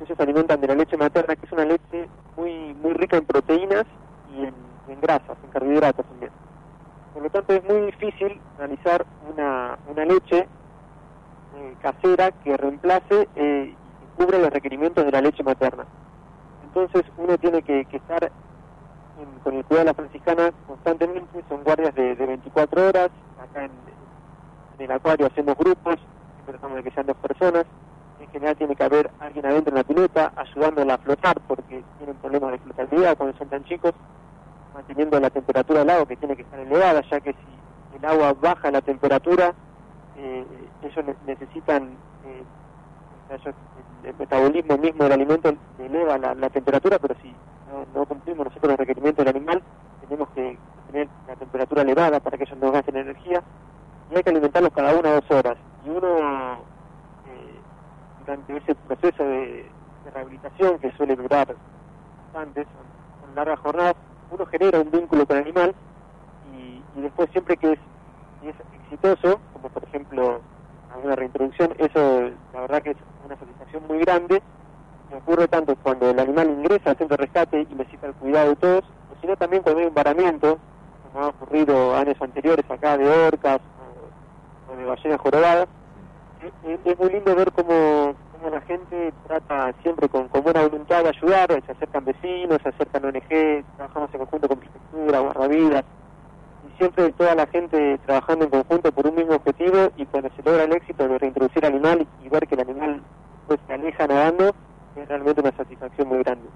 ellos 0.00 0.16
se 0.16 0.22
alimentan 0.22 0.60
de 0.60 0.68
la 0.68 0.74
leche 0.74 0.96
materna, 0.96 1.34
que 1.34 1.46
es 1.46 1.52
una 1.52 1.64
leche 1.64 2.08
muy 2.36 2.74
muy 2.74 2.92
rica 2.92 3.16
en 3.16 3.24
proteínas 3.24 3.84
y 4.34 4.44
en, 4.44 4.54
en 4.88 5.00
grasas, 5.00 5.36
en 5.42 5.50
carbohidratos 5.50 6.06
también. 6.06 6.30
Por 7.14 7.22
lo 7.22 7.30
tanto 7.30 7.52
es 7.52 7.64
muy 7.64 7.86
difícil 7.86 8.40
realizar 8.58 9.04
una, 9.32 9.76
una 9.88 10.04
leche 10.04 10.46
eh, 11.56 11.74
casera 11.82 12.30
que 12.30 12.56
reemplace 12.56 13.28
eh, 13.34 13.74
y 13.74 14.22
cubra 14.22 14.38
los 14.38 14.50
requerimientos 14.50 15.04
de 15.04 15.10
la 15.10 15.20
leche 15.20 15.42
materna. 15.42 15.84
Entonces 16.64 17.02
uno 17.16 17.36
tiene 17.38 17.62
que, 17.62 17.86
estar 17.90 18.30
con 19.42 19.54
el 19.56 19.64
cuidado 19.64 19.84
de 19.86 19.90
la 19.90 19.94
franciscana 19.94 20.52
constantemente, 20.66 21.44
son 21.48 21.64
guardias 21.64 21.94
de, 21.94 22.14
de 22.16 22.26
24 22.26 22.88
horas, 22.88 23.10
acá 23.38 23.64
en, 23.64 23.72
el 24.78 24.90
acuario 24.92 25.26
hacemos 25.26 25.56
grupos, 25.56 25.96
tratamos 26.46 26.76
de 26.78 26.82
que 26.84 26.90
sean 26.92 27.06
dos 27.06 27.16
personas, 27.18 27.66
en 28.18 28.28
general 28.28 28.56
tiene 28.56 28.76
que 28.76 28.84
haber 28.84 29.10
alguien 29.20 29.46
adentro 29.46 29.70
en 29.72 29.76
la 29.78 29.84
pileta 29.84 30.32
ayudándola 30.36 30.94
a 30.94 30.98
flotar 30.98 31.36
porque 31.46 31.84
tienen 31.98 32.16
problemas 32.18 32.52
de 32.52 32.58
flotabilidad 32.58 33.16
cuando 33.16 33.36
son 33.38 33.48
tan 33.48 33.64
chicos, 33.64 33.92
manteniendo 34.72 35.20
la 35.20 35.30
temperatura 35.30 35.80
del 35.80 35.90
agua 35.90 36.06
que 36.06 36.16
tiene 36.16 36.36
que 36.36 36.42
estar 36.42 36.60
elevada, 36.60 37.02
ya 37.10 37.20
que 37.20 37.34
si 37.44 37.62
el 37.92 38.04
agua 38.04 38.34
baja 38.34 38.70
la 38.70 38.82
temperatura, 38.82 39.54
eh, 40.14 40.70
ellos 40.82 41.04
ne- 41.06 41.16
necesitan, 41.26 41.98
eh, 42.22 42.44
el, 43.28 43.54
el 44.04 44.16
metabolismo 44.16 44.78
mismo 44.78 45.04
del 45.04 45.12
alimento 45.12 45.54
eleva 45.78 46.18
la, 46.18 46.34
la 46.34 46.50
temperatura, 46.50 46.98
pero 46.98 47.14
si 47.20 47.36
no, 47.72 47.86
no 47.94 48.06
cumplimos 48.06 48.46
nosotros 48.46 48.70
los 48.70 48.78
requerimientos 48.78 49.24
del 49.24 49.36
animal, 49.36 49.62
tenemos 50.00 50.28
que 50.30 50.58
tener 50.90 51.08
la 51.26 51.36
temperatura 51.36 51.82
elevada 51.82 52.20
para 52.20 52.36
que 52.36 52.44
ellos 52.44 52.58
no 52.58 52.72
gasten 52.72 52.96
energía 52.96 53.42
y 54.10 54.16
hay 54.16 54.22
que 54.22 54.30
alimentarlos 54.30 54.72
cada 54.72 54.94
una 54.94 55.12
dos 55.12 55.30
horas. 55.30 55.56
Y 55.84 55.90
uno, 55.90 56.54
eh, 57.26 57.60
durante 58.20 58.56
ese 58.56 58.74
proceso 58.74 59.22
de, 59.22 59.70
rehabilitación 60.14 60.78
que 60.78 60.90
suele 60.92 61.14
durar 61.16 61.54
bastante, 62.24 62.64
son, 62.64 63.34
largas 63.34 63.58
jornadas, 63.60 63.94
uno 64.30 64.46
genera 64.46 64.80
un 64.80 64.90
vínculo 64.90 65.26
con 65.26 65.36
el 65.36 65.42
animal 65.42 65.74
y, 66.56 66.82
y 66.98 67.02
después 67.02 67.28
siempre 67.30 67.58
que 67.58 67.72
es, 67.72 67.78
es 68.42 68.54
exitoso, 68.80 69.38
como 69.52 69.68
por 69.68 69.84
ejemplo 69.84 70.40
alguna 70.94 71.14
reintroducción, 71.14 71.74
eso 71.76 72.30
la 72.54 72.60
verdad 72.62 72.82
que 72.82 72.90
es 72.92 72.96
una 73.24 73.36
satisfacción 73.36 73.86
muy 73.86 73.98
grande. 73.98 74.42
Me 75.10 75.16
ocurre 75.18 75.48
tanto 75.48 75.74
cuando 75.76 76.10
el 76.10 76.18
animal 76.18 76.50
ingresa 76.50 76.90
al 76.90 76.96
centro 76.96 77.16
de 77.16 77.24
rescate 77.24 77.66
y 77.68 77.74
necesita 77.74 78.08
el 78.08 78.14
cuidado 78.14 78.50
de 78.50 78.56
todos, 78.56 78.84
sino 79.20 79.36
también 79.36 79.62
cuando 79.62 79.80
hay 79.80 79.86
un 79.86 79.94
varamiento, 79.94 80.58
como 81.02 81.24
ha 81.24 81.28
ocurrido 81.28 81.94
años 81.96 82.16
anteriores 82.20 82.70
acá 82.70 82.98
de 82.98 83.08
orcas 83.08 83.58
o, 84.68 84.74
de 84.76 84.84
ballenas 84.84 85.20
jorobadas. 85.20 85.68
Es, 86.40 86.52
es- 86.62 86.80
es 86.84 86.98
muy 86.98 87.10
lindo 87.10 87.34
ver 87.34 87.50
cómo, 87.52 88.14
la 88.50 88.60
gente 88.62 89.12
trata 89.26 89.72
siempre 89.82 90.08
con, 90.08 90.28
con 90.28 90.42
buena 90.42 90.62
voluntad 90.62 91.02
de 91.02 91.08
ayudar, 91.10 91.48
se 91.64 91.72
acercan 91.72 92.04
vecinos, 92.04 92.58
se 92.62 92.68
acercan 92.68 93.04
ONG, 93.06 93.64
trabajamos 93.76 94.10
en 94.12 94.18
conjunto 94.20 94.48
con 94.48 94.58
prefectura, 94.60 95.18
guardavidas, 95.20 95.84
y 96.62 96.70
siempre 96.78 97.12
toda 97.14 97.34
la 97.34 97.46
gente 97.46 97.98
trabajando 98.06 98.44
en 98.44 98.50
conjunto 98.50 98.92
por 98.92 99.06
un 99.06 99.14
mismo 99.16 99.34
objetivo 99.36 99.90
y 99.96 100.06
cuando 100.06 100.30
se 100.36 100.42
logra 100.42 100.64
el 100.64 100.72
éxito 100.72 101.08
de 101.08 101.18
reintroducir 101.18 101.64
al 101.64 101.72
animal 101.72 102.06
y 102.18 102.28
ver 102.28 102.46
que 102.46 102.54
el 102.54 102.60
animal 102.62 103.02
pues 103.46 103.58
se 103.66 103.72
aleja 103.72 104.06
nadando, 104.06 104.52
es 105.00 105.08
realmente 105.08 105.40
una 105.40 105.52
satisfacción 105.52 106.08
muy 106.08 106.18
grande. 106.18 106.48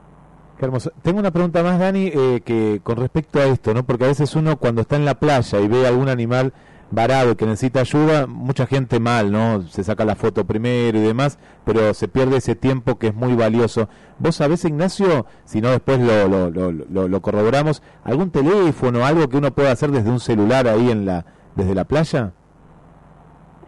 Qué 0.59 0.65
hermoso. 0.65 0.93
Tengo 1.03 1.19
una 1.19 1.31
pregunta 1.31 1.63
más, 1.63 1.79
Dani, 1.79 2.11
eh, 2.13 2.43
que 2.45 2.81
con 2.83 2.97
respecto 2.97 3.41
a 3.41 3.45
esto, 3.45 3.75
¿no? 3.75 3.85
Porque 3.85 4.05
a 4.05 4.09
veces 4.09 4.35
uno 4.37 4.57
cuando 4.57 4.83
está 4.83 4.97
en 4.97 5.05
la 5.05 5.15
playa 5.15 5.61
y 5.61 5.69
ve 5.69 5.87
algún 5.87 6.09
animal 6.09 6.53
varado 6.93 7.37
que 7.37 7.47
necesita 7.47 7.81
ayuda, 7.81 8.27
mucha 8.27 8.67
gente 8.67 9.01
mal, 9.01 9.33
¿no? 9.33 9.63
Se 9.63 9.83
saca 9.83 10.05
la 10.05 10.15
foto 10.15 10.47
primero 10.47 10.99
y 10.99 11.01
demás, 11.01 11.39
pero 11.65 11.95
se 11.95 12.07
pierde 12.07 12.37
ese 12.37 12.55
tiempo 12.55 12.99
que 12.99 13.09
es 13.09 13.15
muy 13.15 13.35
valioso. 13.35 13.89
¿Vos 14.19 14.37
sabés, 14.37 14.65
Ignacio, 14.65 15.27
si 15.45 15.61
no 15.61 15.71
después 15.71 15.99
lo, 15.99 16.29
lo, 16.29 16.51
lo, 16.51 17.09
lo, 17.09 17.23
corroboramos, 17.23 17.83
algún 18.05 18.31
teléfono, 18.31 19.07
algo 19.07 19.29
que 19.29 19.39
uno 19.39 19.53
pueda 19.53 19.73
hacer 19.73 19.91
desde 19.91 20.11
un 20.11 20.21
celular 20.21 20.69
ahí 20.69 20.91
en 20.91 21.07
la 21.07 21.25
desde 21.57 21.75
la 21.75 21.85
playa? 21.85 22.33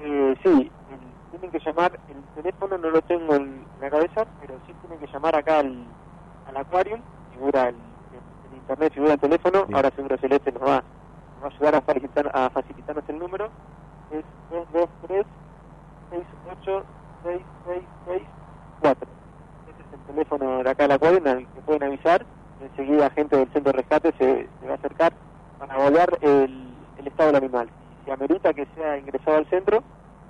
Eh, 0.00 0.34
sí, 0.42 0.70
tienen 1.30 1.50
que 1.50 1.58
llamar, 1.64 1.98
el 2.08 2.16
teléfono 2.44 2.76
no 2.76 2.90
lo 2.90 3.00
tengo 3.00 3.34
en 3.36 3.64
la 3.80 3.88
cabeza, 3.88 4.26
pero 4.40 4.54
sí 4.66 4.74
tienen 4.82 4.98
que 4.98 5.06
llamar 5.06 5.34
acá 5.34 5.60
al, 5.60 5.82
al 6.46 6.56
Aquarium, 6.58 7.00
figura 7.32 7.70
el, 7.70 7.74
en 7.74 8.56
internet, 8.58 8.92
figura 8.92 9.14
el 9.14 9.20
teléfono, 9.20 9.66
ahora 9.72 9.90
seguro 9.96 10.18
Celeste 10.18 10.52
nos 10.52 10.62
va, 10.62 10.82
nos 11.40 11.42
va 11.42 11.46
a 11.46 11.48
ayudar 11.48 11.74
a, 11.76 11.80
facilitar, 11.80 12.30
a 12.34 12.50
facilitarnos 12.50 13.04
el 13.08 13.18
número, 13.18 13.48
es 14.10 14.24
223 14.50 15.24
68 16.10 16.84
6664 17.22 19.08
Ese 19.68 19.80
es 19.80 19.94
el 19.94 20.00
teléfono 20.00 20.62
de 20.62 20.70
acá 20.70 20.82
del 20.82 20.92
Aquarium 20.92 21.26
al 21.26 21.46
que 21.46 21.60
pueden 21.62 21.84
avisar, 21.84 22.26
enseguida 22.60 23.08
gente 23.08 23.38
del 23.38 23.50
centro 23.54 23.72
de 23.72 23.78
rescate 23.78 24.12
se, 24.18 24.48
se 24.60 24.66
va 24.66 24.72
a 24.72 24.76
acercar 24.76 25.14
para 25.58 25.76
evaluar 25.76 26.18
el, 26.20 26.74
el 26.98 27.06
estado 27.06 27.32
del 27.32 27.42
animal. 27.42 27.70
Si 28.04 28.10
amerita 28.10 28.52
que 28.52 28.66
sea 28.74 28.98
ingresado 28.98 29.38
al 29.38 29.46
centro, 29.46 29.82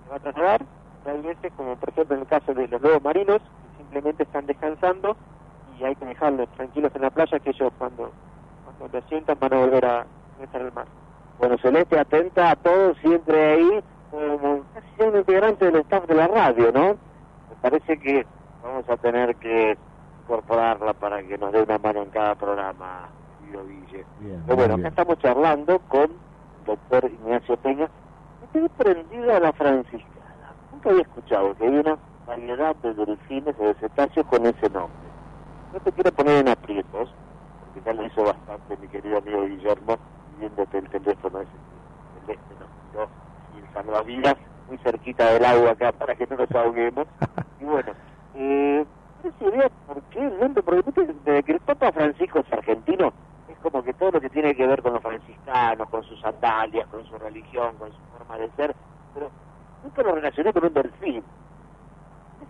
se 0.04 0.10
va 0.10 0.16
a 0.16 0.20
trasladar. 0.20 0.64
Veces, 1.04 1.52
como 1.56 1.76
por 1.76 1.90
ejemplo 1.90 2.16
en 2.16 2.22
el 2.22 2.28
caso 2.28 2.54
de 2.54 2.66
los 2.66 2.80
lobos 2.80 3.02
marinos, 3.02 3.38
que 3.38 3.78
simplemente 3.78 4.22
están 4.22 4.46
descansando 4.46 5.16
y 5.78 5.84
hay 5.84 5.94
que 5.96 6.06
dejarlos 6.06 6.48
tranquilos 6.50 6.92
en 6.94 7.02
la 7.02 7.10
playa, 7.10 7.38
que 7.38 7.50
ellos 7.50 7.72
cuando, 7.78 8.10
cuando 8.64 8.98
lo 8.98 9.06
sientan 9.08 9.38
van 9.38 9.52
a 9.52 9.58
volver 9.58 9.84
a 9.84 10.06
estar 10.42 10.62
al 10.62 10.72
mar. 10.72 10.86
Bueno, 11.38 11.56
Celeste, 11.58 11.98
atenta 11.98 12.50
a 12.50 12.56
todos, 12.56 12.96
siempre 12.98 13.52
ahí, 13.52 13.84
como 14.10 14.62
casi 14.72 15.08
un 15.08 15.16
integrante 15.16 15.66
del 15.66 15.76
staff 15.82 16.06
de 16.06 16.14
la 16.14 16.26
radio, 16.26 16.72
¿no? 16.72 16.88
Me 16.88 17.56
parece 17.60 17.98
que 17.98 18.26
vamos 18.62 18.88
a 18.88 18.96
tener 18.96 19.36
que 19.36 19.76
incorporarla 20.22 20.94
para 20.94 21.22
que 21.22 21.36
nos 21.36 21.52
dé 21.52 21.62
una 21.62 21.78
mano 21.78 22.02
en 22.02 22.10
cada 22.10 22.34
programa, 22.34 23.08
querido 23.40 23.66
Guille. 23.66 24.04
Pero 24.46 24.56
bueno, 24.56 24.74
acá 24.74 24.88
estamos 24.88 25.18
charlando 25.18 25.78
con 25.80 26.04
el 26.04 26.64
doctor 26.66 27.04
Ignacio 27.04 27.56
Peña. 27.58 27.88
Estoy 28.44 28.68
prendido 28.70 29.34
a 29.34 29.40
la 29.40 29.52
franciscana. 29.52 30.13
Nunca 30.84 30.90
había 30.90 31.02
escuchado 31.02 31.54
que 31.54 31.64
hay 31.64 31.78
una 31.78 31.96
variedad 32.26 32.76
de 32.76 32.92
delfines 32.92 33.54
o 33.58 33.64
de 33.64 33.74
cetáceos 33.74 34.26
con 34.26 34.44
ese 34.44 34.68
nombre. 34.68 35.08
No 35.72 35.80
te 35.80 35.92
quiero 35.92 36.12
poner 36.12 36.36
en 36.36 36.48
aprietos, 36.48 37.08
porque 37.60 37.80
ya 37.86 37.94
lo 37.94 38.04
hizo 38.04 38.22
bastante 38.22 38.76
mi 38.76 38.88
querido 38.88 39.16
amigo 39.16 39.46
Guillermo, 39.46 39.96
viéndote 40.38 40.76
el 40.76 40.90
teléfono 40.90 41.40
ese 41.40 41.50
el 42.26 42.30
este 42.30 42.54
nos 42.60 42.68
tiró 42.92 43.08
sin 43.54 43.72
salvavidas 43.72 44.36
muy 44.68 44.76
cerquita 44.78 45.32
del 45.32 45.46
agua 45.46 45.70
acá 45.70 45.90
para 45.92 46.14
que 46.14 46.26
no 46.26 46.36
nos 46.36 46.50
ahoguemos. 46.52 47.06
Y 47.60 47.64
bueno, 47.64 47.92
eh, 48.34 48.84
no 49.22 49.30
sé 49.38 49.56
idea 49.56 49.70
por 49.86 50.02
qué 50.10 50.18
el 50.18 50.38
nombre, 50.38 50.62
porque 50.62 51.06
desde 51.06 51.42
que 51.44 51.52
el 51.52 51.60
Papa 51.60 51.92
Francisco 51.92 52.40
es 52.40 52.52
argentino, 52.52 53.10
es 53.48 53.56
como 53.60 53.82
que 53.82 53.94
todo 53.94 54.10
lo 54.10 54.20
que 54.20 54.28
tiene 54.28 54.54
que 54.54 54.66
ver 54.66 54.82
con 54.82 54.92
los 54.92 55.02
franciscanos, 55.02 55.88
con 55.88 56.02
sus 56.02 56.20
sandalias, 56.20 56.86
con 56.88 57.06
su 57.06 57.16
religión, 57.16 57.74
con 57.78 57.90
su 57.90 57.98
forma 58.18 58.36
de 58.36 58.50
ser, 58.50 58.74
pero 59.14 59.30
nunca 59.84 60.02
lo 60.02 60.14
relacioné 60.14 60.52
con 60.52 60.64
un 60.64 60.74
delfín. 60.74 61.22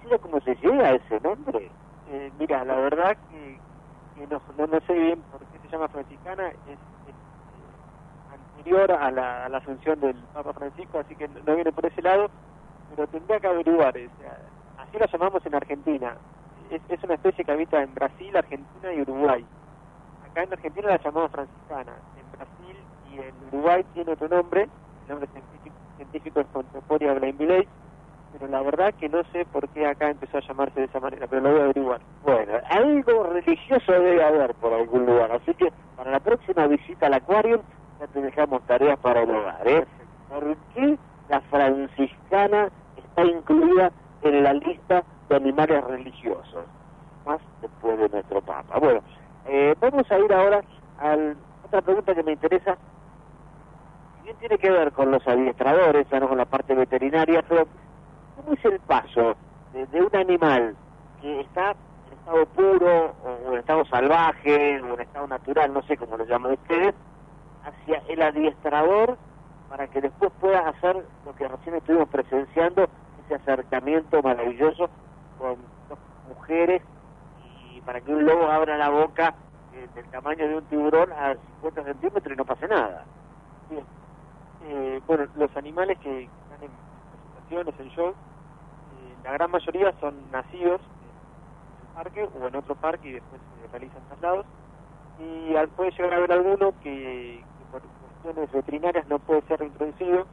No 0.02 0.08
sé 0.08 0.18
cómo 0.18 0.40
se 0.40 0.54
llega 0.56 0.88
a 0.88 0.94
ese 0.94 1.20
nombre. 1.20 1.70
Eh, 2.10 2.32
mira, 2.38 2.64
la 2.64 2.76
verdad 2.76 3.16
que, 3.30 3.58
no, 4.26 4.66
no, 4.66 4.80
sé 4.86 4.92
bien 4.92 5.20
por 5.32 5.40
qué 5.40 5.58
se 5.58 5.68
llama 5.68 5.88
franciscana, 5.88 6.48
es, 6.48 6.54
es, 6.54 6.78
eh, 6.78 8.54
anterior 8.56 8.92
a 8.92 9.10
la, 9.10 9.46
a 9.46 9.48
la 9.48 9.58
asunción 9.58 9.98
del 10.00 10.14
Papa 10.32 10.52
Francisco, 10.52 10.98
así 10.98 11.16
que 11.16 11.28
no, 11.28 11.54
viene 11.54 11.72
por 11.72 11.86
ese 11.86 12.02
lado, 12.02 12.30
pero 12.90 13.06
tendría 13.08 13.40
que 13.40 13.46
averiguar, 13.46 13.96
o 13.96 14.20
sea, 14.20 14.38
así 14.78 14.98
la 14.98 15.06
llamamos 15.06 15.44
en 15.46 15.54
Argentina. 15.54 16.16
Es, 16.70 16.82
es 16.88 17.02
una 17.02 17.14
especie 17.14 17.44
que 17.44 17.52
habita 17.52 17.82
en 17.82 17.94
Brasil, 17.94 18.36
Argentina 18.36 18.92
y 18.92 19.00
Uruguay. 19.00 19.44
Acá 20.30 20.42
en 20.42 20.52
Argentina 20.52 20.88
la 20.88 21.02
llamamos 21.02 21.30
franciscana, 21.30 21.92
en 22.18 22.38
Brasil 22.38 22.76
y 23.10 23.18
en 23.18 23.34
Uruguay 23.48 23.84
tiene 23.94 24.12
otro 24.12 24.28
nombre, 24.28 24.62
el 24.62 25.08
nombre 25.08 25.28
científico, 25.28 25.53
científico 26.04 26.40
es 26.40 26.46
Contemporia 26.48 27.14
Blainvillei, 27.14 27.66
pero 28.32 28.50
la 28.50 28.62
verdad 28.62 28.94
que 28.94 29.08
no 29.08 29.22
sé 29.32 29.44
por 29.46 29.68
qué 29.68 29.86
acá 29.86 30.10
empezó 30.10 30.38
a 30.38 30.40
llamarse 30.40 30.80
de 30.80 30.86
esa 30.86 31.00
manera, 31.00 31.26
pero 31.26 31.42
lo 31.42 31.50
voy 31.50 31.60
a 31.60 31.64
averiguar. 31.64 32.00
Bueno, 32.22 32.52
algo 32.68 33.24
religioso 33.24 33.92
debe 33.92 34.22
haber 34.22 34.54
por 34.54 34.72
algún 34.72 35.06
lugar, 35.06 35.32
así 35.32 35.54
que 35.54 35.72
para 35.96 36.10
la 36.10 36.20
próxima 36.20 36.66
visita 36.66 37.06
al 37.06 37.14
acuario 37.14 37.62
ya 38.00 38.06
te 38.08 38.20
dejamos 38.20 38.62
tareas 38.66 38.98
para 38.98 39.22
el 39.22 39.30
hogar, 39.30 39.66
¿eh? 39.66 39.86
¿Por 40.28 40.56
qué 40.74 40.98
la 41.28 41.40
franciscana 41.42 42.70
está 42.96 43.24
incluida 43.24 43.92
en 44.22 44.42
la 44.42 44.52
lista 44.54 45.04
de 45.28 45.36
animales 45.36 45.84
religiosos? 45.84 46.64
Más 47.24 47.40
después 47.62 47.98
de 47.98 48.08
nuestro 48.08 48.40
Papa. 48.42 48.78
Bueno, 48.78 49.00
eh, 49.46 49.74
vamos 49.80 50.10
a 50.10 50.18
ir 50.18 50.32
ahora 50.32 50.60
a 50.98 51.16
otra 51.64 51.82
pregunta 51.82 52.14
que 52.14 52.22
me 52.22 52.32
interesa. 52.32 52.76
Bien 54.24 54.36
tiene 54.38 54.56
que 54.56 54.70
ver 54.70 54.90
con 54.92 55.10
los 55.10 55.26
adiestradores, 55.28 56.06
no 56.10 56.28
con 56.28 56.38
la 56.38 56.46
parte 56.46 56.74
veterinaria, 56.74 57.42
pero 57.46 57.66
¿cómo 58.36 58.54
es 58.54 58.64
el 58.64 58.80
paso 58.80 59.36
de, 59.74 59.86
de 59.86 60.00
un 60.00 60.16
animal 60.16 60.74
que 61.20 61.40
está 61.42 61.72
en 61.72 62.18
estado 62.18 62.46
puro 62.46 63.14
o 63.22 63.52
en 63.52 63.58
estado 63.58 63.84
salvaje 63.84 64.80
o 64.80 64.94
en 64.94 65.00
estado 65.02 65.26
natural, 65.26 65.74
no 65.74 65.82
sé 65.82 65.98
cómo 65.98 66.16
lo 66.16 66.24
llaman 66.24 66.52
ustedes, 66.52 66.94
hacia 67.64 68.02
el 68.08 68.22
adiestrador 68.22 69.18
para 69.68 69.88
que 69.88 70.00
después 70.00 70.32
pueda 70.40 70.68
hacer 70.70 71.04
lo 71.26 71.34
que 71.34 71.46
recién 71.46 71.74
estuvimos 71.74 72.08
presenciando, 72.08 72.88
ese 73.26 73.34
acercamiento 73.34 74.22
maravilloso 74.22 74.88
con 75.38 75.56
dos 75.88 75.98
mujeres 76.28 76.80
y 77.72 77.80
para 77.82 78.00
que 78.00 78.10
un 78.14 78.24
lobo 78.24 78.46
abra 78.46 78.78
la 78.78 78.88
boca 78.88 79.34
eh, 79.74 79.86
del 79.94 80.06
tamaño 80.06 80.48
de 80.48 80.56
un 80.56 80.64
tiburón 80.64 81.12
a 81.12 81.34
50 81.60 81.84
centímetros 81.84 82.32
y 82.32 82.36
no 82.36 82.44
pase 82.46 82.68
nada. 82.68 83.04
Bien. 83.68 83.84
Eh, 84.66 85.02
bueno, 85.06 85.28
los 85.34 85.54
animales 85.58 85.98
que 85.98 86.30
están 86.40 86.62
en 86.62 86.80
presentaciones, 87.10 87.78
en 87.78 87.88
shows, 87.88 88.16
eh, 88.90 89.18
la 89.22 89.32
gran 89.32 89.50
mayoría 89.50 89.94
son 90.00 90.30
nacidos 90.30 90.80
en 91.00 91.78
el 91.80 91.88
parque 91.88 92.24
o 92.32 92.48
en 92.48 92.56
otro 92.56 92.74
parque 92.76 93.08
y 93.08 93.12
después 93.12 93.42
se 93.50 93.66
realizan 93.68 94.04
traslados. 94.06 94.46
Y 95.16 95.54
al- 95.56 95.70
puede 95.70 95.92
llegar 95.92 96.14
a 96.14 96.16
haber 96.18 96.32
alguno 96.32 96.72
que, 96.80 97.46
por 97.70 97.82
cuestiones 97.98 98.50
veterinarias 98.52 99.06
no 99.08 99.18
puede 99.20 99.42
ser 99.42 99.60
reintroducido, 99.60 100.28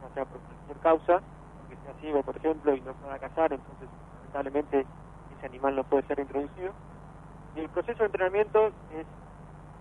o 0.00 0.10
sea, 0.10 0.24
por 0.26 0.42
cualquier 0.42 0.80
causa, 0.80 1.22
que 1.68 1.76
sea 1.78 1.94
ciego, 1.94 2.22
por 2.24 2.36
ejemplo, 2.36 2.74
y 2.76 2.82
no 2.82 2.94
pueda 2.94 3.18
cazar, 3.18 3.52
entonces 3.52 3.90
lamentablemente 4.12 4.88
ese 5.30 5.46
animal 5.46 5.76
no 5.76 5.84
puede 5.84 6.04
ser 6.06 6.20
introducido. 6.20 6.74
Y 7.54 7.60
el 7.60 7.70
proceso 7.70 8.02
de 8.02 8.06
entrenamiento 8.06 8.74
es, 8.90 9.06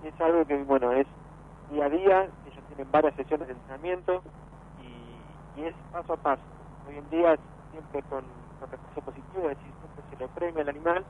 es 0.02 0.22
algo 0.22 0.46
que, 0.46 0.56
bueno, 0.64 0.94
es 0.94 1.08
día 1.72 1.86
a 1.86 1.90
día, 1.90 2.22
ellos 2.46 2.64
tienen 2.68 2.92
varias 2.92 3.16
sesiones 3.16 3.48
de 3.48 3.54
entrenamiento 3.54 4.22
y, 5.58 5.64
es 5.64 5.76
paso 5.92 6.14
a 6.14 6.18
paso. 6.18 6.42
Hoy 6.88 6.98
en 6.98 7.10
día 7.10 7.38
siempre 7.72 8.02
con, 8.04 8.24
con 8.60 8.72
recurso 8.72 9.02
positivo, 9.02 9.50
es 9.50 9.58
decir, 9.58 9.72
siempre 9.80 10.04
se 10.10 10.18
le 10.18 10.28
premia 10.30 10.62
al 10.64 10.70
animal 10.70 11.06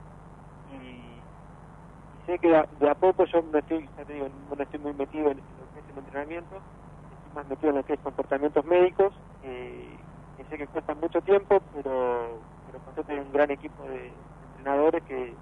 y, 0.74 2.26
sé 2.26 2.38
que 2.40 2.50
de 2.50 2.90
a, 2.90 2.96
poco 2.96 3.26
yo 3.26 3.42
no 3.42 3.58
estoy, 3.58 3.88
ya 3.98 4.06
te 4.06 4.14
digo, 4.14 4.28
no 4.56 4.62
estoy 4.62 4.80
muy 4.80 4.94
metido 4.94 5.32
en 5.32 5.38
lo 5.38 5.74
que 5.74 5.80
es 5.80 5.90
el 5.92 5.98
entrenamiento, 5.98 6.56
estoy 6.56 7.36
más 7.36 7.48
metido 7.48 7.70
en 7.70 7.76
lo 7.78 7.86
que 7.86 7.94
es 7.94 8.00
comportamientos 8.02 8.66
médicos, 8.66 9.14
eh, 9.44 9.98
que 10.38 10.44
sé 10.46 10.58
que 10.58 10.68
cuesta 10.68 10.94
mucho 10.96 11.22
tiempo, 11.22 11.62
pero, 11.74 12.40
pero 12.68 12.94
suerte 12.94 13.14
hay 13.14 13.20
un 13.20 13.32
gran 13.32 13.52
equipo 13.52 13.84
de 13.84 14.12
entrenadores 14.58 15.04
que 15.04 15.34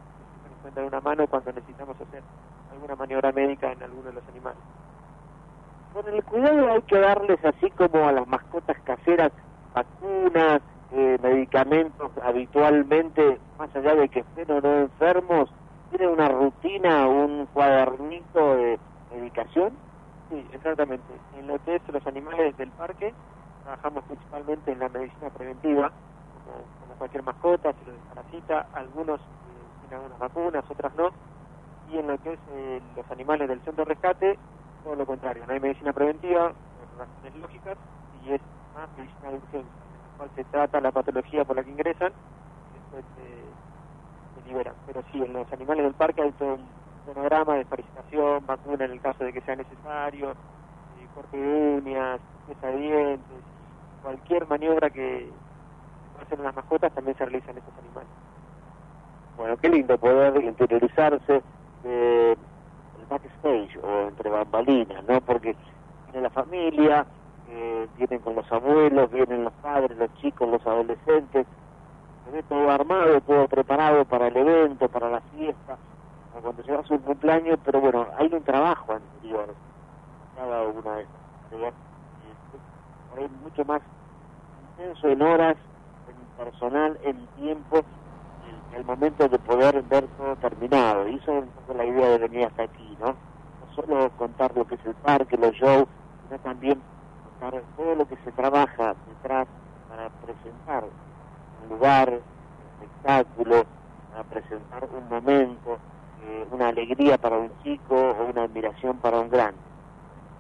que 0.43 0.49
nos 0.49 0.59
pueden 0.61 0.75
dar 0.75 0.85
una 0.85 1.01
mano 1.01 1.27
cuando 1.27 1.51
necesitamos 1.51 1.99
hacer 1.99 2.23
alguna 2.71 2.95
maniobra 2.95 3.31
médica 3.31 3.71
en 3.71 3.83
alguno 3.83 4.03
de 4.03 4.13
los 4.13 4.27
animales. 4.29 4.59
Con 5.93 6.07
el 6.07 6.23
cuidado 6.23 6.71
hay 6.71 6.81
que 6.83 6.99
darles, 6.99 7.43
así 7.43 7.69
como 7.71 8.07
a 8.07 8.11
las 8.11 8.27
mascotas 8.27 8.77
caseras, 8.83 9.31
vacunas, 9.73 10.61
eh, 10.91 11.17
medicamentos 11.21 12.11
habitualmente, 12.23 13.39
más 13.57 13.75
allá 13.75 13.95
de 13.95 14.09
que 14.09 14.19
estén 14.19 14.51
o 14.51 14.61
no 14.61 14.77
enfermos, 14.81 15.49
tienen 15.89 16.09
una 16.09 16.29
rutina, 16.29 17.07
un 17.07 17.47
cuadernito 17.47 18.55
de 18.55 18.79
medicación. 19.11 19.73
Sí, 20.29 20.45
exactamente. 20.53 21.11
En 21.37 21.47
lo 21.47 21.57
que 21.63 21.75
es 21.75 21.81
los 21.91 22.05
animales 22.05 22.55
del 22.57 22.69
parque, 22.71 23.13
trabajamos 23.63 24.03
principalmente 24.05 24.71
en 24.71 24.79
la 24.79 24.89
medicina 24.89 25.29
preventiva, 25.31 25.91
como, 26.45 26.95
cualquier 26.97 27.23
mascota, 27.23 27.73
se 27.73 27.85
lo 27.85 27.93
desparasita 27.93 28.67
algunos 28.73 29.19
eh, 29.19 29.23
tienen 29.81 30.03
algunas 30.03 30.19
vacunas, 30.19 30.63
otras 30.69 30.93
no, 30.95 31.09
y 31.91 31.97
en 31.97 32.07
lo 32.07 32.17
que 32.17 32.33
es 32.33 32.39
eh, 32.51 32.81
los 32.95 33.09
animales 33.11 33.47
del 33.47 33.61
centro 33.61 33.85
de 33.85 33.89
rescate, 33.89 34.37
todo 34.83 34.95
lo 34.95 35.05
contrario, 35.05 35.43
no 35.45 35.53
hay 35.53 35.59
medicina 35.59 35.93
preventiva, 35.93 36.51
por 36.51 37.07
razones 37.07 37.35
lógicas, 37.41 37.77
y 38.25 38.33
es 38.33 38.41
más 38.75 38.89
medicina 38.97 39.29
de 39.29 39.35
urgencia, 39.37 39.59
en 39.59 40.11
la 40.11 40.17
cual 40.17 40.29
se 40.35 40.43
trata 40.45 40.81
la 40.81 40.91
patología 40.91 41.45
por 41.45 41.55
la 41.55 41.63
que 41.63 41.71
ingresan, 41.71 42.11
y 42.11 42.73
después 42.73 43.05
se, 43.15 44.41
se 44.41 44.47
liberan. 44.47 44.73
Pero 44.87 45.03
sí, 45.11 45.21
en 45.21 45.33
los 45.33 45.51
animales 45.53 45.83
del 45.83 45.93
parque 45.93 46.21
hay 46.21 46.31
todo 46.33 46.55
un 46.55 46.67
cronograma 47.05 47.55
de 47.55 47.65
parasitación, 47.65 48.45
vacuna 48.45 48.85
en 48.85 48.91
el 48.91 49.01
caso 49.01 49.23
de 49.23 49.33
que 49.33 49.41
sea 49.41 49.55
necesario, 49.55 50.31
eh, 50.31 51.07
corte 51.15 51.37
de 51.37 51.77
uñas, 51.77 52.19
de 52.47 52.77
dientes, 52.77 53.43
cualquier 54.01 54.47
maniobra 54.47 54.89
que 54.89 55.29
hacen 56.21 56.43
las 56.43 56.55
mascotas 56.55 56.93
también 56.93 57.17
se 57.17 57.25
realiza 57.25 57.51
en 57.51 57.57
estos 57.57 57.73
animales. 57.77 58.09
Bueno, 59.37 59.57
qué 59.57 59.69
lindo 59.69 59.97
poder 59.97 60.43
interiorizarse 60.43 61.41
de 61.83 62.31
el 62.31 62.37
backstage 63.09 63.77
o 63.83 64.07
entre 64.07 64.29
bambalinas, 64.29 65.03
¿no? 65.07 65.19
Porque 65.21 65.55
viene 66.05 66.21
la 66.21 66.29
familia, 66.29 67.05
eh, 67.49 67.87
vienen 67.97 68.19
con 68.19 68.35
los 68.35 68.51
abuelos, 68.51 69.11
vienen 69.11 69.43
los 69.43 69.53
padres, 69.53 69.97
los 69.97 70.13
chicos, 70.15 70.47
los 70.49 70.65
adolescentes, 70.65 71.47
se 72.25 72.31
ve 72.31 72.43
todo 72.43 72.69
armado, 72.69 73.19
todo 73.21 73.47
preparado 73.47 74.05
para 74.05 74.27
el 74.27 74.37
evento, 74.37 74.87
para 74.87 75.09
la 75.09 75.21
fiesta, 75.21 75.77
o 76.37 76.41
cuando 76.41 76.61
hace 76.79 76.93
un 76.93 76.99
cumpleaños, 76.99 77.59
pero 77.65 77.81
bueno, 77.81 78.07
hay 78.17 78.29
un 78.31 78.43
trabajo 78.43 78.93
anterior, 78.93 79.53
cada 80.35 80.61
una 80.63 80.95
de 80.95 81.01
estas 81.03 81.49
tareas, 81.49 81.73
y 81.73 83.09
por 83.09 83.19
ahí 83.19 83.29
mucho 83.43 83.65
más 83.65 83.81
intenso 84.77 85.07
en 85.07 85.21
horas, 85.21 85.57
en 86.07 86.45
personal, 86.45 86.99
en 87.03 87.27
tiempo, 87.37 87.83
el 88.75 88.85
momento 88.85 89.27
de 89.27 89.39
poder 89.39 89.81
ver 89.83 90.07
todo 90.17 90.35
terminado. 90.37 91.07
Y 91.07 91.15
eso 91.15 91.37
es 91.37 91.43
un 91.43 91.49
poco 91.49 91.73
la 91.73 91.85
idea 91.85 92.09
de 92.09 92.17
venir 92.17 92.45
hasta 92.45 92.63
aquí, 92.63 92.97
¿no? 92.99 93.15
Solo 93.75 94.09
contar 94.17 94.55
lo 94.55 94.65
que 94.65 94.75
es 94.75 94.85
el 94.85 94.95
parque, 94.95 95.37
los 95.37 95.53
shows, 95.53 95.87
sino 96.27 96.39
también 96.39 96.81
contar 97.39 97.61
todo 97.77 97.95
lo 97.95 98.07
que 98.07 98.17
se 98.23 98.31
trabaja 98.31 98.95
detrás 99.07 99.47
para 99.87 100.09
presentar 100.09 100.83
un 101.63 101.69
lugar, 101.69 102.09
un 102.09 102.83
espectáculo, 102.83 103.65
para 104.11 104.23
presentar 104.23 104.87
un 104.91 105.09
momento, 105.09 105.77
eh, 106.23 106.47
una 106.51 106.69
alegría 106.69 107.17
para 107.17 107.37
un 107.37 107.51
chico 107.63 107.95
o 107.95 108.25
una 108.29 108.43
admiración 108.43 108.97
para 108.97 109.19
un 109.19 109.29
grande. 109.29 109.59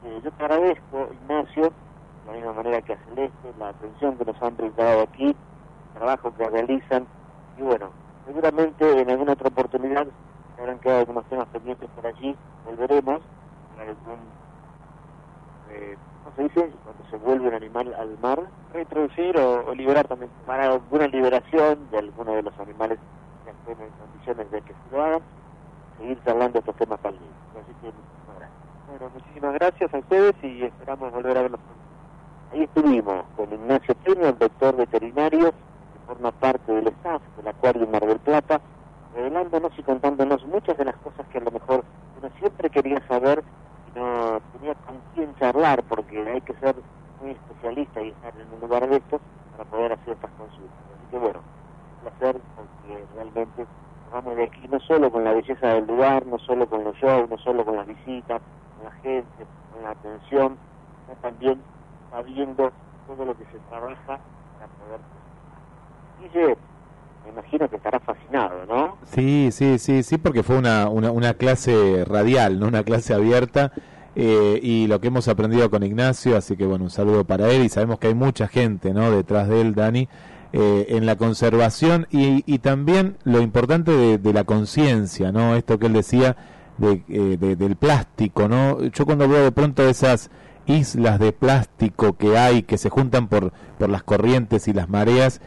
Eh, 0.05 0.21
yo 0.23 0.31
te 0.31 0.43
agradezco, 0.43 1.09
Ignacio, 1.21 1.63
de 1.63 2.25
la 2.25 2.33
misma 2.33 2.53
manera 2.53 2.81
que 2.81 2.93
a 2.93 2.97
Celeste, 3.05 3.53
la 3.57 3.69
atención 3.69 4.17
que 4.17 4.25
nos 4.25 4.41
han 4.41 4.55
brindado 4.55 5.01
aquí, 5.01 5.27
el 5.27 5.93
trabajo 5.93 6.33
que 6.35 6.49
realizan, 6.49 7.07
y 7.57 7.61
bueno, 7.61 7.89
seguramente 8.29 9.01
en 9.01 9.09
alguna 9.09 9.33
otra 9.33 9.47
oportunidad 9.47 10.05
habrán 10.59 10.77
quedado 10.79 10.99
algunos 10.99 11.25
temas 11.25 11.47
pendientes 11.47 11.89
por 11.95 12.05
allí, 12.05 12.35
volveremos 12.63 13.21
para 13.75 13.89
algún, 13.89 14.19
eh, 15.71 15.97
¿cómo 16.23 16.35
se 16.35 16.43
dice? 16.43 16.71
Cuando 16.83 17.09
se 17.09 17.17
vuelve 17.17 17.47
un 17.47 17.53
animal 17.55 17.95
al 17.97 18.19
mar, 18.19 18.39
Reintroducir 18.71 19.35
o, 19.37 19.65
o 19.65 19.73
liberar 19.73 20.07
también. 20.07 20.29
para 20.45 20.65
alguna 20.65 21.07
liberación 21.07 21.89
de 21.89 21.97
alguno 21.97 22.33
de 22.33 22.43
los 22.43 22.59
animales 22.59 22.99
que 23.43 23.49
estén 23.49 23.83
en 23.83 23.91
condiciones 23.93 24.51
de 24.51 24.61
que 24.61 24.73
se 24.73 24.95
lo 24.95 25.03
hagan, 25.03 25.21
seguir 25.97 26.19
charlando 26.23 26.59
estos 26.59 26.75
temas 26.75 26.99
tan 26.99 27.13
lindos. 27.13 27.29
Así 27.55 27.73
que 27.81 27.87
muchísimas 27.87 28.37
gracias. 28.37 28.89
Bueno, 28.89 29.11
muchísimas 29.15 29.53
gracias 29.55 29.93
a 29.93 29.97
ustedes 29.97 30.35
y 30.43 30.63
esperamos 30.65 31.11
volver 31.11 31.35
a 31.37 31.41
verlos. 31.41 31.59
Ahí 32.53 32.63
estuvimos 32.63 33.25
con 33.35 33.51
Ignacio 33.51 33.95
Peña, 34.03 34.29
el 34.29 34.37
doctor 34.37 34.75
veterinario, 34.75 35.51
forma 36.09 36.31
parte 36.31 36.71
del 36.71 36.87
staff 36.87 37.21
del 37.37 37.47
Acuario 37.49 37.85
Mar 37.85 38.03
del 38.03 38.17
Plata, 38.17 38.59
revelándonos 39.13 39.71
y 39.77 39.83
contándonos 39.83 40.43
muchas 40.47 40.75
de 40.75 40.85
las 40.85 40.95
cosas 40.97 41.27
que 41.27 41.37
a 41.37 41.41
lo 41.41 41.51
mejor 41.51 41.83
uno 42.19 42.31
siempre 42.39 42.71
quería 42.71 42.99
saber 43.07 43.43
y 43.87 43.99
no 43.99 44.41
tenía 44.53 44.73
con 44.73 44.95
quién 45.13 45.35
charlar, 45.35 45.83
porque 45.83 46.19
hay 46.27 46.41
que 46.41 46.53
ser 46.55 46.75
muy 47.21 47.31
especialista 47.31 48.01
y 48.01 48.09
estar 48.09 48.33
en 48.35 48.51
un 48.51 48.59
lugar 48.59 48.89
de 48.89 48.97
estos 48.97 49.21
para 49.51 49.69
poder 49.69 49.93
hacer 49.93 50.13
estas 50.13 50.31
consultas. 50.31 50.79
Así 50.97 51.11
que 51.11 51.17
bueno, 51.19 51.39
un 51.39 52.09
placer 52.09 52.41
porque 52.55 53.05
realmente 53.13 53.67
vamos 54.11 54.35
de 54.35 54.43
aquí 54.45 54.67
no 54.67 54.79
solo 54.79 55.11
con 55.11 55.23
la 55.23 55.33
belleza 55.33 55.67
del 55.67 55.85
lugar, 55.85 56.25
no 56.25 56.39
solo 56.39 56.67
con 56.67 56.85
los 56.85 56.95
shows, 56.95 57.29
no 57.29 57.37
solo 57.37 57.63
con 57.63 57.75
las 57.75 57.85
visitas, 57.85 58.41
con 58.77 58.85
la 58.85 58.91
gente, 59.03 59.45
con 59.71 59.83
la 59.83 59.91
atención, 59.91 60.57
sino 61.05 61.17
también 61.21 61.61
sabiendo 62.09 62.71
todo 63.05 63.25
lo 63.25 63.37
que 63.37 63.45
se 63.45 63.59
trabaja 63.69 64.17
para 64.57 64.67
poder... 64.79 65.19
Me 67.25 67.31
imagino 67.31 67.69
que 67.69 67.75
estará 67.75 67.99
fascinado, 67.99 68.65
¿no? 68.67 68.97
Sí, 69.13 69.49
sí, 69.51 69.77
sí, 69.77 70.03
sí, 70.03 70.17
porque 70.17 70.43
fue 70.43 70.57
una, 70.57 70.89
una, 70.89 71.11
una 71.11 71.33
clase 71.35 72.03
radial, 72.05 72.59
¿no? 72.59 72.67
Una 72.67 72.83
clase 72.83 73.13
abierta. 73.13 73.71
eh, 74.15 74.59
y 74.61 74.87
lo 74.87 74.99
que 74.99 75.07
hemos 75.07 75.27
aprendido 75.27 75.69
con 75.69 75.83
Ignacio, 75.83 76.35
así 76.35 76.57
que 76.57 76.65
bueno, 76.65 76.85
un 76.85 76.89
saludo 76.89 77.23
para 77.25 77.49
él 77.51 77.63
y 77.63 77.69
sabemos 77.69 77.99
que 77.99 78.07
hay 78.07 78.15
mucha 78.15 78.47
gente, 78.47 78.93
¿no? 78.93 79.11
Detrás 79.11 79.47
de 79.47 79.61
él, 79.61 79.75
Dani, 79.75 80.09
eh, 80.51 80.87
en 80.89 81.05
la 81.05 81.15
conservación 81.15 82.07
y, 82.09 82.43
y 82.51 82.57
también 82.59 83.17
lo 83.23 83.39
importante 83.39 83.91
de, 83.91 84.17
de 84.17 84.33
la 84.33 84.43
conciencia, 84.43 85.31
¿no? 85.31 85.55
Esto 85.55 85.77
que 85.77 85.85
él 85.85 85.93
decía 85.93 86.35
de, 86.79 87.03
eh, 87.07 87.37
de- 87.39 87.55
del 87.55 87.75
plástico, 87.75 88.47
¿no? 88.49 88.81
Yo 88.83 89.05
cuando 89.05 89.27
veo 89.29 89.43
de 89.43 89.51
pronto 89.51 89.87
esas 89.87 90.31
islas 90.65 91.19
de 91.19 91.31
plástico 91.31 92.13
que 92.13 92.37
hay, 92.37 92.63
que 92.63 92.77
se 92.79 92.89
juntan 92.89 93.27
por, 93.27 93.53
por 93.77 93.89
las 93.89 94.03
corrientes 94.03 94.67
y 94.67 94.73
las 94.73 94.89
mareas, 94.89 95.39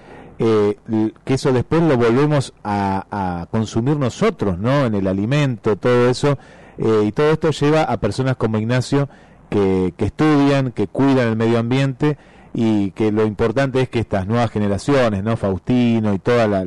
eh, 0.45 0.77
que 1.25 1.35
eso 1.35 1.53
después 1.53 1.83
lo 1.83 1.97
volvemos 1.97 2.53
a, 2.65 3.47
consumir 3.51 3.97
nosotros, 3.97 4.59
¿no? 4.59 4.87
En 4.87 4.95
el 4.95 5.07
alimento, 5.07 5.77
todo 5.77 6.09
eso. 6.09 6.37
eh, 6.79 7.05
y 7.07 7.13
todo 7.13 7.31
esto 7.31 7.51
lleva 7.51 7.83
a 7.83 7.97
personas 7.99 8.37
como 8.37 8.59
Ignacio 8.59 9.09
que, 9.51 9.93
que 9.97 10.07
estudian, 10.07 10.73
que 10.73 10.89
cuidan 10.89 11.29
el 11.29 11.37
medio 11.37 11.59
ambiente 11.59 12.17
y 12.55 12.91
que 12.93 13.13
lo 13.13 13.25
importante 13.27 13.81
es 13.83 13.89
que 13.89 14.01
estas 14.01 14.27
nuevas 14.27 14.51
generaciones, 14.51 15.23
¿no? 15.23 15.37
Faustino 15.37 16.13
y 16.15 16.19
toda 16.19 16.49
la- 16.49 16.65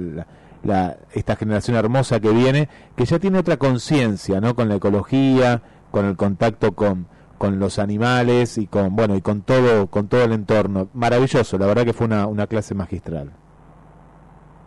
la- 0.63 0.97
esta 1.13 1.36
generación 1.36 1.76
hermosa 1.76 2.19
que 2.19 2.30
viene, 2.30 2.69
que 2.95 3.05
ya 3.05 3.19
tiene 3.19 3.39
otra 3.39 3.57
conciencia, 3.57 4.39
¿no? 4.41 4.55
Con 4.55 4.69
la 4.69 4.76
ecología, 4.76 5.61
con 5.91 6.05
el 6.05 6.15
contacto 6.15 6.71
con, 6.73 7.07
con 7.38 7.59
los 7.59 7.78
animales 7.80 8.57
y 8.57 8.67
con, 8.67 8.95
bueno, 8.95 9.15
y 9.15 9.21
con 9.21 9.41
todo, 9.41 9.88
con 9.88 10.07
todo 10.07 10.23
el 10.23 10.32
entorno. 10.32 10.88
Maravilloso, 10.93 11.57
la 11.57 11.65
verdad 11.67 11.84
que 11.86 11.93
fue 11.93 12.05
una, 12.07 12.26
una 12.28 12.47
clase 12.47 12.73
magistral. 12.73 13.32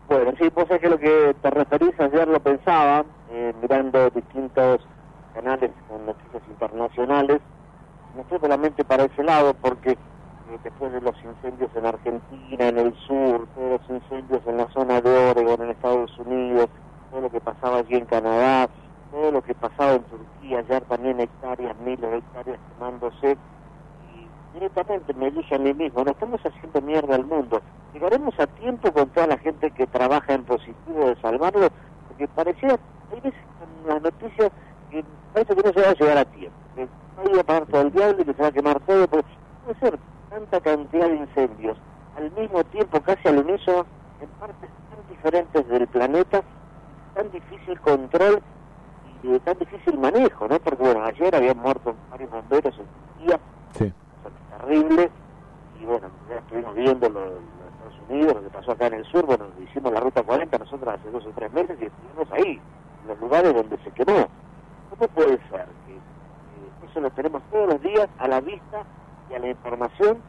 Bueno, 0.08 0.32
sí, 0.38 0.48
vos 0.54 0.64
sabés 0.66 0.80
que 0.80 0.88
lo 0.88 0.98
que 0.98 1.36
te 1.42 1.50
referís 1.50 1.92
ayer 2.00 2.26
lo 2.26 2.40
pensaba, 2.40 3.04
eh, 3.28 3.52
mirando 3.60 4.08
distintos 4.08 4.80
canales 5.34 5.70
con 5.86 6.06
noticias 6.06 6.42
internacionales, 6.48 7.42
no 8.14 8.24
fue 8.24 8.38
solamente 8.38 8.84
para 8.84 9.04
ese 9.04 9.22
lado, 9.22 9.52
porque 9.52 9.90
eh, 9.90 10.58
después 10.64 10.92
de 10.92 11.02
los 11.02 11.14
incendios 11.22 11.70
en 11.76 11.84
Argentina, 11.84 12.68
en 12.68 12.78
el 12.78 12.94
sur, 13.06 13.48
todos 13.54 13.80
los 13.82 13.90
incendios 13.90 14.40
en 14.46 14.56
la 14.56 14.68
zona 14.68 15.02
de 15.02 15.10
Oregon, 15.10 15.60
en 15.62 15.70
Estados 15.72 16.18
Unidos, 16.18 16.70
todo 17.10 17.20
lo 17.20 17.30
que 17.30 17.42
pasaba 17.42 17.80
allí 17.80 17.94
en 17.94 18.06
Canadá, 18.06 18.70
todo 19.10 19.30
lo 19.30 19.42
que 19.42 19.54
pasaba 19.54 19.92
en 19.92 20.04
Turquía, 20.04 20.60
ayer 20.60 20.86
también 20.86 21.20
hectáreas, 21.20 21.76
miles 21.80 22.10
de 22.10 22.16
hectáreas 22.16 22.60
quemándose, 22.66 23.36
directamente 24.54 25.14
me 25.14 25.30
dije 25.30 25.54
a 25.54 25.58
mí 25.58 25.74
mismo, 25.74 26.04
no 26.04 26.10
estamos 26.10 26.40
haciendo 26.44 26.80
mierda 26.80 27.14
al 27.14 27.24
mundo, 27.24 27.60
llegaremos 27.92 28.38
a 28.38 28.46
tiempo 28.46 28.92
con 28.92 29.08
toda 29.10 29.26
la 29.26 29.38
gente 29.38 29.70
que 29.70 29.86
trabaja 29.86 30.34
en 30.34 30.44
positivo 30.44 31.06
de 31.06 31.16
salvarlo, 31.20 31.68
porque 32.08 32.28
parecía, 32.28 32.78
hay 33.12 33.20
veces 33.20 33.40
en 33.82 33.88
las 33.88 34.02
noticias 34.02 34.50
que 34.90 35.04
parece 35.32 35.54
que 35.54 35.62
no 35.62 35.72
se 35.72 35.80
va 35.80 35.90
a 35.90 35.94
llegar 35.94 36.18
a 36.18 36.24
tiempo, 36.24 36.56
que 36.76 36.88
va 37.34 37.40
a 37.40 37.44
parar 37.44 37.66
todo 37.66 37.80
el 37.82 37.92
diablo 37.92 38.22
y 38.22 38.24
que 38.24 38.34
se 38.34 38.42
va 38.42 38.48
a 38.48 38.52
quemar 38.52 38.80
todo, 38.80 39.08
porque 39.08 39.28
puede 39.64 39.80
ser 39.80 39.98
tanta 40.30 40.60
cantidad 40.60 41.08
de 41.08 41.16
incendios 41.16 41.76
al 42.16 42.30
mismo 42.32 42.64
tiempo, 42.64 43.00
casi 43.00 43.28
al 43.28 43.38
unísono, 43.38 43.86
en 44.20 44.28
partes 44.40 44.70
tan 44.90 45.08
diferentes 45.08 45.68
del 45.68 45.86
planeta, 45.86 46.42
tan 47.14 47.30
difícil 47.30 47.80
control 47.80 48.42
y 49.22 49.38
tan 49.40 49.58
difícil 49.58 49.98
manejo, 49.98 50.48
¿no? 50.48 50.58
Porque 50.58 50.82
bueno, 50.82 51.04
ayer 51.04 51.34
habían 51.34 51.58
muerto 51.58 51.94
varios 52.10 52.30
bomberos 52.30 52.74
en 52.78 53.26
cosa 53.26 53.40
terrible, 54.58 55.12
y 55.74 55.84
bueno, 55.84 56.10
ya 56.28 56.36
estuvimos 56.36 56.74
viendo 56.74 57.08
lo, 57.08 57.40
lo 57.40 57.64
de 57.64 57.68
Estados 57.70 58.00
Unidos, 58.08 58.34
lo 58.36 58.42
que 58.42 58.50
pasó 58.50 58.72
acá 58.72 58.86
en 58.86 58.94
el 58.94 59.04
sur, 59.04 59.24
bueno, 59.26 59.52
hicimos 59.58 59.92
la 59.92 60.00
ruta 60.00 60.22
40 60.22 60.58
nosotros 60.58 60.94
hace 60.94 61.10
dos 61.10 61.24
o 61.26 61.32
tres 61.32 61.52
meses 61.52 61.78
y 61.80 61.84
estuvimos 61.86 62.30
ahí, 62.32 62.62
en 63.00 63.08
los 63.08 63.18
lugares 63.18 63.54
donde 63.54 63.78
se 63.78 63.92
quemó. 63.92 64.30
¿Cómo 64.88 65.08
puede 65.08 65.38
ser 65.48 65.74
que 65.84 65.96
eh, 65.96 66.72
eso 66.80 67.00
lo 67.00 67.10
tenemos 67.10 67.42
todos 67.50 67.68
los 67.74 67.80
días 67.80 68.08
a 68.16 68.26
la 68.26 68.40
vista 68.40 68.84
y 69.28 69.34
a 69.34 69.38
la 69.38 69.48
información? 69.48 70.24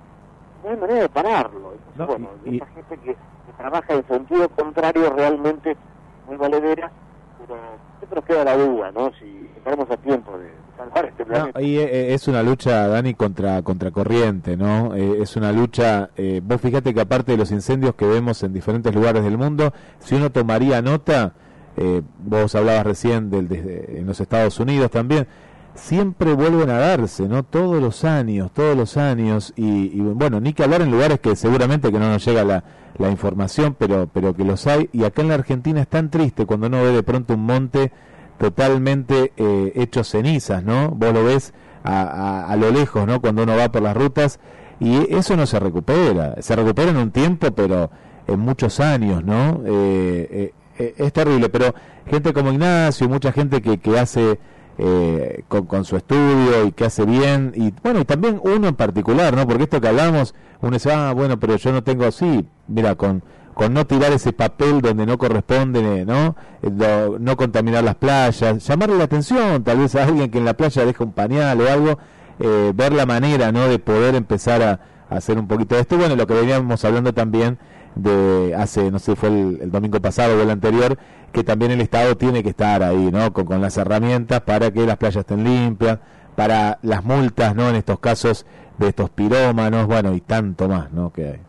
No 0.61 0.69
hay 0.69 0.77
manera 0.77 1.01
de 1.01 1.09
pararlo. 1.09 1.73
Entonces, 1.73 1.95
No, 1.95 2.05
bueno, 2.07 2.31
y- 2.43 2.57
esa 2.57 2.65
gente 2.67 2.99
que, 2.99 3.17
que 3.45 3.53
trabaja 3.53 3.93
en 3.93 4.05
sentido 4.05 4.49
contrario 4.49 5.09
realmente 5.11 5.77
muy 6.25 6.35
valedera, 6.35 6.91
pero 7.37 7.55
siempre 7.97 8.15
nos 8.17 8.25
queda 8.25 8.43
la 8.43 8.57
duda, 8.57 8.91
¿no? 8.91 9.11
Si 9.13 9.45
estaremos 9.55 9.89
a 9.89 9.97
tiempo 9.97 10.37
de 10.37 10.61
salvar 10.79 11.05
este 11.05 11.23
No, 11.25 11.29
planeta. 11.29 11.61
y 11.61 11.77
eh, 11.77 12.13
es 12.13 12.27
una 12.29 12.41
lucha, 12.41 12.87
Dani, 12.87 13.13
contra 13.13 13.61
contracorriente, 13.63 14.55
¿no? 14.55 14.95
Eh, 14.95 15.19
es 15.21 15.35
una 15.35 15.51
lucha, 15.51 16.09
eh, 16.15 16.41
vos 16.43 16.61
fíjate 16.61 16.93
que 16.93 17.01
aparte 17.01 17.33
de 17.33 17.37
los 17.37 17.51
incendios 17.51 17.95
que 17.95 18.05
vemos 18.05 18.41
en 18.43 18.53
diferentes 18.53 18.95
lugares 18.95 19.23
del 19.23 19.37
mundo, 19.37 19.73
si 19.99 20.15
uno 20.15 20.31
tomaría 20.31 20.81
nota, 20.81 21.33
eh, 21.75 22.01
vos 22.23 22.55
hablabas 22.55 22.85
recién 22.85 23.29
del, 23.29 23.49
desde, 23.49 23.99
en 23.99 24.07
los 24.07 24.19
Estados 24.21 24.57
Unidos 24.59 24.89
también, 24.89 25.27
siempre 25.75 26.33
vuelven 26.33 26.69
a 26.69 26.77
darse, 26.77 27.27
¿no? 27.27 27.43
Todos 27.43 27.81
los 27.81 28.03
años, 28.05 28.51
todos 28.53 28.75
los 28.75 28.95
años, 28.97 29.53
y, 29.57 29.97
y, 29.97 29.99
bueno, 30.01 30.39
ni 30.39 30.53
que 30.53 30.63
hablar 30.63 30.81
en 30.81 30.91
lugares 30.91 31.19
que 31.19 31.35
seguramente 31.35 31.91
que 31.91 31.99
no 31.99 32.09
nos 32.09 32.25
llega 32.25 32.43
la, 32.43 32.63
la 32.97 33.09
información, 33.11 33.75
pero, 33.77 34.09
pero 34.11 34.33
que 34.33 34.43
los 34.45 34.65
hay, 34.67 34.89
y 34.93 35.03
acá 35.03 35.21
en 35.21 35.27
la 35.29 35.35
Argentina 35.35 35.81
es 35.81 35.87
tan 35.87 36.09
triste 36.09 36.45
cuando 36.45 36.67
uno 36.67 36.83
ve 36.83 36.91
de 36.91 37.03
pronto 37.03 37.33
un 37.33 37.45
monte 37.45 37.91
totalmente 38.39 39.31
eh, 39.37 39.71
hecho 39.75 40.03
cenizas, 40.03 40.63
¿no? 40.63 40.89
Vos 40.89 41.13
lo 41.13 41.23
ves 41.23 41.53
a, 41.83 42.01
a- 42.01 42.51
a 42.51 42.55
lo 42.55 42.71
lejos, 42.71 43.05
¿no? 43.05 43.21
Cuando 43.21 43.43
uno 43.43 43.55
va 43.55 43.71
por 43.71 43.81
las 43.83 43.95
rutas 43.95 44.39
y 44.79 45.13
eso 45.13 45.35
no 45.37 45.45
se 45.45 45.59
recupera, 45.59 46.35
se 46.41 46.55
recupera 46.55 46.89
en 46.91 46.97
un 46.97 47.11
tiempo, 47.11 47.51
pero 47.51 47.91
en 48.27 48.39
muchos 48.39 48.79
años, 48.79 49.23
¿no? 49.23 49.61
Eh, 49.65 50.27
eh, 50.31 50.53
eh, 50.79 50.93
es 50.97 51.13
terrible, 51.13 51.49
pero 51.49 51.73
gente 52.09 52.33
como 52.33 52.51
Ignacio, 52.51 53.07
mucha 53.09 53.31
gente 53.31 53.61
que, 53.61 53.77
que 53.77 53.99
hace 53.99 54.39
eh, 54.77 55.43
con, 55.49 55.65
con 55.65 55.83
su 55.83 55.97
estudio 55.97 56.65
y 56.65 56.71
que 56.71 56.85
hace 56.85 57.03
bien, 57.05 57.51
y 57.55 57.73
bueno, 57.83 57.99
y 57.99 58.05
también 58.05 58.39
uno 58.43 58.67
en 58.69 58.75
particular, 58.75 59.35
¿no? 59.35 59.45
Porque 59.45 59.63
esto 59.63 59.81
que 59.81 59.89
hablamos, 59.89 60.33
uno 60.61 60.71
dice, 60.71 60.91
ah, 60.93 61.11
bueno, 61.13 61.37
pero 61.39 61.57
yo 61.57 61.71
no 61.73 61.83
tengo 61.83 62.05
así, 62.05 62.47
mira, 62.69 62.95
con, 62.95 63.21
con 63.53 63.73
no 63.73 63.85
tirar 63.85 64.11
ese 64.13 64.33
papel 64.33 64.81
donde 64.81 65.05
no 65.05 65.17
corresponde, 65.17 66.05
¿no? 66.05 66.35
Eh, 66.61 67.09
no 67.19 67.37
contaminar 67.37 67.83
las 67.83 67.95
playas, 67.95 68.65
llamarle 68.65 68.97
la 68.97 69.03
atención, 69.05 69.63
tal 69.63 69.79
vez 69.79 69.95
a 69.95 70.03
alguien 70.03 70.31
que 70.31 70.37
en 70.37 70.45
la 70.45 70.53
playa 70.53 70.85
deja 70.85 71.03
un 71.03 71.11
pañal 71.11 71.59
o 71.61 71.69
algo, 71.69 71.99
eh, 72.39 72.71
ver 72.73 72.93
la 72.93 73.05
manera, 73.05 73.51
¿no? 73.51 73.67
De 73.67 73.79
poder 73.79 74.15
empezar 74.15 74.61
a, 74.61 74.79
hacer 75.09 75.39
un 75.39 75.47
poquito 75.47 75.75
de 75.75 75.81
esto. 75.81 75.97
Bueno, 75.97 76.15
lo 76.15 76.27
que 76.27 76.35
veníamos 76.35 76.85
hablando 76.85 77.13
también 77.13 77.57
de 77.95 78.53
hace, 78.55 78.91
no 78.91 78.99
sé, 78.99 79.15
fue 79.15 79.29
el, 79.29 79.59
el 79.61 79.71
domingo 79.71 79.99
pasado 79.99 80.37
o 80.37 80.41
el 80.41 80.49
anterior, 80.51 80.97
que 81.31 81.43
también 81.43 81.71
el 81.71 81.81
Estado 81.81 82.15
tiene 82.15 82.43
que 82.43 82.49
estar 82.49 82.83
ahí, 82.83 83.09
¿no? 83.11 83.33
Con, 83.33 83.45
con 83.45 83.61
las 83.61 83.77
herramientas 83.77 84.41
para 84.41 84.71
que 84.71 84.85
las 84.85 84.97
playas 84.97 85.17
estén 85.17 85.43
limpias, 85.43 85.99
para 86.35 86.79
las 86.83 87.03
multas, 87.03 87.55
¿no? 87.55 87.69
En 87.69 87.75
estos 87.75 87.99
casos 87.99 88.45
de 88.77 88.89
estos 88.89 89.09
pirómanos, 89.09 89.87
bueno, 89.87 90.13
y 90.13 90.21
tanto 90.21 90.69
más, 90.69 90.91
¿no? 90.91 91.11
Que 91.11 91.27
hay. 91.27 91.48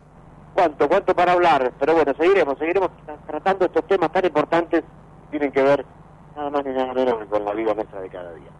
¿Cuánto, 0.53 0.87
cuánto 0.87 1.13
para 1.15 1.33
hablar? 1.33 1.71
Pero 1.79 1.95
bueno, 1.95 2.13
seguiremos, 2.17 2.57
seguiremos 2.57 2.91
tra- 3.05 3.17
tratando 3.25 3.65
estos 3.65 3.85
temas 3.87 4.11
tan 4.11 4.25
importantes 4.25 4.83
que 5.21 5.27
tienen 5.29 5.51
que 5.51 5.61
ver 5.63 5.85
nada 6.35 6.49
más 6.49 6.65
ni 6.65 6.73
nada 6.73 6.93
menos 6.93 7.17
que 7.19 7.27
con 7.27 7.45
la 7.45 7.53
vida 7.53 7.73
nuestra 7.73 8.01
de 8.01 8.09
cada 8.09 8.33
día. 8.33 8.51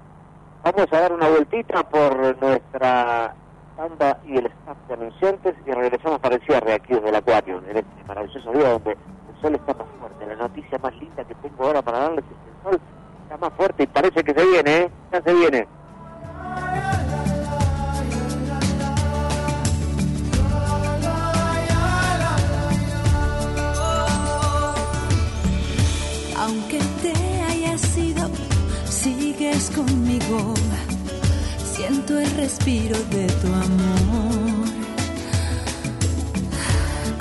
Vamos 0.63 0.87
a 0.91 0.99
dar 0.99 1.13
una 1.13 1.27
vueltita 1.29 1.83
por 1.83 2.41
nuestra 2.41 3.35
banda 3.75 4.19
y 4.23 4.37
el 4.37 4.45
staff 4.45 4.77
de 4.87 4.93
anunciantes 4.93 5.55
y 5.65 5.71
regresamos 5.71 6.19
para 6.19 6.35
el 6.35 6.41
cierre 6.43 6.73
aquí 6.73 6.93
desde 6.93 7.09
el 7.09 7.15
acuario, 7.15 7.57
en 7.67 7.77
este 7.77 8.03
maravilloso 8.07 8.51
día 8.51 8.69
donde 8.69 8.91
el 8.91 9.35
sol 9.41 9.55
está 9.55 9.73
más 9.73 9.87
fuerte. 9.97 10.25
La 10.25 10.35
noticia 10.35 10.77
más 10.81 10.93
linda 10.95 11.25
que 11.25 11.35
tengo 11.35 11.65
ahora 11.65 11.81
para 11.81 11.99
darles 11.99 12.25
es 12.29 12.37
que 12.43 12.49
el 12.49 12.55
sol 12.61 12.81
está 13.23 13.37
más 13.37 13.53
fuerte 13.53 13.83
y 13.83 13.87
parece 13.87 14.23
que 14.23 14.33
se 14.33 14.45
viene, 14.45 14.77
¿eh? 14.77 14.91
Ya 15.11 15.21
se 15.21 15.33
viene. 15.33 15.67
Sigues 29.51 29.69
conmigo. 29.71 30.53
Siento 31.75 32.19
el 32.19 32.29
respiro 32.31 32.97
de 33.09 33.27
tu 33.27 33.47
amor. 33.47 34.67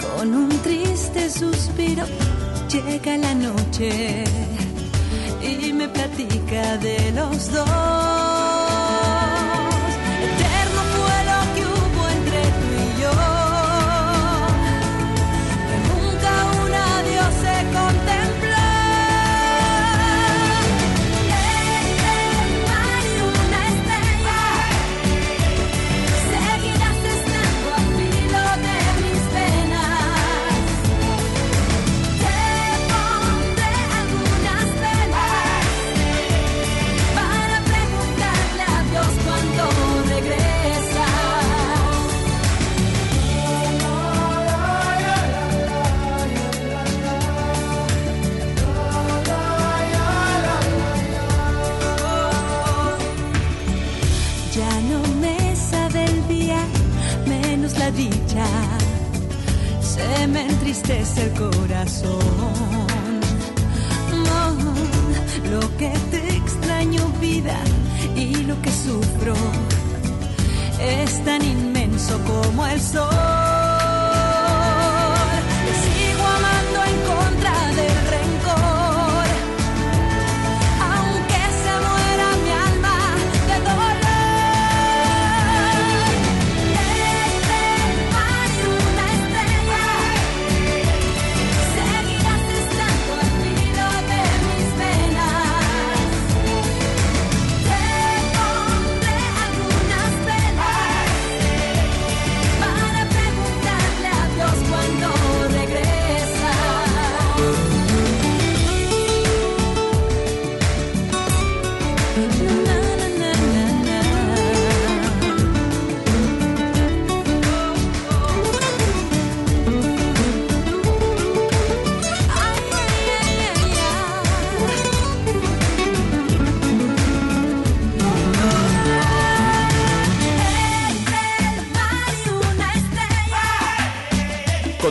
Con 0.01 0.35
un 0.35 0.49
triste 0.62 1.31
suspiro 1.31 2.05
llega 2.68 3.16
la 3.16 3.35
noche 3.35 4.24
y 5.43 5.72
me 5.72 5.89
platica 5.89 6.76
de 6.78 7.12
los 7.12 7.51
dos. 7.53 9.20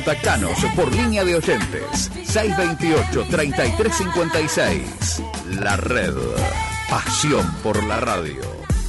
Contactanos 0.09 0.57
por 0.75 0.91
línea 0.91 1.23
de 1.23 1.35
oyentes 1.35 2.11
628-3356. 2.15 4.81
La 5.61 5.77
red. 5.77 6.15
Pasión 6.89 7.45
por 7.61 7.83
la 7.83 7.99
radio. 7.99 8.41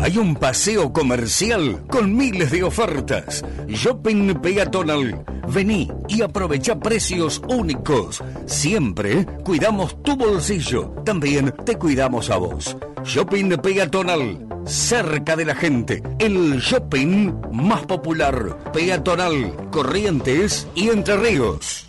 hay 0.00 0.16
un 0.16 0.36
paseo 0.36 0.90
comercial 0.90 1.84
con 1.86 2.16
miles 2.16 2.50
de 2.50 2.62
ofertas. 2.62 3.44
Shopping 3.66 4.40
Peatonal. 4.40 5.22
Vení 5.48 5.92
y 6.08 6.22
aprovecha 6.22 6.80
precios 6.80 7.42
únicos. 7.48 8.24
Siempre 8.46 9.26
cuidamos 9.44 10.02
tu 10.02 10.16
bolsillo. 10.16 10.94
También 11.04 11.54
te 11.66 11.76
cuidamos 11.76 12.30
a 12.30 12.38
vos. 12.38 12.74
Shopping 13.04 13.56
Peatonal. 13.58 14.46
Cerca 14.64 15.36
de 15.36 15.44
la 15.44 15.54
gente. 15.54 16.02
El 16.18 16.58
shopping 16.58 17.32
más 17.52 17.86
popular. 17.86 18.58
Peatonal. 18.72 19.54
Corrientes 19.70 20.66
y 20.74 20.90
Entre 20.90 21.16
Ríos. 21.16 21.86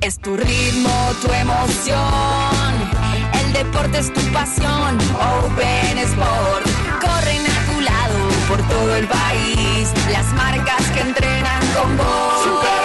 Es 0.00 0.18
tu 0.18 0.36
ritmo, 0.36 1.12
tu 1.22 1.32
emoción. 1.32 1.98
El 3.34 3.52
deporte 3.52 3.98
es 3.98 4.12
tu 4.12 4.20
pasión. 4.32 4.98
Open 5.44 5.98
Sport. 5.98 6.66
Corren 7.00 7.46
a 7.46 7.72
tu 7.72 7.80
lado 7.80 8.18
por 8.48 8.68
todo 8.68 8.96
el 8.96 9.06
país. 9.06 9.92
Las 10.10 10.32
marcas 10.34 10.90
que 10.92 11.00
entrenan 11.00 11.60
con 11.74 11.96
vos. 11.96 12.81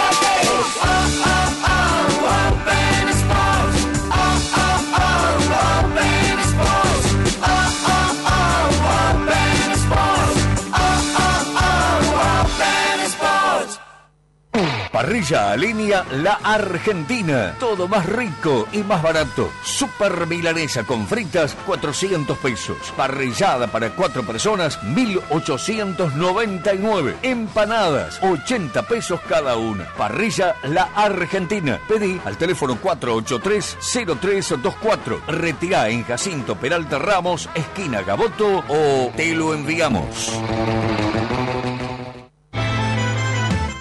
Parrilla 14.98 15.52
Alinea 15.52 16.04
La 16.10 16.40
Argentina. 16.42 17.54
Todo 17.60 17.86
más 17.86 18.04
rico 18.04 18.66
y 18.72 18.78
más 18.78 19.00
barato. 19.00 19.48
Super 19.62 20.26
milanesa 20.26 20.82
con 20.82 21.06
fritas, 21.06 21.56
400 21.66 22.36
pesos. 22.38 22.76
Parrillada 22.96 23.68
para 23.68 23.90
cuatro 23.90 24.24
personas, 24.24 24.82
1899. 24.82 27.18
Empanadas, 27.22 28.20
80 28.20 28.82
pesos 28.88 29.20
cada 29.28 29.56
una. 29.56 29.84
Parrilla 29.96 30.56
La 30.64 30.90
Argentina. 30.96 31.78
Pedí 31.86 32.20
al 32.24 32.36
teléfono 32.36 32.76
483-0324. 32.82 35.26
Retirá 35.28 35.90
en 35.90 36.02
Jacinto 36.02 36.56
Peralta 36.56 36.98
Ramos, 36.98 37.48
esquina 37.54 38.02
Gaboto 38.02 38.64
o 38.66 39.12
te 39.14 39.32
lo 39.36 39.54
enviamos. 39.54 40.32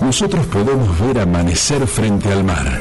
Nosotros 0.00 0.46
podemos 0.46 0.98
ver 0.98 1.20
amanecer 1.20 1.86
frente 1.86 2.32
al 2.32 2.42
mar. 2.42 2.80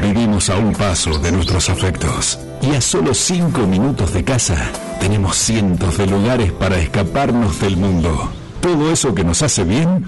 Vivimos 0.00 0.50
a 0.50 0.56
un 0.56 0.72
paso 0.72 1.18
de 1.18 1.30
nuestros 1.30 1.68
afectos. 1.68 2.38
Y 2.62 2.74
a 2.74 2.80
solo 2.80 3.12
cinco 3.12 3.66
minutos 3.66 4.12
de 4.12 4.24
casa, 4.24 4.56
tenemos 4.98 5.36
cientos 5.36 5.98
de 5.98 6.06
lugares 6.06 6.52
para 6.52 6.78
escaparnos 6.78 7.60
del 7.60 7.76
mundo. 7.76 8.30
Todo 8.60 8.90
eso 8.90 9.14
que 9.14 9.24
nos 9.24 9.42
hace 9.42 9.64
bien, 9.64 10.04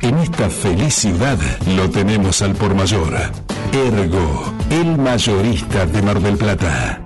en 0.00 0.18
esta 0.18 0.48
feliz 0.50 0.94
ciudad 0.94 1.38
lo 1.76 1.90
tenemos 1.90 2.42
al 2.42 2.54
por 2.54 2.74
mayor. 2.74 3.14
Ergo, 3.72 4.52
el 4.70 4.96
mayorista 4.98 5.86
de 5.86 6.02
Mar 6.02 6.20
del 6.20 6.36
Plata. 6.36 7.05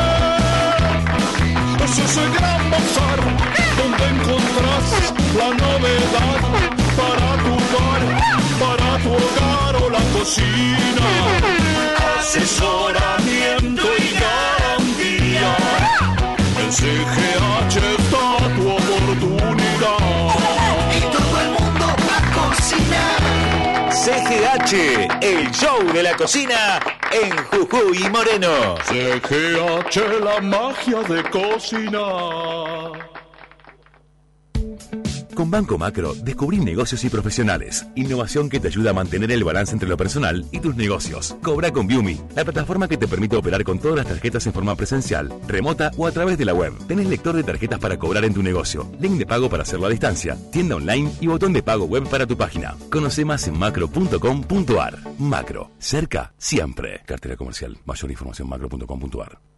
es 1.99 2.17
el 2.17 2.31
gran 2.31 2.71
bazar 2.71 3.19
donde 3.77 4.05
encontrás 4.07 5.13
la 5.37 5.49
novedad 5.49 6.39
para 6.95 7.29
tu 7.43 7.55
bar, 7.73 8.03
para 8.61 8.97
tu 9.03 9.09
hogar 9.09 9.75
o 9.75 9.89
la 9.89 10.03
cocina. 10.17 11.05
Asesoramiento 12.19 13.87
y 13.97 14.07
garantía. 14.23 15.51
En 16.61 16.71
CGH 16.71 17.75
está 17.97 18.25
tu 18.55 18.63
oportunidad. 18.69 20.01
Y 20.95 21.01
todo 21.11 21.35
el 21.41 21.49
mundo 21.59 21.85
va 22.07 22.17
a 22.17 22.55
cocinar. 22.55 23.20
CGH, 24.01 25.21
el 25.21 25.51
show 25.51 25.77
de 25.93 26.01
la 26.01 26.15
cocina 26.15 26.79
en 27.11 27.37
Jujuy 27.37 28.09
Moreno. 28.09 28.75
CGH, 28.85 30.19
la 30.23 30.41
magia 30.41 31.03
de 31.03 31.21
cocinar. 31.29 33.20
Con 35.35 35.49
Banco 35.49 35.77
Macro, 35.77 36.13
descubrí 36.13 36.59
negocios 36.59 37.03
y 37.03 37.09
profesionales. 37.09 37.85
Innovación 37.95 38.49
que 38.49 38.59
te 38.59 38.67
ayuda 38.67 38.91
a 38.91 38.93
mantener 38.93 39.31
el 39.31 39.43
balance 39.43 39.73
entre 39.73 39.87
lo 39.87 39.97
personal 39.97 40.45
y 40.51 40.59
tus 40.59 40.75
negocios. 40.75 41.35
Cobra 41.41 41.71
con 41.71 41.87
Viumi, 41.87 42.19
la 42.35 42.43
plataforma 42.43 42.87
que 42.87 42.97
te 42.97 43.07
permite 43.07 43.35
operar 43.35 43.63
con 43.63 43.79
todas 43.79 43.97
las 43.97 44.07
tarjetas 44.07 44.45
en 44.47 44.53
forma 44.53 44.75
presencial, 44.75 45.33
remota 45.47 45.91
o 45.97 46.05
a 46.05 46.11
través 46.11 46.37
de 46.37 46.45
la 46.45 46.53
web. 46.53 46.73
Tenés 46.87 47.07
lector 47.07 47.35
de 47.35 47.43
tarjetas 47.43 47.79
para 47.79 47.97
cobrar 47.97 48.25
en 48.25 48.33
tu 48.33 48.43
negocio, 48.43 48.91
link 48.99 49.17
de 49.17 49.25
pago 49.25 49.49
para 49.49 49.63
hacerlo 49.63 49.87
a 49.87 49.89
distancia, 49.89 50.37
tienda 50.51 50.75
online 50.75 51.11
y 51.21 51.27
botón 51.27 51.53
de 51.53 51.63
pago 51.63 51.85
web 51.85 52.07
para 52.09 52.27
tu 52.27 52.37
página. 52.37 52.75
Conoce 52.89 53.25
más 53.25 53.47
en 53.47 53.57
macro.com.ar. 53.57 54.99
Macro, 55.17 55.71
cerca 55.79 56.33
siempre. 56.37 57.01
Cartera 57.05 57.35
comercial. 57.35 57.77
Mayor 57.85 58.11
información 58.11 58.49
macro.com.ar. 58.49 59.50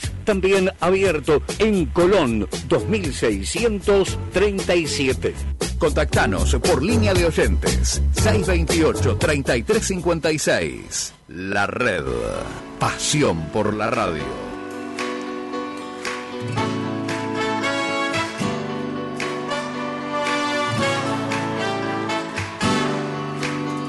Abierto 0.79 1.41
en 1.59 1.85
Colón 1.87 2.47
2637. 2.67 5.33
Contactanos 5.77 6.55
por 6.55 6.81
línea 6.81 7.13
de 7.13 7.25
oyentes 7.25 8.01
628-3356. 8.15 11.11
La 11.29 11.67
red. 11.67 12.03
Pasión 12.79 13.47
por 13.53 13.73
la 13.73 13.89
radio. 13.89 14.23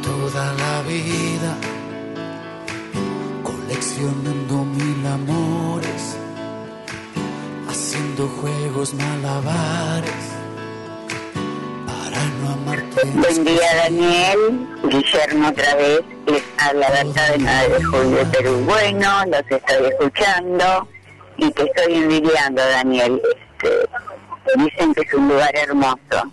toda 0.03 0.53
la 0.55 0.83
vida 0.83 1.57
coleccionando 3.43 4.65
mil 4.65 5.07
amores, 5.07 5.86
haciendo 7.97 8.29
juegos 8.29 8.95
malabares 8.95 10.11
para 11.87 12.25
no 12.41 12.53
amarte. 12.53 13.05
Buen 13.07 13.45
día 13.45 13.75
Daniel, 13.85 14.67
Guillermo 14.85 15.49
otra 15.49 15.75
vez, 15.77 16.01
les 16.27 16.43
habla 16.59 16.91
Berta 16.91 17.33
de 17.33 17.39
9 17.39 17.79
de 17.79 17.85
julio 17.85 18.33
Perú. 18.33 18.65
Bueno, 18.67 19.25
los 19.27 19.51
estoy 19.51 19.87
escuchando 19.87 20.89
y 21.39 21.51
te 21.51 21.63
estoy 21.65 21.95
envidiando 21.95 22.63
Daniel. 22.63 23.23
Este, 23.35 23.89
dicen 24.57 24.95
que 24.95 25.01
es 25.01 25.15
un 25.15 25.29
lugar 25.29 25.57
hermoso. 25.57 26.33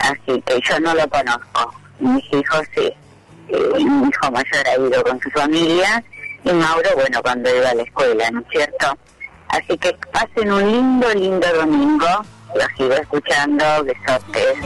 Así 0.00 0.42
que 0.42 0.60
yo 0.68 0.80
no 0.80 0.94
lo 0.94 1.08
conozco. 1.08 1.74
Mis 1.98 2.24
hijos 2.32 2.62
sí. 2.74 2.92
Eh, 3.48 3.84
mi 3.84 4.08
hijo 4.08 4.30
mayor 4.30 4.68
ha 4.68 4.76
ido 4.76 5.02
con 5.02 5.18
su 5.20 5.30
familia 5.30 6.04
y 6.44 6.52
Mauro, 6.52 6.90
bueno, 6.94 7.22
cuando 7.22 7.54
iba 7.54 7.70
a 7.70 7.74
la 7.74 7.82
escuela, 7.82 8.30
¿no 8.30 8.40
es 8.40 8.46
cierto? 8.50 8.98
Así 9.48 9.78
que 9.78 9.96
pasen 10.12 10.52
un 10.52 10.72
lindo, 10.72 11.14
lindo 11.14 11.46
domingo. 11.54 12.06
Los 12.54 12.66
sigo 12.76 12.92
escuchando. 12.94 13.64
Besotes. 13.84 14.56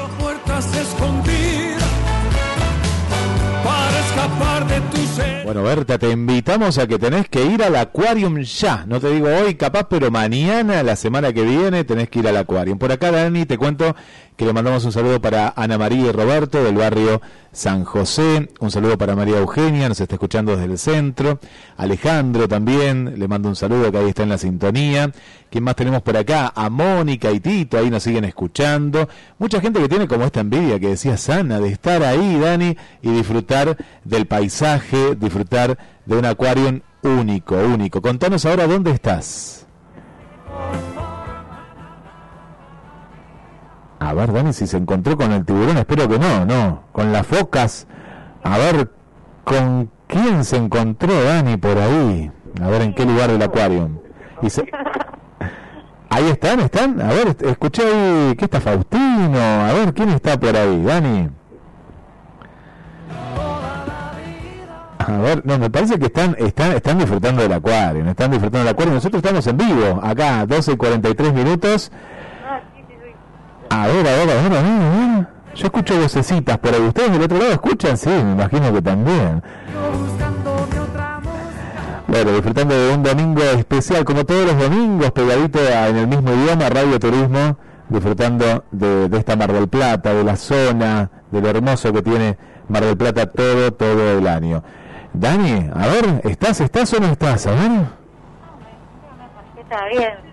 Bueno, 5.45 5.63
Berta, 5.65 5.99
te 5.99 6.11
invitamos 6.11 6.79
a 6.79 6.87
que 6.87 6.99
tenés 6.99 7.29
que 7.29 7.45
ir 7.45 7.63
al 7.63 7.77
Aquarium 7.77 8.41
ya. 8.41 8.85
No 8.87 9.01
te 9.01 9.11
digo 9.11 9.29
hoy, 9.29 9.55
capaz, 9.57 9.85
pero 9.89 10.11
mañana, 10.11 10.83
la 10.83 10.97
semana 10.97 11.33
que 11.33 11.43
viene, 11.43 11.85
tenés 11.85 12.09
que 12.09 12.21
ir 12.21 12.29
al 12.29 12.37
Aquarium. 12.37 12.79
Por 12.79 12.93
acá, 12.93 13.11
Dani, 13.11 13.45
te 13.45 13.59
cuento 13.59 13.95
que 14.37 14.47
le 14.47 14.53
mandamos 14.53 14.85
un 14.85 14.93
saludo 14.93 15.21
para 15.21 15.53
Ana 15.57 15.77
María 15.77 16.09
y 16.09 16.13
Roberto 16.13 16.63
del 16.63 16.77
barrio 16.77 17.21
San 17.53 17.85
José. 17.85 18.49
Un 18.61 18.71
saludo 18.71 18.97
para 18.97 19.15
María 19.15 19.39
Eugenia, 19.39 19.89
nos 19.89 20.01
está 20.01 20.15
escuchando 20.15 20.53
desde 20.53 20.73
el 20.73 20.79
centro. 20.79 21.39
Alejandro 21.77 22.49
también, 22.49 23.19
le 23.19 23.29
mando 23.29 23.49
un 23.49 23.57
saludo 23.57 23.93
que 23.93 23.99
ahí 23.99 24.09
está 24.09 24.23
en 24.23 24.31
la 24.31 24.39
sintonía. 24.39 25.13
¿Quién 25.51 25.65
más 25.65 25.77
tenemos 25.77 26.01
por 26.03 26.17
acá? 26.17 26.53
A 26.55 26.71
Mónica 26.71 27.31
y 27.31 27.41
Tito, 27.41 27.77
ahí 27.79 27.91
nos 27.91 28.03
siguen 28.03 28.25
escuchando. 28.25 29.09
Mucha 29.39 29.61
gente 29.61 29.81
que 29.81 29.89
tiene 29.89 30.09
como 30.09 30.25
esta 30.25 30.41
envidia 30.41 30.81
que 30.81 30.89
decía 30.89 31.17
Sana 31.17 31.61
de 31.61 31.69
estar 31.69 32.03
ahí, 32.03 32.39
Dani, 32.39 32.77
y 33.03 33.11
disfrutar 33.11 33.77
del 34.05 34.27
paisaje, 34.27 35.15
disfrutar 35.15 35.79
de 36.07 36.17
un 36.17 36.25
Aquarium 36.25 36.81
único, 37.03 37.57
único. 37.57 38.01
Contanos 38.01 38.47
ahora 38.47 38.67
dónde 38.67 38.93
estás. 38.93 39.67
A 44.05 44.13
ver, 44.15 44.33
Dani, 44.33 44.53
si 44.53 44.67
se 44.67 44.77
encontró 44.79 45.17
con 45.17 45.31
el 45.33 45.45
tiburón, 45.45 45.77
espero 45.79 46.09
que 46.09 46.19
no, 46.19 46.45
no. 46.45 46.83
Con 46.93 47.13
las 47.13 47.25
focas. 47.27 47.87
A 48.43 48.59
ver, 48.59 48.91
¿con 49.45 49.91
quién 50.09 50.45
se 50.45 50.57
encontró 50.57 51.23
Dani 51.23 51.57
por 51.57 51.79
ahí? 51.79 52.31
A 52.61 52.69
ver, 52.69 52.83
¿en 52.83 52.95
qué 52.95 53.05
lugar 53.07 53.31
del 53.31 53.41
acuario? 53.43 53.91
Y 54.43 54.51
se- 54.51 54.69
Ahí 56.11 56.29
están, 56.29 56.61
están. 56.61 57.01
A 57.01 57.09
ver, 57.13 57.37
escuché 57.41 57.83
ahí, 57.85 58.35
¿qué 58.37 58.45
está 58.45 58.61
Faustino? 58.61 59.39
A 59.41 59.73
ver, 59.73 59.95
¿quién 59.95 60.11
está 60.11 60.39
por 60.39 60.55
ahí, 60.55 60.83
Dani? 60.83 61.31
A 64.99 65.17
ver, 65.19 65.43
no, 65.45 65.59
me 65.59 65.69
parece 65.71 65.99
que 65.99 66.07
están, 66.07 66.37
están, 66.39 66.73
están 66.73 66.99
disfrutando 66.99 67.43
del 67.43 67.53
acuario, 67.53 68.05
están 68.09 68.31
disfrutando 68.31 68.59
del 68.67 68.69
acuario. 68.69 68.95
Nosotros 68.95 69.21
estamos 69.23 69.47
en 69.47 69.57
vivo, 69.57 70.01
acá, 70.03 70.45
12 70.47 70.73
y 70.73 70.77
43 70.77 71.33
minutos. 71.33 71.91
A 73.75 73.87
ver, 73.87 74.07
a 74.07 74.11
ver, 74.11 74.31
a 74.31 74.35
ver, 74.35 74.37
a 74.37 74.43
ver, 74.43 74.53
a 74.53 74.63
ver. 75.17 75.27
Yo 75.55 75.67
escucho 75.67 75.99
vocecitas 76.01 76.59
por 76.59 76.75
ahí. 76.75 76.81
¿Ustedes 76.81 77.13
del 77.13 77.23
otro 77.23 77.39
lado 77.39 77.53
escuchan? 77.53 77.97
Sí, 77.97 78.09
me 78.11 78.33
imagino 78.33 78.73
que 78.73 78.83
también. 78.83 79.43
Bueno, 82.07 82.31
disfrutando 82.33 82.75
de 82.75 82.95
un 82.95 83.03
domingo 83.03 83.43
especial, 83.43 84.05
como 84.05 84.25
todos 84.25 84.45
los 84.47 84.59
domingos, 84.59 85.11
pegadito 85.13 85.59
a- 85.61 85.89
en 85.89 85.97
el 85.97 86.07
mismo 86.07 86.31
idioma, 86.33 86.69
Radio 86.69 86.99
Turismo, 86.99 87.57
disfrutando 87.89 88.65
de, 88.71 89.09
de 89.09 89.19
esta 89.19 89.37
Mar 89.37 89.53
del 89.53 89.69
Plata, 89.69 90.13
de 90.13 90.25
la 90.25 90.37
zona, 90.37 91.11
de 91.31 91.41
lo 91.41 91.49
hermoso 91.49 91.93
que 91.93 92.03
tiene 92.03 92.37
Mar 92.69 92.85
del 92.85 92.97
Plata 92.99 93.27
todo, 93.27 93.73
todo 93.73 94.19
el 94.19 94.27
año. 94.27 94.63
Dani, 95.15 95.71
a 95.75 95.87
ver, 95.87 96.21
¿estás, 96.25 96.61
estás 96.61 96.93
o 96.95 97.01
no 97.01 97.07
estás? 97.07 97.47
A 97.47 97.51
ver. 97.53 97.71
Está 99.59 99.87
bien. 99.89 100.33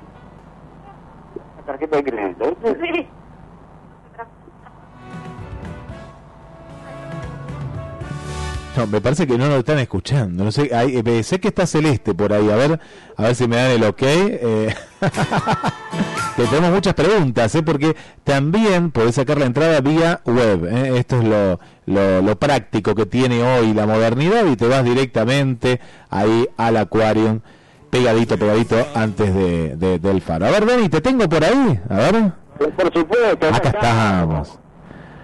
tarjeta 1.65 1.97
de 1.97 2.03
crédito. 2.03 2.57
Sí. 2.63 3.07
No, 8.77 8.87
me 8.87 9.01
parece 9.01 9.27
que 9.27 9.37
no 9.37 9.47
lo 9.47 9.57
están 9.57 9.79
escuchando. 9.79 10.43
No 10.43 10.51
sé, 10.51 10.73
ahí, 10.73 11.01
eh, 11.03 11.23
sé 11.23 11.39
que 11.39 11.49
está 11.49 11.65
Celeste 11.67 12.13
por 12.13 12.31
ahí. 12.31 12.49
A 12.49 12.55
ver, 12.55 12.79
a 13.17 13.23
ver 13.23 13.35
si 13.35 13.47
me 13.47 13.57
dan 13.57 13.71
el 13.71 13.83
ok. 13.83 14.01
Eh, 14.01 14.73
te 16.37 16.45
tenemos 16.45 16.71
muchas 16.71 16.93
preguntas, 16.93 17.53
¿eh? 17.55 17.63
porque 17.63 17.95
también 18.23 18.91
podés 18.91 19.15
sacar 19.15 19.37
la 19.39 19.45
entrada 19.47 19.81
vía 19.81 20.21
web. 20.25 20.65
¿eh? 20.65 20.97
Esto 20.97 21.17
es 21.17 21.25
lo, 21.27 21.59
lo, 21.87 22.21
lo 22.21 22.39
práctico 22.39 22.95
que 22.95 23.05
tiene 23.05 23.43
hoy 23.43 23.73
la 23.73 23.85
modernidad 23.85 24.45
y 24.45 24.55
te 24.55 24.67
vas 24.67 24.83
directamente 24.85 25.81
ahí 26.09 26.47
al 26.55 26.77
Aquarium, 26.77 27.41
pegadito, 27.89 28.37
pegadito 28.37 28.77
antes 28.95 29.33
de, 29.33 29.75
de- 29.75 29.99
del 29.99 30.21
faro. 30.21 30.45
A 30.45 30.51
ver, 30.51 30.65
Dani, 30.65 30.87
te 30.87 31.01
tengo 31.01 31.27
por 31.27 31.43
ahí. 31.43 31.79
A 31.89 31.95
ver. 31.97 32.31
Por 32.57 32.93
supuesto, 32.93 33.47
Acá 33.47 33.69
estamos. 33.69 34.59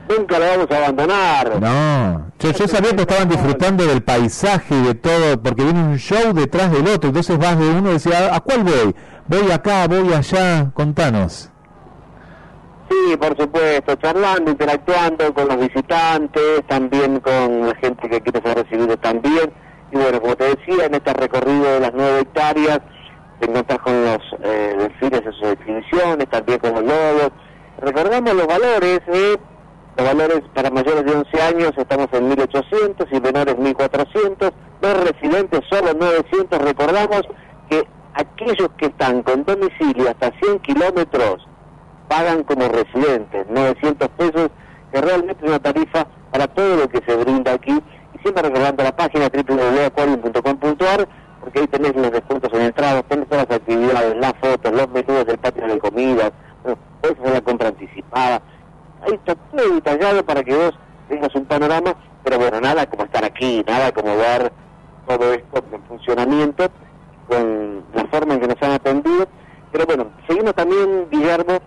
Nunca 0.09 0.39
lo 0.39 0.45
vamos 0.45 0.67
a 0.71 0.77
abandonar. 0.77 1.61
No, 1.61 2.31
yo, 2.39 2.51
yo 2.51 2.67
sabía 2.67 2.95
que 2.95 3.01
estaban 3.01 3.29
disfrutando 3.29 3.85
del 3.85 4.03
paisaje 4.03 4.75
y 4.75 4.81
de 4.83 4.95
todo, 4.95 5.41
porque 5.41 5.63
viene 5.63 5.81
un 5.83 5.97
show 5.97 6.33
detrás 6.33 6.71
del 6.71 6.87
otro, 6.87 7.09
entonces 7.09 7.37
vas 7.37 7.57
de 7.57 7.69
uno 7.69 7.89
y 7.89 7.93
decís, 7.93 8.13
¿a, 8.13 8.35
a 8.35 8.39
cuál 8.39 8.63
voy? 8.63 8.95
Voy 9.27 9.51
acá, 9.51 9.87
voy 9.87 10.13
allá, 10.13 10.71
contanos. 10.73 11.51
Sí, 12.89 13.17
por 13.17 13.35
supuesto, 13.35 13.95
charlando, 13.95 14.51
interactuando 14.51 15.33
con 15.33 15.47
los 15.47 15.57
visitantes, 15.57 16.61
también 16.67 17.19
con 17.19 17.67
la 17.67 17.75
gente 17.75 18.07
que 18.07 18.21
quiere 18.21 18.41
ser 18.41 18.63
recibido 18.63 18.95
también. 18.97 19.51
Y 19.91 19.97
bueno, 19.97 20.21
como 20.21 20.35
te 20.35 20.55
decía, 20.55 20.85
en 20.85 20.93
este 20.93 21.13
recorrido 21.13 21.65
de 21.65 21.79
las 21.79 21.91
nueve 21.95 22.19
hectáreas, 22.19 22.79
te 23.39 23.49
encontrás 23.49 23.79
con 23.79 24.05
los 24.05 24.19
eh, 24.43 24.75
delfines 24.77 25.21
en 25.25 25.33
sus 25.33 25.47
exhibiciones, 25.49 26.29
también 26.29 26.59
con 26.59 26.73
los 26.73 26.83
lobos. 26.83 27.31
Recordamos 27.81 28.33
los 28.35 28.47
valores, 28.47 28.99
¿eh? 29.07 29.37
Los 29.97 30.05
valores 30.05 30.41
para 30.53 30.69
mayores 30.69 31.05
de 31.05 31.11
11 31.13 31.41
años 31.41 31.71
estamos 31.77 32.07
en 32.11 32.27
1800 32.27 33.07
y 33.11 33.21
menores 33.21 33.57
1400, 33.57 34.51
los 34.81 35.03
residentes 35.03 35.61
solo 35.69 35.93
900. 35.93 36.61
Recordamos 36.61 37.21
que 37.69 37.87
aquellos 38.13 38.69
que 38.77 38.87
están 38.87 39.23
con 39.23 39.45
domicilio 39.45 40.09
hasta 40.09 40.31
100 40.39 40.59
kilómetros 40.59 41.47
pagan 42.09 42.43
como 42.43 42.67
residentes 42.67 43.47
900 43.49 44.09
pesos, 44.09 44.49
que 44.91 45.01
realmente 45.01 45.45
es 45.45 45.49
una 45.49 45.59
tarifa 45.59 46.07
para 46.31 46.47
todo 46.47 46.75
lo 46.75 46.89
que 46.89 47.01
se 47.05 47.15
brinda 47.15 47.53
aquí. 47.53 47.71
Y 47.71 48.17
siempre 48.19 48.43
recordando 48.43 48.83
la 48.83 48.95
página 48.95 49.29
www.aquarium.com.ar, 49.29 51.07
porque 51.39 51.59
ahí 51.59 51.67
tenés 51.67 51.95
los 51.95 52.11
descuentos 52.11 52.51
en 52.53 52.61
entradas, 52.61 53.03
tenés 53.07 53.27
todas 53.29 53.47
las 53.47 53.57
actividades, 53.57 54.15
las 54.17 54.33
fotos, 54.41 54.71
los 54.73 54.89
menús 54.89 55.25
del 55.25 55.37
patio 55.37 55.67
de 55.67 55.79
comidas, 55.79 56.31
bueno, 56.63 56.77
puedes 57.01 57.19
hacer 57.19 57.33
la 57.33 57.41
compra 57.41 57.67
anticipada. 57.69 58.41
Ahí 59.05 59.13
está 59.13 59.35
todo 59.35 59.75
detallado 59.75 60.25
para 60.25 60.43
que 60.43 60.55
vos 60.55 60.73
tengas 61.07 61.33
un 61.35 61.45
panorama, 61.45 61.93
pero 62.23 62.39
bueno, 62.39 62.59
nada 62.59 62.87
como 62.87 63.03
estar 63.03 63.23
aquí, 63.23 63.63
nada 63.67 63.91
como 63.91 64.17
ver 64.17 64.51
todo 65.07 65.31
esto 65.31 65.63
en 65.71 65.83
funcionamiento, 65.83 66.65
con 67.27 67.83
la 67.93 68.05
forma 68.05 68.33
en 68.33 68.39
que 68.39 68.47
nos 68.47 68.61
han 68.63 68.71
atendido. 68.71 69.27
Pero 69.71 69.85
bueno, 69.85 70.07
seguimos 70.27 70.55
también, 70.55 71.07
Guillermo, 71.11 71.59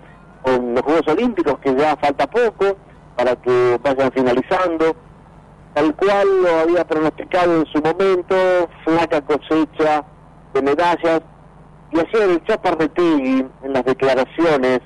con 0.42 0.74
los 0.74 0.82
Juegos 0.82 1.06
Olímpicos, 1.06 1.58
que 1.60 1.76
ya 1.76 1.96
falta 1.96 2.26
poco 2.26 2.76
para 3.16 3.36
que 3.36 3.78
vayan 3.84 4.10
finalizando. 4.10 4.96
Tal 5.74 5.94
cual 5.94 6.42
lo 6.42 6.58
había 6.60 6.84
pronosticado 6.84 7.60
en 7.60 7.66
su 7.66 7.80
momento, 7.80 8.34
flaca 8.84 9.20
cosecha 9.20 10.04
de 10.54 10.62
medallas. 10.62 11.20
Y 11.92 12.00
así 12.00 12.16
el 12.20 12.42
Chaparretegui 12.44 13.46
en 13.62 13.72
las 13.72 13.84
declaraciones, 13.84 14.80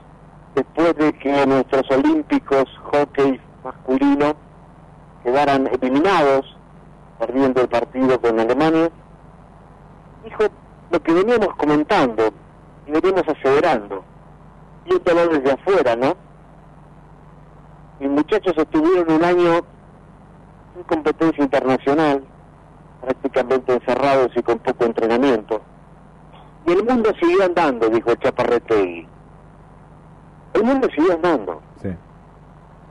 después 0.55 0.95
de 0.97 1.12
que 1.15 1.47
nuestros 1.47 1.91
olímpicos 1.91 2.65
hockey 2.85 3.41
masculino 3.65 4.35
quedaran 5.23 5.69
eliminados, 5.69 6.57
perdiendo 7.19 7.62
el 7.62 7.69
partido 7.69 8.20
con 8.20 8.39
Alemania, 8.39 8.91
dijo 10.24 10.45
lo 10.91 11.03
que 11.03 11.12
veníamos 11.12 11.55
comentando 11.57 12.33
y 12.87 12.93
veníamos 12.93 13.23
aseverando, 13.29 14.05
viéndolo 14.85 15.29
desde 15.29 15.53
afuera, 15.53 15.97
¿no? 15.97 16.16
Mis 18.01 18.11
muchachos 18.11 18.55
estuvieron 18.57 19.12
un 19.12 19.24
año 19.24 19.61
en 20.77 20.83
competencia 20.89 21.45
internacional, 21.45 22.24
prácticamente 23.01 23.74
encerrados 23.74 24.33
y 24.37 24.43
con 24.43 24.59
poco 24.59 24.85
entrenamiento. 24.85 25.62
Y 26.66 26.73
el 26.73 26.85
mundo 26.85 27.12
siguió 27.20 27.45
andando, 27.45 27.89
dijo 27.89 28.15
Chaparretegui. 28.16 29.07
El 30.55 30.65
mundo 30.65 30.89
siguió 30.95 31.15
andando. 31.15 31.62
Sí. 31.81 31.89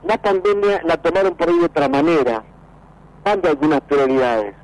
La 0.04 0.18
pandemia 0.18 0.82
la 0.84 0.96
tomaron 0.96 1.34
por 1.34 1.48
ahí 1.48 1.58
de 1.58 1.66
otra 1.66 1.88
manera, 1.88 2.42
dando 3.24 3.48
algunas 3.48 3.80
prioridades. 3.82 4.54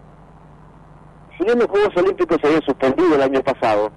Si 1.36 1.44
bien 1.44 1.58
los 1.58 1.68
Juegos 1.68 1.96
Olímpicos 1.96 2.38
se 2.40 2.48
habían 2.48 2.62
suspendido 2.62 3.14
el 3.14 3.22
año 3.22 3.40
pasado, 3.42 3.92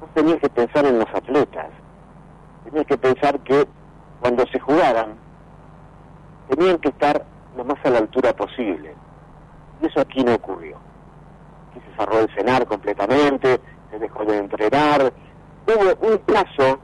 vos 0.00 0.10
tenías 0.12 0.38
que 0.40 0.50
pensar 0.50 0.84
en 0.84 0.98
los 0.98 1.08
atletas. 1.08 1.68
Tenías 2.64 2.86
que 2.86 2.98
pensar 2.98 3.40
que 3.40 3.66
cuando 4.20 4.46
se 4.48 4.60
jugaran, 4.60 5.14
tenían 6.48 6.78
que 6.78 6.90
estar 6.90 7.24
lo 7.56 7.64
más 7.64 7.78
a 7.84 7.90
la 7.90 7.98
altura 7.98 8.34
posible. 8.34 8.94
Y 9.80 9.86
eso 9.86 10.00
aquí 10.00 10.22
no 10.22 10.34
ocurrió. 10.34 10.76
Aquí 11.70 11.80
se 11.80 11.96
cerró 11.96 12.20
el 12.20 12.34
cenar 12.34 12.66
completamente, 12.66 13.60
se 13.90 13.98
dejó 13.98 14.24
de 14.24 14.38
entrenar. 14.38 15.12
Hubo 15.66 16.08
un 16.12 16.18
plazo, 16.18 16.78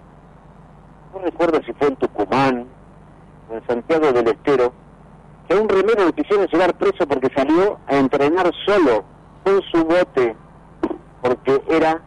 no 1.19 1.25
recuerdo 1.25 1.61
si 1.65 1.73
fue 1.75 1.89
en 1.89 1.97
Tucumán, 1.97 2.67
en 3.51 3.67
Santiago 3.67 4.13
del 4.13 4.29
Estero, 4.29 4.73
que 5.49 5.57
un 5.57 5.69
remero 5.69 6.07
le 6.07 6.13
quisieron 6.13 6.47
llevar 6.47 6.75
preso 6.75 7.07
porque 7.07 7.31
salió 7.35 7.79
a 7.87 7.97
entrenar 7.97 8.51
solo 8.67 9.05
con 9.45 9.63
su 9.63 9.85
bote, 9.85 10.37
porque 11.23 11.63
era 11.69 12.01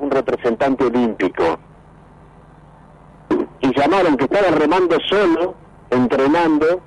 un 0.00 0.10
representante 0.10 0.84
olímpico. 0.84 1.58
Y 3.60 3.78
llamaron 3.78 4.16
que 4.16 4.24
estaba 4.24 4.48
remando 4.56 4.96
solo, 5.08 5.54
entrenando, 5.90 6.80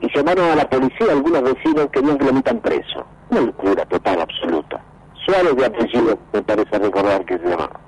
y 0.00 0.16
llamaron 0.16 0.50
a 0.50 0.56
la 0.56 0.68
policía, 0.68 1.12
algunos 1.12 1.42
vecinos 1.42 1.88
que 1.92 2.00
lo 2.00 2.32
metan 2.32 2.60
preso. 2.60 3.06
Una 3.30 3.42
locura 3.42 3.84
total, 3.86 4.22
absoluta. 4.22 4.82
Suárez 5.24 5.54
de 5.56 5.66
apellido, 5.66 6.18
me 6.32 6.42
parece 6.42 6.78
recordar 6.78 7.24
que 7.24 7.38
se 7.38 7.44
llamaba. 7.44 7.87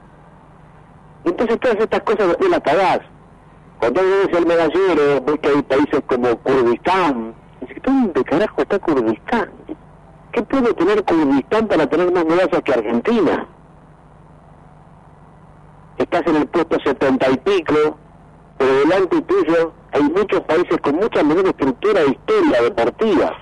Entonces 1.25 1.61
todas 1.61 1.77
estas 1.79 2.01
cosas 2.01 2.29
después 2.29 2.51
las 2.51 2.61
pagás. 2.61 3.01
Cuando 3.79 4.03
ves 4.03 4.29
el 4.37 4.47
medallero, 4.47 5.21
ves 5.25 5.39
que 5.41 5.49
hay 5.49 5.63
países 5.63 6.01
como 6.07 6.37
Kurdistán. 6.39 7.35
Dices, 7.61 7.83
¿dónde 7.83 8.25
carajo 8.25 8.63
está 8.63 8.79
Kurdistán? 8.79 9.51
¿Qué 10.33 10.43
puede 10.43 10.73
tener 10.75 11.03
Kurdistán 11.05 11.67
para 11.67 11.87
tener 11.87 12.13
más 12.13 12.25
medallas 12.25 12.63
que 12.63 12.73
Argentina? 12.73 13.47
Estás 15.99 16.27
en 16.27 16.37
el 16.37 16.47
puesto 16.47 16.79
setenta 16.85 17.31
y 17.31 17.37
pico, 17.39 17.99
pero 18.59 18.75
delante 18.75 19.21
tuyo 19.23 19.73
hay 19.93 20.03
muchos 20.03 20.41
países 20.43 20.79
con 20.83 20.97
mucha 20.97 21.23
menor 21.23 21.47
estructura 21.47 22.01
de 22.01 22.11
historia 22.11 22.63
deportiva. 22.63 23.37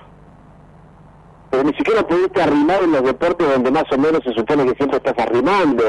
Pero 1.51 1.63
ni 1.63 1.73
siquiera 1.73 2.05
pudiste 2.05 2.41
arrimar 2.41 2.83
en 2.83 2.91
los 2.91 3.03
deportes 3.03 3.49
donde 3.49 3.71
más 3.71 3.85
o 3.91 3.97
menos 3.97 4.21
se 4.23 4.33
supone 4.33 4.65
que 4.65 4.75
siempre 4.75 4.97
estás 4.97 5.17
arrimando, 5.17 5.83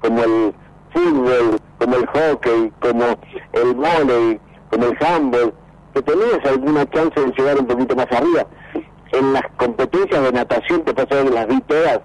como 0.00 0.22
el 0.22 0.54
fútbol, 0.96 1.60
como 1.78 1.96
el 1.96 2.06
hockey, 2.06 2.72
como 2.80 3.04
el 3.52 3.74
volei, 3.74 4.40
como 4.70 4.86
el 4.86 4.96
handball, 5.04 5.52
que 5.94 6.02
tenías 6.02 6.44
alguna 6.46 6.88
chance 6.90 7.20
de 7.20 7.32
llegar 7.36 7.58
un 7.58 7.66
poquito 7.66 7.94
más 7.96 8.06
arriba. 8.12 8.46
En 9.12 9.32
las 9.32 9.42
competencias 9.56 10.22
de 10.22 10.32
natación, 10.32 10.82
te 10.82 10.94
pasó 10.94 11.24
que 11.24 11.30
las 11.30 11.46
vi 11.46 11.60
todas, 11.62 12.00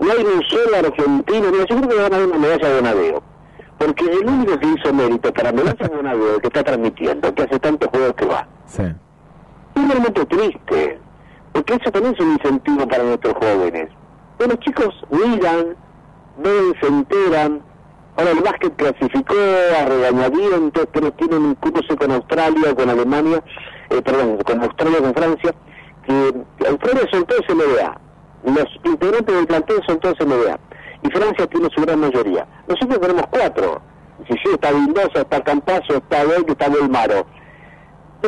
no 0.00 0.10
hay 0.10 0.24
un 0.24 0.42
solo 0.44 0.76
argentino, 0.76 1.50
mira, 1.52 1.64
yo 1.68 1.76
creo 1.76 1.88
que 1.88 1.96
van 1.96 2.12
a 2.12 2.18
dar 2.18 2.26
una 2.26 2.38
medalla 2.38 2.68
de 2.68 2.74
Bonadeo. 2.80 3.22
Porque 3.78 4.04
el 4.04 4.26
único 4.28 4.58
que 4.58 4.66
hizo 4.66 4.92
mérito 4.94 5.32
para 5.32 5.52
medalla 5.52 5.88
de 5.88 5.96
Bonadeo, 5.96 6.38
que 6.40 6.46
está 6.48 6.62
transmitiendo, 6.64 7.34
que 7.34 7.42
hace 7.42 7.58
tantos 7.60 7.88
juegos 7.90 8.14
que 8.14 8.24
va, 8.26 8.46
Sí. 8.66 8.82
es 8.82 9.88
realmente 9.88 10.24
triste, 10.26 10.98
porque 11.52 11.74
eso 11.74 11.90
también 11.90 12.14
es 12.14 12.20
un 12.20 12.32
incentivo 12.32 12.86
para 12.88 13.04
nuestros 13.04 13.34
jóvenes. 13.34 13.88
Que 14.38 14.46
los 14.46 14.58
chicos 14.60 14.88
miran, 15.10 15.76
ven, 16.38 16.74
se 16.80 16.86
enteran. 16.86 17.62
Ahora 18.16 18.30
el 18.32 18.40
básquet 18.40 18.76
clasificó 18.76 19.34
a 19.80 19.84
regañadientes, 19.86 20.86
pero 20.92 21.12
tienen 21.12 21.42
un 21.42 21.54
cruce 21.54 21.96
con 21.96 22.12
Australia, 22.12 22.74
con 22.74 22.90
Alemania, 22.90 23.42
eh, 23.90 24.02
perdón, 24.02 24.38
con 24.38 24.62
Australia, 24.62 24.98
con 24.98 25.14
Francia, 25.14 25.54
que 26.06 26.66
Australia 26.68 27.08
son 27.10 27.24
todos 27.24 27.42
NBA. 27.48 28.00
Los 28.44 28.66
integrantes 28.84 29.34
del 29.34 29.46
plantel 29.46 29.80
son 29.86 30.00
todos 30.00 30.20
NBA. 30.20 30.58
Y 31.02 31.10
Francia 31.10 31.46
tiene 31.46 31.68
su 31.74 31.80
gran 31.82 32.00
mayoría. 32.00 32.46
Nosotros 32.68 33.00
tenemos 33.00 33.26
cuatro. 33.30 33.80
Si 34.28 34.34
sí, 34.34 34.50
está 34.52 34.70
Vildosa, 34.72 35.20
está 35.22 35.42
Campazo, 35.42 35.96
está 35.96 36.24
Bel, 36.24 36.44
está 36.46 36.68
Belmaro 36.68 37.26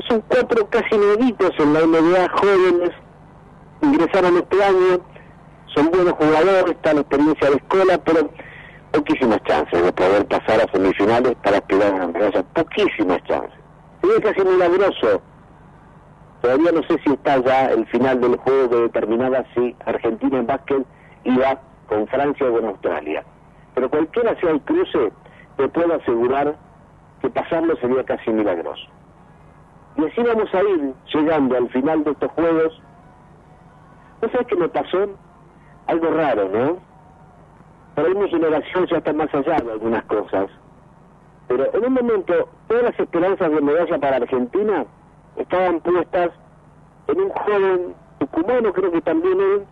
son 0.08 0.22
cuatro 0.28 0.68
casi 0.68 0.96
nuevitos 0.96 1.50
en 1.58 1.72
la 1.72 1.80
NBA, 1.80 2.28
jóvenes, 2.36 2.90
ingresaron 3.82 4.36
este 4.38 4.64
año, 4.64 5.00
son 5.74 5.90
buenos 5.90 6.14
jugadores, 6.14 6.72
está 6.72 6.94
la 6.94 7.00
experiencia 7.00 7.50
de 7.50 7.56
escuela, 7.56 7.98
pero 7.98 8.30
poquísimas 8.94 9.42
chances 9.42 9.82
de 9.82 9.92
poder 9.92 10.24
pasar 10.26 10.60
a 10.60 10.72
semifinales 10.72 11.34
para 11.42 11.58
aspirar 11.58 11.92
a 11.92 11.94
una 11.96 12.06
medalla, 12.06 12.42
poquísimas 12.54 13.22
chances. 13.24 13.58
Sería 14.00 14.32
casi 14.32 14.48
milagroso. 14.48 15.20
Todavía 16.40 16.72
no 16.72 16.82
sé 16.84 16.98
si 17.04 17.12
está 17.12 17.38
ya 17.38 17.66
el 17.66 17.86
final 17.86 18.20
del 18.20 18.36
juego 18.36 18.70
que 18.70 18.76
determinaba 18.76 19.44
si 19.54 19.74
Argentina 19.84 20.38
en 20.38 20.46
básquet 20.46 20.86
iba 21.24 21.60
con 21.88 22.06
Francia 22.06 22.46
o 22.46 22.52
con 22.52 22.66
Australia. 22.66 23.24
Pero 23.74 23.90
cualquiera 23.90 24.38
sea 24.40 24.50
el 24.50 24.60
cruce, 24.60 25.12
te 25.56 25.68
puedo 25.68 25.94
asegurar 25.94 26.54
que 27.20 27.30
pasarlo 27.30 27.76
sería 27.78 28.04
casi 28.04 28.30
milagroso. 28.30 28.84
Y 29.96 30.04
así 30.04 30.22
vamos 30.22 30.52
a 30.54 30.62
ir 30.62 30.94
llegando 31.12 31.56
al 31.56 31.68
final 31.70 32.04
de 32.04 32.12
estos 32.12 32.30
juegos. 32.32 32.80
¿No 34.22 34.28
sabes 34.28 34.46
qué 34.46 34.56
me 34.56 34.68
pasó? 34.68 35.08
Algo 35.86 36.10
raro, 36.10 36.48
¿no? 36.48 36.93
Por 37.94 38.06
ahí 38.06 38.14
mi 38.14 38.28
generación 38.28 38.86
ya 38.86 38.98
está 38.98 39.12
más 39.12 39.32
allá 39.34 39.56
de 39.58 39.72
algunas 39.72 40.04
cosas. 40.04 40.50
Pero 41.48 41.72
en 41.74 41.84
un 41.84 41.92
momento, 41.92 42.48
todas 42.68 42.84
las 42.84 42.98
esperanzas 42.98 43.50
de 43.50 43.60
medalla 43.60 43.98
para 43.98 44.16
Argentina 44.16 44.84
estaban 45.36 45.80
puestas 45.80 46.30
en 47.08 47.20
un 47.20 47.30
joven 47.30 47.94
tucumano, 48.18 48.72
creo 48.72 48.90
que 48.90 49.00
también 49.02 49.40
él, 49.40 49.64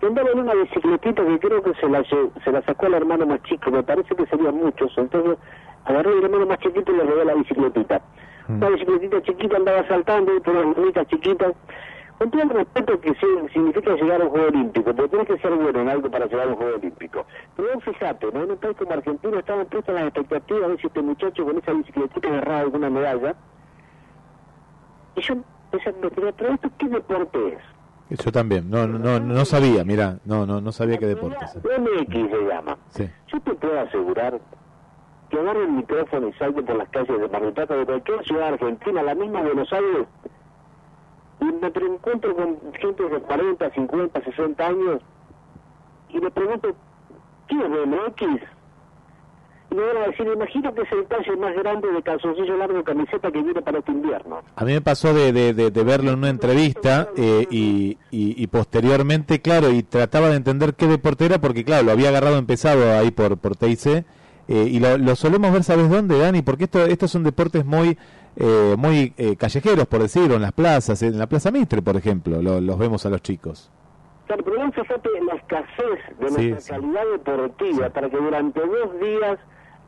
que 0.00 0.06
andaba 0.06 0.30
en 0.30 0.40
una 0.40 0.54
bicicletita 0.54 1.24
que 1.24 1.38
creo 1.38 1.62
que 1.62 1.74
se 1.74 1.88
la, 1.88 2.02
se 2.04 2.52
la 2.52 2.62
sacó 2.62 2.86
al 2.86 2.94
hermano 2.94 3.26
más 3.26 3.42
chico, 3.42 3.70
me 3.70 3.82
parece 3.82 4.14
que 4.14 4.26
serían 4.26 4.56
muchos. 4.56 4.92
Entonces 4.96 5.38
agarró 5.84 6.10
al 6.10 6.24
hermano 6.24 6.46
más 6.46 6.58
chiquito 6.58 6.92
y 6.92 6.96
le 6.96 7.04
regaló 7.04 7.24
la 7.24 7.34
bicicletita. 7.34 8.00
Una 8.48 8.68
bicicletita 8.70 9.22
chiquita 9.22 9.56
andaba 9.56 9.86
saltando 9.88 10.32
por 10.42 10.56
unas 10.56 10.76
bonitas 10.76 11.06
chiquitas. 11.08 11.52
Con 12.18 12.30
todo 12.30 12.42
el 12.42 12.50
respeto 12.50 13.00
que 13.00 13.14
significa 13.14 13.94
llegar 13.94 14.22
a 14.22 14.24
un 14.24 14.30
juego 14.30 14.46
olímpico, 14.46 14.94
porque 14.94 15.08
tienes 15.08 15.28
que 15.28 15.38
ser 15.38 15.54
bueno 15.54 15.80
en 15.80 15.88
algo 15.88 16.10
para 16.10 16.26
llegar 16.26 16.46
a 16.46 16.50
un 16.50 16.56
juego 16.56 16.76
olímpico. 16.76 17.26
Pero 17.56 17.68
vos 17.74 17.84
fíjate, 17.84 18.26
¿no? 18.32 18.42
en 18.44 18.50
un 18.52 18.56
país 18.56 18.76
como 18.76 18.92
Argentina 18.92 19.38
estaban 19.38 19.66
puestas 19.66 19.94
las 19.94 20.04
expectativas 20.04 20.70
de 20.70 20.76
si 20.78 20.86
este 20.86 21.02
muchacho 21.02 21.44
con 21.44 21.58
esa 21.58 21.72
bicicletita 21.72 22.28
agarraba 22.28 22.60
alguna 22.60 22.90
medalla. 22.90 23.34
Y 25.16 25.20
yo 25.20 25.34
empecé 25.34 25.90
a 25.90 25.92
investigar, 25.92 26.34
pero 26.36 26.54
esto 26.54 26.70
qué 26.78 26.88
deporte 26.88 27.38
es? 27.48 28.20
Yo 28.22 28.30
también, 28.30 28.70
no, 28.70 28.86
no, 28.86 28.98
no, 28.98 29.18
no 29.18 29.44
sabía, 29.44 29.82
mira, 29.82 30.18
no, 30.24 30.46
no, 30.46 30.60
no 30.60 30.72
sabía 30.72 30.98
qué 30.98 31.06
deporte 31.06 31.44
es. 31.44 31.56
MX 31.56 32.30
se 32.30 32.46
llama. 32.48 32.76
Sí. 32.90 33.10
Yo 33.28 33.40
te 33.40 33.54
puedo 33.54 33.80
asegurar 33.80 34.40
que 35.30 35.38
agarre 35.38 35.62
el 35.64 35.72
micrófono 35.72 36.28
y 36.28 36.32
salte 36.34 36.62
por 36.62 36.76
las 36.76 36.88
calles 36.90 37.18
de 37.18 37.28
Mar 37.28 37.42
del 37.42 37.52
Plata 37.52 37.74
de 37.74 37.86
cualquier 37.86 38.22
ciudad 38.24 38.48
argentina, 38.48 39.02
la 39.02 39.14
misma 39.14 39.42
Buenos 39.42 39.72
Aires, 39.72 40.06
y 41.48 41.80
me 41.88 41.94
encuentro 41.94 42.34
con 42.36 42.58
gente 42.80 43.02
de 43.08 43.20
40, 43.20 43.70
50, 43.70 44.20
60 44.24 44.66
años 44.66 45.00
y 46.10 46.18
le 46.20 46.30
pregunto, 46.30 46.74
¿qué 47.48 47.56
es 47.56 47.70
BMX? 47.70 48.42
Y 49.70 49.74
me 49.76 49.82
van 49.82 49.96
a 49.96 50.06
decir, 50.06 50.26
imagino 50.32 50.72
que 50.72 50.82
es 50.82 50.92
el 50.92 51.04
talle 51.06 51.36
más 51.36 51.52
grande 51.56 51.90
de 51.90 52.02
calzoncillo 52.02 52.56
largo 52.56 52.84
camiseta 52.84 53.32
que 53.32 53.42
viene 53.42 53.60
para 53.60 53.78
este 53.78 53.90
invierno. 53.90 54.40
A 54.54 54.64
mí 54.64 54.72
me 54.72 54.80
pasó 54.80 55.12
de, 55.12 55.32
de, 55.32 55.52
de- 55.52 55.70
de 55.72 55.82
verlo 55.84 56.12
en 56.12 56.18
una 56.18 56.28
entrevista 56.28 57.08
eh, 57.16 57.46
y, 57.50 57.98
y, 58.12 58.40
y 58.40 58.46
posteriormente, 58.46 59.40
claro, 59.40 59.70
y 59.70 59.82
trataba 59.82 60.28
de 60.28 60.36
entender 60.36 60.74
qué 60.74 60.86
deporte 60.86 61.26
era 61.26 61.40
porque, 61.40 61.64
claro, 61.64 61.84
lo 61.86 61.92
había 61.92 62.10
agarrado 62.10 62.38
empezado 62.38 62.96
ahí 62.96 63.10
por, 63.10 63.36
por 63.38 63.56
TIC 63.56 63.86
eh, 63.86 64.04
y 64.48 64.78
lo, 64.78 64.96
lo 64.98 65.16
solemos 65.16 65.50
ver, 65.52 65.64
¿sabes 65.64 65.88
dónde, 65.90 66.18
Dani? 66.18 66.42
Porque 66.42 66.64
esto, 66.64 66.84
estos 66.84 67.10
son 67.10 67.24
deportes 67.24 67.64
muy 67.64 67.98
eh, 68.36 68.74
muy 68.78 69.12
eh, 69.16 69.36
callejeros, 69.36 69.86
por 69.86 70.00
decirlo, 70.02 70.34
en 70.36 70.42
las 70.42 70.52
plazas, 70.52 71.02
en 71.02 71.18
la 71.18 71.26
Plaza 71.26 71.50
Mitre, 71.50 71.82
por 71.82 71.96
ejemplo, 71.96 72.40
lo- 72.42 72.60
los 72.60 72.78
vemos 72.78 73.04
a 73.06 73.10
los 73.10 73.22
chicos. 73.22 73.70
Claro, 74.26 74.42
pero 74.44 74.56
vos 74.64 74.74
fíjate 74.74 75.08
en 75.18 75.26
la 75.26 75.34
escasez 75.34 76.18
de 76.18 76.28
Sí, 76.30 76.50
nuestra 76.50 76.76
calidad 76.76 77.02
deportiva 77.12 77.90
para 77.90 78.08
que 78.08 78.16
durante 78.16 78.60
dos 78.60 79.00
días 79.00 79.38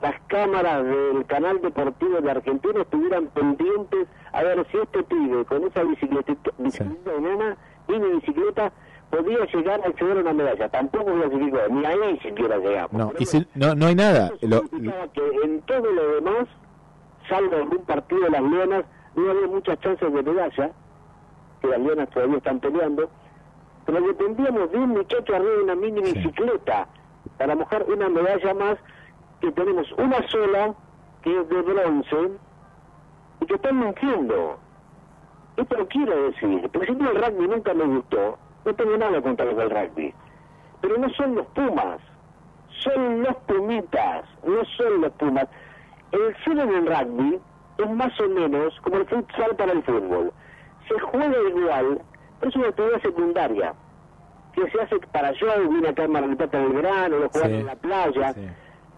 las 0.02 0.14
cámaras 0.26 0.84
del 0.84 1.24
canal 1.26 1.60
deportivo 1.62 2.20
de 2.20 2.30
Argentina 2.30 2.82
estuvieran 2.82 3.28
pendientes 3.28 4.06
a 4.32 4.42
ver 4.42 4.66
si 4.70 4.76
este 4.76 5.02
pibe 5.04 5.44
con 5.46 5.64
esa 5.64 5.82
bicicleta, 5.84 6.34
bicicleta 6.58 7.10
de 7.12 7.20
nena, 7.22 7.56
mini 7.88 8.06
bicicleta, 8.20 8.70
podía 9.10 9.46
llegar 9.46 9.80
a 9.82 9.88
acceder 9.88 10.18
a 10.18 10.20
una 10.20 10.32
medalla. 10.34 10.68
Tampoco 10.68 11.06
clasificó, 11.14 11.58
ni 11.70 11.86
ahí 11.86 12.18
siquiera 12.22 12.58
llegamos. 12.58 12.92
No, 12.92 13.12
y 13.18 13.24
si, 13.24 13.46
no, 13.54 13.74
no 13.74 13.86
hay 13.86 13.94
nada. 13.94 14.32
Lo- 14.42 14.60
Significaba 14.64 15.08
que 15.14 15.22
en 15.44 15.62
todo 15.62 15.90
lo 15.90 16.14
demás, 16.16 16.46
salvo 17.28 17.56
algún 17.56 17.84
partido 17.84 18.22
de 18.22 18.30
las 18.30 18.42
Leonas, 18.42 18.84
no 19.14 19.30
había 19.30 19.46
muchas 19.48 19.80
chances 19.80 20.12
de 20.12 20.22
medalla, 20.22 20.70
que 21.60 21.66
las 21.68 21.80
Leonas 21.80 22.10
todavía 22.10 22.36
están 22.38 22.60
peleando, 22.60 23.08
pero 23.84 24.00
dependíamos 24.00 24.70
de 24.72 24.78
un 24.78 24.90
muchacho 24.90 25.34
arriba 25.34 25.52
de 25.52 25.62
una 25.62 25.74
mini 25.74 26.00
bicicleta 26.02 26.86
para 27.38 27.54
mojar 27.54 27.84
una 27.88 28.08
medalla 28.08 28.54
más 28.54 28.78
que 29.40 29.52
tenemos 29.52 29.90
una 29.92 30.26
sola, 30.28 30.74
que 31.22 31.40
es 31.40 31.48
de 31.48 31.62
bronce, 31.62 32.30
y 33.40 33.46
que 33.46 33.54
están 33.54 33.78
mintiendo. 33.78 34.58
Esto 35.56 35.76
lo 35.76 35.88
quiero 35.88 36.30
decir, 36.30 36.68
porque 36.72 36.86
si 36.88 36.94
no 36.94 37.10
el 37.10 37.16
rugby 37.16 37.48
nunca 37.48 37.74
me 37.74 37.84
gustó, 37.84 38.38
no 38.64 38.74
tengo 38.74 38.96
nada 38.96 39.22
contra 39.22 39.46
los 39.46 39.56
del 39.56 39.70
rugby, 39.70 40.14
pero 40.80 40.98
no 40.98 41.08
son 41.10 41.34
los 41.36 41.46
Pumas, 41.48 42.00
son 42.82 43.22
los 43.22 43.36
Pumitas, 43.46 44.24
no 44.44 44.64
son 44.76 45.00
los 45.00 45.12
Pumas. 45.12 45.46
El 46.16 46.34
fútbol 46.36 46.60
en 46.60 46.74
el 46.74 46.86
rugby 46.86 47.40
es 47.78 47.90
más 47.90 48.20
o 48.20 48.28
menos 48.28 48.74
como 48.80 48.96
el 48.96 49.06
futsal 49.06 49.54
para 49.56 49.72
el 49.72 49.82
fútbol. 49.82 50.32
Se 50.88 50.98
juega 50.98 51.36
igual, 51.48 52.00
pero 52.40 52.50
es 52.50 52.56
una 52.56 52.68
actividad 52.68 53.02
secundaria 53.02 53.74
que 54.54 54.70
se 54.70 54.80
hace 54.80 54.98
para 55.12 55.32
yo, 55.32 55.68
vine 55.68 55.88
acá 55.90 56.04
en 56.04 56.12
Mar 56.12 56.26
del 56.26 56.36
Plata 56.38 56.58
en 56.58 56.64
el 56.64 56.72
verano, 56.72 57.18
lo 57.18 57.28
juegan 57.28 57.50
Sí, 57.50 57.56
en 57.56 57.66
la 57.66 57.76
playa. 57.76 58.34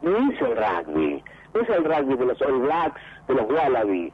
No 0.03 0.16
es 0.31 0.40
el 0.40 0.57
rugby, 0.57 1.24
no 1.55 1.61
es 1.61 1.69
el 1.70 1.85
rugby 1.85 2.16
de 2.16 2.27
los 2.27 2.40
All 2.43 2.61
Blacks, 2.61 3.01
de 3.27 3.35
los 3.35 3.51
Wallaby. 3.51 4.12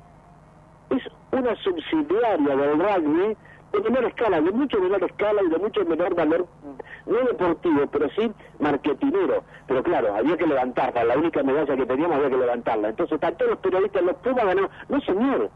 es 0.91 1.03
una 1.33 1.55
subsidiaria 1.57 2.57
del 2.57 2.79
rugby 2.79 3.37
de 3.83 3.91
menor 3.91 4.05
escala, 4.05 4.41
de 4.41 4.51
mucho 4.53 4.81
menor 4.81 5.03
escala 5.05 5.43
y 5.43 5.49
de 5.49 5.59
mucho 5.59 5.85
menor 5.85 6.15
valor, 6.15 6.47
no 7.07 7.19
deportivo, 7.19 7.87
pero 7.91 8.09
sí 8.11 8.33
marketinero. 8.59 9.45
Pero 9.67 9.83
claro, 9.83 10.15
había 10.15 10.37
que 10.37 10.47
levantarla, 10.47 11.05
la 11.05 11.17
única 11.17 11.43
medalla 11.43 11.77
que 11.77 11.87
teníamos 11.87 12.17
había 12.17 12.31
que 12.31 12.37
levantarla. 12.37 12.89
Entonces, 12.89 13.21
tanto 13.21 13.47
los 13.47 13.59
periodistas, 13.59 14.03
los 14.03 14.17
Pumas 14.17 14.45
ganaron. 14.45 14.71
No, 14.89 15.01
señor, 15.01 15.51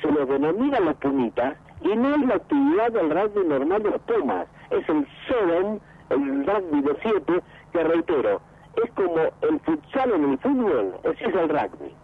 se 0.00 0.10
los 0.10 0.28
denomina 0.28 0.80
las 0.80 0.96
Pumitas 0.96 1.56
y 1.82 1.96
no 1.96 2.14
es 2.14 2.26
la 2.26 2.34
actividad 2.34 2.92
del 2.92 3.10
rugby 3.10 3.46
normal 3.46 3.82
de 3.82 3.90
los 3.90 4.00
Pumas, 4.02 4.46
es 4.70 4.88
el 4.88 5.06
7, 5.26 5.80
el 6.10 6.46
rugby 6.46 6.80
de 6.82 6.96
7, 7.02 7.40
que 7.72 7.84
reitero, 7.84 8.40
es 8.84 8.90
como 8.92 9.16
el 9.42 9.60
futsal 9.60 10.12
en 10.12 10.30
el 10.30 10.38
fútbol, 10.38 10.94
ese 11.04 11.24
es 11.24 11.34
el 11.34 11.48
rugby. 11.48 11.94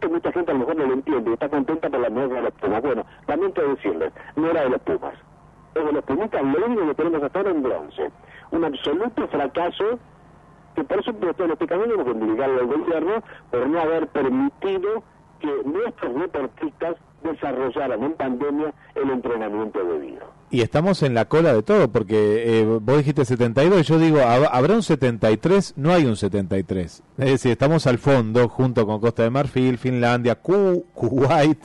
Que 0.00 0.08
mucha 0.08 0.32
gente 0.32 0.50
a 0.50 0.54
lo 0.54 0.60
mejor 0.60 0.76
no 0.76 0.86
lo 0.86 0.94
entiende 0.94 1.30
y 1.30 1.32
está 1.34 1.48
contenta 1.48 1.90
por 1.90 2.00
la 2.00 2.10
medalla 2.10 2.34
de 2.34 2.42
los 2.42 2.54
Pumas. 2.54 2.82
Bueno, 2.82 3.04
lamento 3.26 3.68
decirles, 3.68 4.12
no 4.36 4.50
era 4.50 4.62
de 4.62 4.70
los 4.70 4.80
Pumas. 4.82 5.14
Es 5.74 5.84
de 5.84 5.92
los 5.92 6.04
Pumitas 6.04 6.42
lo 6.42 6.66
único 6.66 6.86
que 6.86 6.94
tenemos 6.94 7.22
hasta 7.22 7.38
ahora 7.38 7.50
en 7.50 7.62
bronce. 7.62 8.10
Un 8.50 8.64
absoluto 8.64 9.28
fracaso 9.28 9.98
que 10.74 10.84
por 10.84 11.04
supuesto 11.04 11.46
caso 11.66 11.82
tenemos 11.82 12.04
que 12.04 12.10
obligarle 12.10 12.60
al 12.60 12.66
gobierno 12.66 13.22
por 13.50 13.66
no 13.68 13.80
haber 13.80 14.06
permitido 14.08 15.02
que 15.40 15.62
nuestros 15.64 16.14
deportistas 16.14 16.96
desarrollaran 17.22 18.02
en 18.02 18.12
pandemia 18.14 18.72
el 18.94 19.10
entrenamiento 19.10 19.84
debido. 19.84 20.39
Y 20.52 20.62
estamos 20.62 21.04
en 21.04 21.14
la 21.14 21.26
cola 21.26 21.54
de 21.54 21.62
todo, 21.62 21.92
porque 21.92 22.60
eh, 22.60 22.64
vos 22.64 22.96
dijiste 22.98 23.24
72, 23.24 23.86
yo 23.86 24.00
digo, 24.00 24.18
hab- 24.18 24.48
habrá 24.50 24.74
un 24.74 24.82
73, 24.82 25.74
no 25.76 25.92
hay 25.92 26.06
un 26.06 26.16
73. 26.16 27.02
Es 27.18 27.24
decir, 27.30 27.52
estamos 27.52 27.86
al 27.86 27.98
fondo, 27.98 28.48
junto 28.48 28.84
con 28.84 29.00
Costa 29.00 29.22
de 29.22 29.30
Marfil, 29.30 29.78
Finlandia, 29.78 30.34
Ku- 30.34 30.86
Kuwait, 30.92 31.58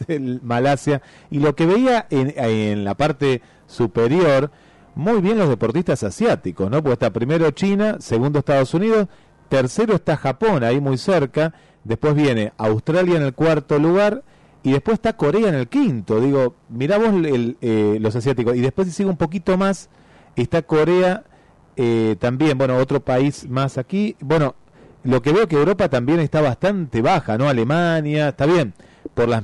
Malasia, 0.44 1.02
y 1.32 1.40
lo 1.40 1.56
que 1.56 1.66
veía 1.66 2.06
en, 2.12 2.34
en 2.38 2.84
la 2.86 2.94
parte 2.94 3.42
superior, 3.66 4.52
muy 4.94 5.20
bien 5.20 5.40
los 5.40 5.50
deportistas 5.50 6.04
asiáticos, 6.04 6.70
¿no? 6.70 6.84
Pues 6.84 6.94
está 6.94 7.10
primero 7.10 7.50
China, 7.52 7.98
segundo 8.00 8.38
Estados 8.40 8.72
Unidos, 8.76 9.08
tercero 9.50 9.96
está 9.96 10.16
Japón, 10.16 10.64
ahí 10.64 10.80
muy 10.80 11.00
cerca, 11.00 11.56
después 11.84 12.14
viene 12.14 12.54
Australia 12.58 13.18
en 13.18 13.24
el 13.24 13.34
cuarto 13.34 13.80
lugar, 13.80 14.24
y 14.66 14.72
después 14.72 14.96
está 14.96 15.16
Corea 15.16 15.48
en 15.50 15.56
el 15.56 15.68
quinto. 15.68 16.20
Digo, 16.20 16.56
mirá 16.70 16.98
vos 16.98 17.10
el- 17.10 17.56
eh, 17.62 17.98
los 18.02 18.16
asiáticos. 18.16 18.56
Y 18.56 18.62
después 18.62 18.88
si 18.88 18.94
sigue 18.94 19.10
un 19.10 19.16
poquito 19.18 19.58
más, 19.58 19.90
está 20.36 20.62
Corea 20.64 21.24
eh, 21.78 22.16
también, 22.20 22.58
bueno, 22.58 22.78
otro 22.78 23.00
país 23.00 23.48
más 23.50 23.78
aquí. 23.78 24.16
Bueno, 24.22 24.56
lo 25.04 25.22
que 25.22 25.32
veo 25.34 25.48
que 25.48 25.56
Europa 25.56 25.88
también 25.90 26.20
está 26.20 26.42
bastante 26.42 27.02
baja, 27.02 27.38
¿no? 27.38 27.48
Alemania, 27.48 28.30
está 28.30 28.46
bien, 28.46 28.74
por 29.14 29.28
las 29.30 29.44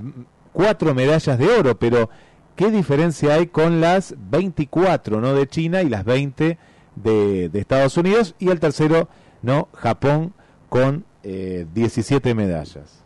cuatro 0.53 0.95
medallas 0.95 1.37
de 1.37 1.47
oro, 1.49 1.77
pero 1.77 2.09
¿qué 2.55 2.71
diferencia 2.71 3.35
hay 3.35 3.47
con 3.47 3.79
las 3.81 4.15
24, 4.31 5.21
¿no? 5.21 5.33
De 5.35 5.45
China 5.47 5.81
y 5.83 5.89
las 5.89 6.03
20 6.05 6.57
de, 6.95 7.49
de 7.49 7.59
Estados 7.59 7.95
Unidos? 7.97 8.33
Y 8.39 8.49
el 8.49 8.59
tercero, 8.59 9.07
¿no? 9.41 9.67
Japón 9.73 10.33
con 10.69 11.03
eh, 11.23 11.67
17 11.75 12.33
medallas. 12.33 13.00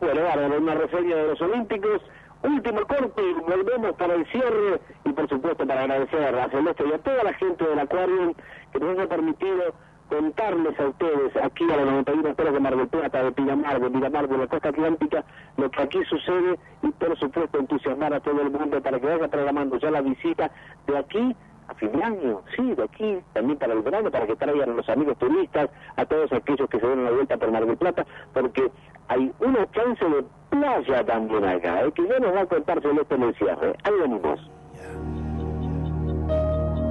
Bueno, 0.00 0.22
bárbaro, 0.22 0.58
una 0.58 0.74
reseña 0.74 1.14
de 1.14 1.26
los 1.28 1.40
Olímpicos. 1.42 2.00
Último 2.42 2.80
corte 2.86 3.22
volvemos 3.46 3.94
para 3.96 4.14
el 4.14 4.24
cierre 4.32 4.80
y 5.04 5.12
por 5.12 5.28
supuesto 5.28 5.66
para 5.66 5.82
agradecer 5.82 6.34
a 6.34 6.48
Celeste 6.48 6.84
y 6.88 6.92
a 6.92 6.98
toda 6.98 7.22
la 7.22 7.34
gente 7.34 7.66
del 7.66 7.78
Aquarium 7.78 8.32
que 8.72 8.78
nos 8.80 8.96
haya 8.96 9.06
permitido 9.06 9.74
contarles 10.08 10.80
a 10.80 10.88
ustedes 10.88 11.36
aquí 11.36 11.70
a 11.70 11.76
los 11.76 11.86
91 11.86 12.28
espero 12.30 12.50
de 12.50 12.60
Mar 12.60 12.76
del 12.76 12.88
Plata, 12.88 13.22
de 13.22 13.32
Pinamar, 13.32 13.78
de 13.78 13.90
Miramar, 13.90 14.26
de 14.26 14.38
la 14.38 14.46
costa 14.46 14.70
atlántica, 14.70 15.22
lo 15.58 15.70
que 15.70 15.82
aquí 15.82 16.02
sucede 16.08 16.58
y 16.82 16.90
por 16.92 17.18
supuesto 17.18 17.58
entusiasmar 17.58 18.14
a 18.14 18.20
todo 18.20 18.40
el 18.40 18.50
mundo 18.50 18.80
para 18.80 18.98
que 18.98 19.06
vaya 19.06 19.28
programando 19.28 19.78
ya 19.78 19.90
la 19.90 20.00
visita 20.00 20.50
de 20.86 20.96
aquí 20.96 21.36
a 21.70 21.74
fin 21.74 21.92
de 21.92 22.02
año, 22.02 22.42
sí, 22.56 22.74
de 22.74 22.82
aquí, 22.82 23.18
también 23.32 23.56
para 23.56 23.74
el 23.74 23.82
verano, 23.82 24.10
para 24.10 24.26
que 24.26 24.34
traigan 24.34 24.70
a 24.70 24.74
los 24.74 24.88
amigos 24.88 25.16
turistas, 25.18 25.70
a 25.94 26.04
todos 26.04 26.32
aquellos 26.32 26.68
que 26.68 26.80
se 26.80 26.86
den 26.86 27.04
la 27.04 27.12
vuelta 27.12 27.36
por 27.36 27.52
Mar 27.52 27.64
del 27.64 27.76
Plata, 27.76 28.04
porque 28.32 28.72
hay 29.10 29.30
una 29.40 29.68
chance 29.72 30.04
de 30.04 30.24
playa 30.50 31.04
también 31.04 31.44
acá, 31.44 31.82
¿eh? 31.82 31.90
que 31.94 32.06
ya 32.08 32.20
nos 32.20 32.32
va 32.32 32.42
a 32.42 32.46
contar 32.46 32.80
Celeste 32.80 33.16
en 33.16 33.22
el 33.24 33.34
cierre. 33.34 33.74
Ahí 33.82 33.92
venimos. 34.00 34.38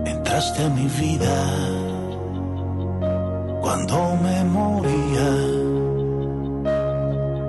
Entraste 0.06 0.66
a 0.66 0.70
mi 0.70 0.86
vida 1.00 1.34
cuando 3.62 4.18
me 4.18 4.44
moría, 4.44 5.30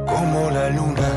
como 0.07 0.51
la 0.51 0.71
luna 0.71 1.11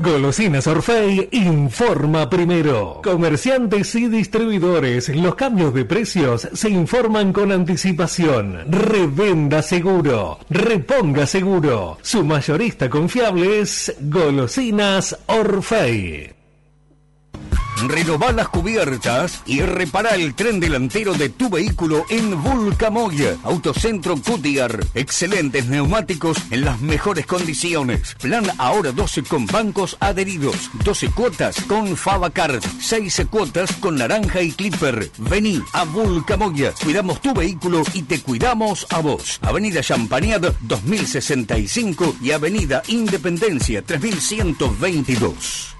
Golosinas 0.01 0.65
Orfei 0.65 1.27
informa 1.31 2.29
primero. 2.29 3.01
Comerciantes 3.03 3.93
y 3.95 4.07
distribuidores, 4.07 5.09
los 5.09 5.35
cambios 5.35 5.73
de 5.73 5.83
precios 5.83 6.47
se 6.53 6.69
informan 6.69 7.33
con 7.33 7.51
anticipación. 7.51 8.71
Revenda 8.71 9.61
seguro, 9.61 10.39
reponga 10.49 11.25
seguro. 11.25 11.97
Su 12.01 12.23
mayorista 12.23 12.89
confiable 12.89 13.59
es 13.59 13.93
Golosinas 13.99 15.17
Orfei. 15.27 16.38
Renová 17.87 18.31
las 18.33 18.49
cubiertas 18.49 19.41
y 19.45 19.61
repara 19.61 20.15
el 20.15 20.33
tren 20.33 20.59
delantero 20.59 21.13
de 21.13 21.29
tu 21.29 21.49
vehículo 21.49 22.05
en 22.09 22.41
Vulcamoya. 22.41 23.37
Autocentro 23.43 24.15
Goodyear. 24.17 24.85
Excelentes 24.95 25.67
neumáticos 25.67 26.37
en 26.51 26.65
las 26.65 26.81
mejores 26.81 27.25
condiciones. 27.25 28.15
Plan 28.21 28.45
ahora 28.57 28.91
12 28.91 29.23
con 29.23 29.45
bancos 29.45 29.95
adheridos. 29.99 30.69
12 30.83 31.11
cuotas 31.11 31.61
con 31.61 31.95
Favacard. 31.95 32.61
6 32.81 33.27
cuotas 33.29 33.71
con 33.73 33.95
naranja 33.95 34.41
y 34.41 34.51
clipper. 34.51 35.09
Vení 35.17 35.63
a 35.73 35.85
Vulcamoya. 35.85 36.73
Cuidamos 36.83 37.21
tu 37.21 37.33
vehículo 37.33 37.83
y 37.93 38.03
te 38.03 38.19
cuidamos 38.21 38.87
a 38.89 38.99
vos. 38.99 39.39
Avenida 39.41 39.81
Champagnat 39.81 40.53
2065 40.61 42.17
y 42.21 42.31
Avenida 42.31 42.83
Independencia 42.87 43.81
3122. 43.83 45.75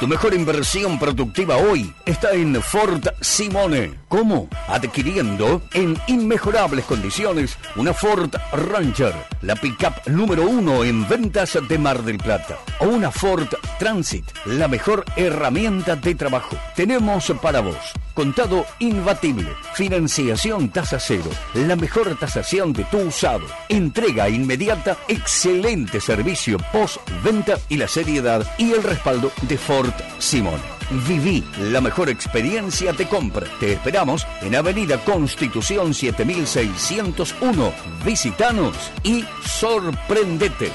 Tu 0.00 0.08
mejor 0.08 0.34
inversión 0.34 0.98
productiva 0.98 1.56
hoy 1.56 1.94
está 2.04 2.32
en 2.32 2.60
Ford 2.60 3.06
Simone. 3.20 3.94
¿Cómo? 4.08 4.48
Adquiriendo 4.66 5.62
en 5.72 5.96
inmejorables 6.08 6.84
condiciones 6.84 7.56
una 7.76 7.94
Ford 7.94 8.34
Ranger, 8.52 9.14
la 9.42 9.54
pickup 9.54 10.06
número 10.06 10.48
uno 10.48 10.82
en 10.82 11.08
ventas 11.08 11.56
de 11.68 11.78
Mar 11.78 12.02
del 12.02 12.18
Plata. 12.18 12.58
O 12.80 12.86
una 12.86 13.12
Ford 13.12 13.48
Transit, 13.78 14.26
la 14.46 14.66
mejor 14.66 15.04
herramienta 15.16 15.94
de 15.94 16.14
trabajo. 16.16 16.56
Tenemos 16.74 17.32
para 17.40 17.60
vos 17.60 17.94
contado 18.14 18.64
imbatible, 18.78 19.48
financiación 19.74 20.70
tasa 20.70 20.98
cero, 21.00 21.30
la 21.54 21.74
mejor 21.76 22.16
tasación 22.16 22.72
de 22.72 22.84
tu 22.84 22.98
usado, 22.98 23.44
entrega 23.68 24.28
inmediata, 24.28 24.96
excelente 25.08 26.00
servicio 26.00 26.58
post-venta 26.72 27.58
y 27.68 27.76
la 27.76 27.88
seriedad 27.88 28.46
y 28.56 28.72
el 28.72 28.82
respaldo 28.84 29.32
de 29.42 29.58
Ford 29.58 29.93
Simón. 30.18 30.60
Viví 31.06 31.44
la 31.58 31.80
mejor 31.80 32.08
experiencia 32.08 32.92
de 32.92 33.06
compra. 33.06 33.46
Te 33.58 33.72
esperamos 33.72 34.26
en 34.42 34.54
Avenida 34.54 34.98
Constitución 34.98 35.94
7601. 35.94 37.72
Visitanos 38.04 38.76
y 39.02 39.24
sorprendete. 39.44 40.70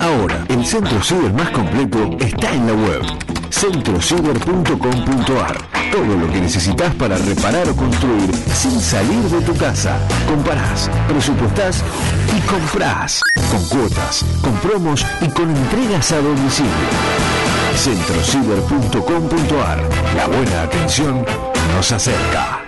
Ahora, 0.00 0.44
el 0.48 0.64
centro 0.64 1.02
ciber 1.02 1.32
más 1.32 1.50
completo 1.50 2.16
está 2.20 2.54
en 2.54 2.66
la 2.66 2.72
web 2.74 3.02
centrociber.com.ar. 3.50 5.58
Todo 5.90 6.16
lo 6.16 6.30
que 6.30 6.40
necesitas 6.40 6.94
para 6.96 7.16
reparar 7.16 7.68
o 7.68 7.76
construir 7.76 8.30
sin 8.54 8.78
salir 8.80 9.22
de 9.24 9.40
tu 9.40 9.56
casa. 9.56 9.98
Comparás, 10.28 10.90
presupuestás 11.08 11.82
y 12.36 12.40
comprás. 12.46 13.22
Con 13.50 13.64
cuotas, 13.68 14.24
con 14.42 14.52
promos 14.56 15.06
y 15.20 15.28
con 15.28 15.48
entregas 15.48 16.10
a 16.12 16.20
domicilio. 16.20 16.70
centrociber.com.ar. 17.76 19.78
La 20.16 20.26
buena 20.26 20.62
atención 20.62 21.24
nos 21.74 21.92
acerca. 21.92 22.62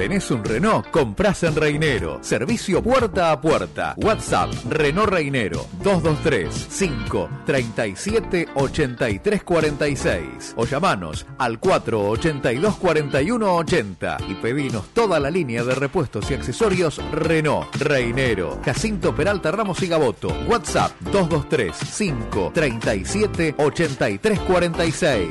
¿Tenés 0.00 0.30
un 0.30 0.42
Renault? 0.42 0.90
Comprás 0.90 1.42
en 1.42 1.54
Reinero. 1.54 2.20
Servicio 2.22 2.82
puerta 2.82 3.32
a 3.32 3.38
puerta. 3.38 3.92
WhatsApp 3.98 4.50
Renault 4.70 5.10
Reinero 5.10 5.66
223 5.84 6.68
5 6.70 7.28
37 7.44 8.48
83 8.54 9.44
46 9.44 10.54
o 10.56 10.64
llamanos 10.64 11.26
al 11.36 11.60
482 11.60 12.76
41 12.76 13.56
80 13.56 14.16
y 14.26 14.34
pedinos 14.36 14.86
toda 14.94 15.20
la 15.20 15.30
línea 15.30 15.64
de 15.64 15.74
repuestos 15.74 16.30
y 16.30 16.34
accesorios 16.34 16.98
Renault 17.12 17.76
Reinero. 17.76 18.58
Jacinto 18.64 19.14
Peralta 19.14 19.50
Ramos 19.50 19.82
y 19.82 19.88
Gaboto. 19.88 20.28
WhatsApp 20.48 20.92
223 21.12 21.76
5 21.76 22.52
37 22.54 23.54
83 23.58 24.40
46. 24.40 25.28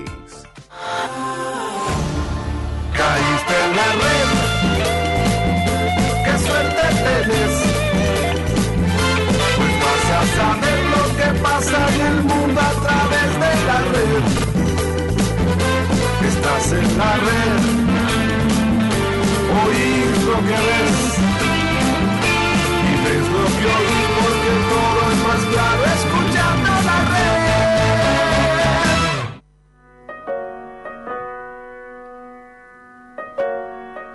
Estás 16.70 16.91
en 16.91 16.98
la 16.98 17.14
red. 17.18 17.62
Oír 19.66 20.12
lo 20.28 20.38
que 20.46 20.58
ves. 20.68 20.98
Y 22.86 22.94
ves 23.04 23.26
lo 23.30 23.44
que 23.58 23.66
oís 23.66 24.08
porque 24.20 24.54
todo 24.70 25.02
es 25.12 25.20
más 25.28 25.41
claro 25.52 25.84
escuchando 25.98 26.70
la 26.86 26.98
red. 27.10 27.30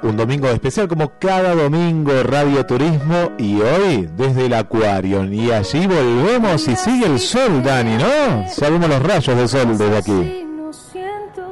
Un 0.02 0.14
domingo 0.16 0.48
especial 0.48 0.86
como 0.86 1.18
cada 1.18 1.55
domingo 1.55 2.22
Radio 2.22 2.64
Turismo 2.66 3.32
y 3.39 3.60
hoy 3.60 4.09
desde 4.16 4.47
el 4.47 4.55
Acuario. 4.55 5.24
Y 5.24 5.51
allí 5.51 5.86
volvemos 5.86 6.68
y 6.68 6.76
sigue 6.76 7.06
el 7.06 7.18
sol, 7.18 7.62
Dani, 7.64 7.97
¿no? 7.97 8.47
Ya 8.48 8.70
vemos 8.70 8.89
los 8.89 9.02
rayos 9.02 9.36
de 9.36 9.48
sol 9.48 9.76
desde 9.76 9.97
aquí. 9.97 10.44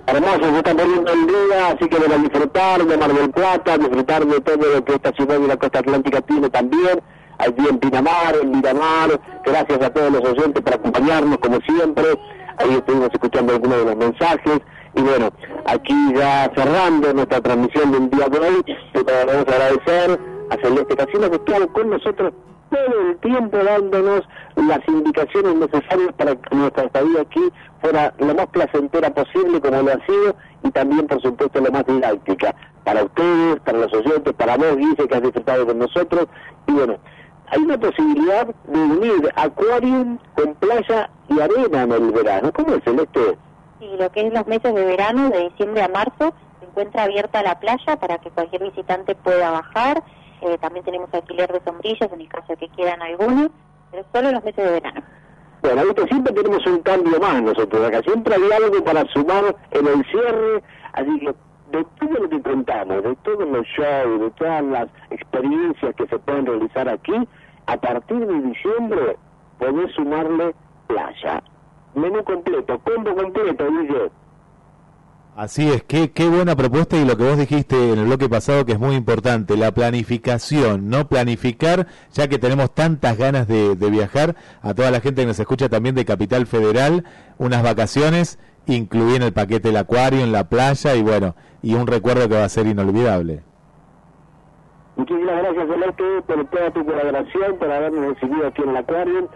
Hermoso, 0.07 0.43
se 0.43 0.57
está 0.57 0.75
poniendo 0.75 1.13
el 1.13 1.27
día, 1.27 1.69
así 1.69 1.89
que 1.89 1.99
van 1.99 2.13
a 2.13 2.17
disfrutar 2.19 2.85
de 2.85 2.97
Mar 2.97 3.13
del 3.13 3.31
Plata, 3.31 3.79
disfrutar 3.79 4.27
de 4.27 4.41
todo 4.41 4.57
lo 4.57 4.85
que 4.85 4.95
esta 4.95 5.13
ciudad 5.13 5.39
de 5.39 5.47
la 5.47 5.57
costa 5.57 5.79
atlántica 5.79 6.21
tiene 6.23 6.51
también. 6.51 7.01
Allí 7.39 7.69
en 7.69 7.79
Pinamar, 7.79 8.37
en 8.43 8.51
Miramar, 8.51 9.21
gracias 9.45 9.81
a 9.81 9.91
todos 9.91 10.13
los 10.13 10.23
oyentes 10.23 10.63
por 10.63 10.75
acompañarnos 10.75 11.39
como 11.39 11.59
siempre. 11.61 12.05
Ahí 12.59 12.75
estuvimos 12.75 13.11
escuchando 13.13 13.55
algunos 13.55 13.79
de 13.79 13.85
los 13.85 13.97
mensajes. 13.97 14.61
Y 14.95 15.03
bueno, 15.03 15.31
aquí 15.67 15.95
ya 16.15 16.51
cerrando 16.55 17.15
nuestra 17.15 17.41
transmisión 17.41 17.93
del 17.93 18.11
día 18.11 18.27
de 18.29 18.39
hoy, 18.39 18.65
le 18.95 19.05
queremos 19.05 19.47
agradecer 19.49 20.21
a 20.51 20.57
Celeste 20.57 20.97
Casino 20.97 21.31
que 21.31 21.37
estuvo 21.37 21.73
con 21.73 21.91
nosotros 21.91 22.33
todo 22.73 23.01
el 23.11 23.19
tiempo 23.19 23.59
dándonos 23.59 24.23
las 24.57 24.81
indicaciones 24.89 25.55
necesarias 25.57 26.13
para 26.17 26.35
que 26.35 26.57
nuestra 26.57 26.85
estadía 26.85 27.21
aquí 27.21 27.53
fuera 27.81 28.15
lo 28.19 28.35
más 28.35 28.47
placentera 28.47 29.11
posible 29.11 29.61
como 29.61 29.83
lo 29.83 29.93
ha 29.93 30.07
sido 30.07 30.35
y 30.65 30.71
también 30.71 31.07
por 31.07 31.21
supuesto 31.21 31.61
lo 31.61 31.71
más 31.71 31.85
didáctica 31.87 32.55
para 32.85 33.05
ustedes, 33.05 33.61
para 33.61 33.79
los 33.79 33.93
oyentes, 33.93 34.33
para 34.35 34.57
vos 34.57 34.77
Guille 34.77 35.09
que 35.09 35.15
has 35.15 35.23
disfrutado 35.23 35.67
con 35.67 35.79
nosotros 35.79 36.27
y 36.67 36.73
bueno, 36.73 36.97
hay 37.49 37.61
una 37.61 37.79
posibilidad 37.79 38.47
de 38.47 38.79
unir 38.79 39.31
acuarium 39.37 40.19
con 40.35 40.55
playa 40.55 41.11
y 41.29 41.39
arena 41.39 41.83
en 41.83 41.93
el 41.93 42.11
verano. 42.11 42.51
¿Cómo 42.51 42.75
es 42.75 42.83
Celeste? 42.83 43.37
Sí, 43.79 43.91
lo 43.99 44.11
que 44.11 44.27
es 44.27 44.33
los 44.33 44.47
meses 44.47 44.75
de 44.75 44.85
verano, 44.87 45.29
de 45.29 45.51
diciembre 45.51 45.83
a 45.83 45.89
marzo, 45.89 46.33
se 46.61 46.67
encuentra 46.67 47.03
abierta 47.03 47.43
la 47.43 47.61
playa 47.61 47.97
para 47.97 48.17
que 48.19 48.31
cualquier 48.31 48.63
visitante 48.63 49.15
pueda 49.15 49.51
bajar. 49.51 50.03
Eh, 50.43 50.59
también 50.59 50.85
tenemos 50.85 51.09
alquiler 51.15 51.53
de 51.53 51.61
sombrillas 51.61 52.13
en 52.13 52.21
el 52.21 52.29
caso 52.29 52.57
que 52.57 52.69
quieran 52.71 53.01
algunos, 53.01 53.51
pero 53.91 54.05
solo 54.13 54.33
los 54.33 54.43
meses 54.43 54.65
de 54.65 54.73
verano. 54.73 55.03
Bueno, 55.63 55.85
viste, 55.85 56.09
siempre 56.09 56.33
tenemos 56.33 56.67
un 56.67 56.79
cambio 56.81 57.21
más 57.21 57.41
nosotros 57.41 57.87
acá, 57.87 58.03
siempre 58.03 58.35
hay 58.35 58.51
algo 58.51 58.83
para 58.83 59.05
sumar 59.07 59.55
en 59.71 59.87
el 59.87 60.05
cierre, 60.07 60.63
así 60.95 61.21
que 61.21 61.35
de 61.79 61.87
todo 62.01 62.23
lo 62.23 62.29
que 62.29 62.43
contamos, 62.43 63.05
de 63.05 63.15
todos 63.23 63.49
los 63.49 63.65
shows, 63.69 64.21
de 64.21 64.31
todas 64.33 64.65
las 64.65 64.89
experiencias 65.11 65.95
que 65.95 66.07
se 66.09 66.19
pueden 66.19 66.47
realizar 66.47 66.89
aquí, 66.89 67.15
a 67.67 67.77
partir 67.77 68.27
de 68.27 68.41
diciembre 68.41 69.17
podés 69.61 69.93
sumarle 69.95 70.55
playa. 70.89 71.41
Menú 71.95 72.25
completo, 72.25 72.81
combo 72.81 73.15
completo, 73.15 73.65
dice. 73.65 74.11
Así 75.35 75.67
es, 75.67 75.83
qué, 75.83 76.11
qué 76.11 76.29
buena 76.29 76.55
propuesta 76.57 76.99
y 76.99 77.07
lo 77.07 77.17
que 77.17 77.25
vos 77.25 77.39
dijiste 77.39 77.93
en 77.95 77.99
el 77.99 78.05
bloque 78.05 78.29
pasado 78.29 78.67
que 78.67 78.73
es 78.73 78.79
muy 78.79 78.95
importante, 78.95 79.57
la 79.57 79.73
planificación, 79.73 80.91
no 80.91 81.09
planificar, 81.09 81.87
ya 82.13 82.29
que 82.29 82.39
tenemos 82.39 82.75
tantas 82.75 83.17
ganas 83.17 83.49
de, 83.49 83.75
viajar, 83.75 84.37
a 84.61 84.75
toda 84.75 84.91
la 84.91 85.01
gente 85.01 85.23
que 85.23 85.27
nos 85.27 85.41
escucha 85.41 85.71
también 85.71 85.95
de 85.95 86.05
Capital 86.05 86.47
Federal, 86.47 87.05
unas 87.39 87.63
vacaciones, 87.63 88.39
incluí 88.67 89.15
en 89.15 89.23
el 89.23 89.33
paquete 89.33 89.71
el 89.71 89.79
acuario, 89.79 90.21
en 90.21 90.33
la 90.33 90.51
playa 90.51 90.95
y 90.95 91.03
bueno, 91.03 91.35
y 91.63 91.77
un 91.77 91.87
recuerdo 91.87 92.29
que 92.29 92.35
va 92.35 92.45
a 92.45 92.49
ser 92.51 92.67
inolvidable. 92.67 93.43
Muchísimas 94.97 95.43
gracias, 95.43 95.67
Celeste, 95.67 96.05
por 96.27 96.45
toda 96.51 96.71
tu 96.73 96.85
colaboración, 96.85 97.57
por 97.59 97.73
habernos 97.73 98.05
recibido 98.15 98.49
aquí 98.49 98.63
en 98.63 98.69
el 98.69 98.77
Acuario. 98.77 99.31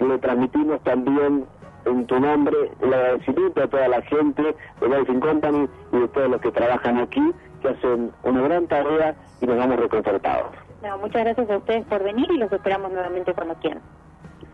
Le 0.00 0.18
transmitimos 0.18 0.82
también 0.82 1.44
en 1.84 2.06
tu 2.06 2.18
nombre 2.20 2.56
el 2.80 2.94
agradecimiento 2.94 3.62
a 3.62 3.66
toda 3.68 3.88
la 3.88 4.02
gente 4.02 4.42
de 4.42 4.88
Dolphin 4.88 5.20
Company 5.20 5.68
y 5.92 5.98
de 5.98 6.08
todos 6.08 6.30
los 6.30 6.40
que 6.40 6.50
trabajan 6.52 6.98
aquí, 6.98 7.32
que 7.60 7.68
hacen 7.68 8.12
una 8.22 8.42
gran 8.42 8.66
tarea 8.66 9.14
y 9.40 9.46
nos 9.46 9.56
vamos 9.56 9.78
reconfortados. 9.78 10.52
No, 10.82 10.98
muchas 10.98 11.22
gracias 11.24 11.48
a 11.48 11.56
ustedes 11.58 11.84
por 11.86 12.02
venir 12.02 12.30
y 12.30 12.38
los 12.38 12.52
esperamos 12.52 12.92
nuevamente 12.92 13.32
cuando 13.34 13.54
quieran. 13.56 13.82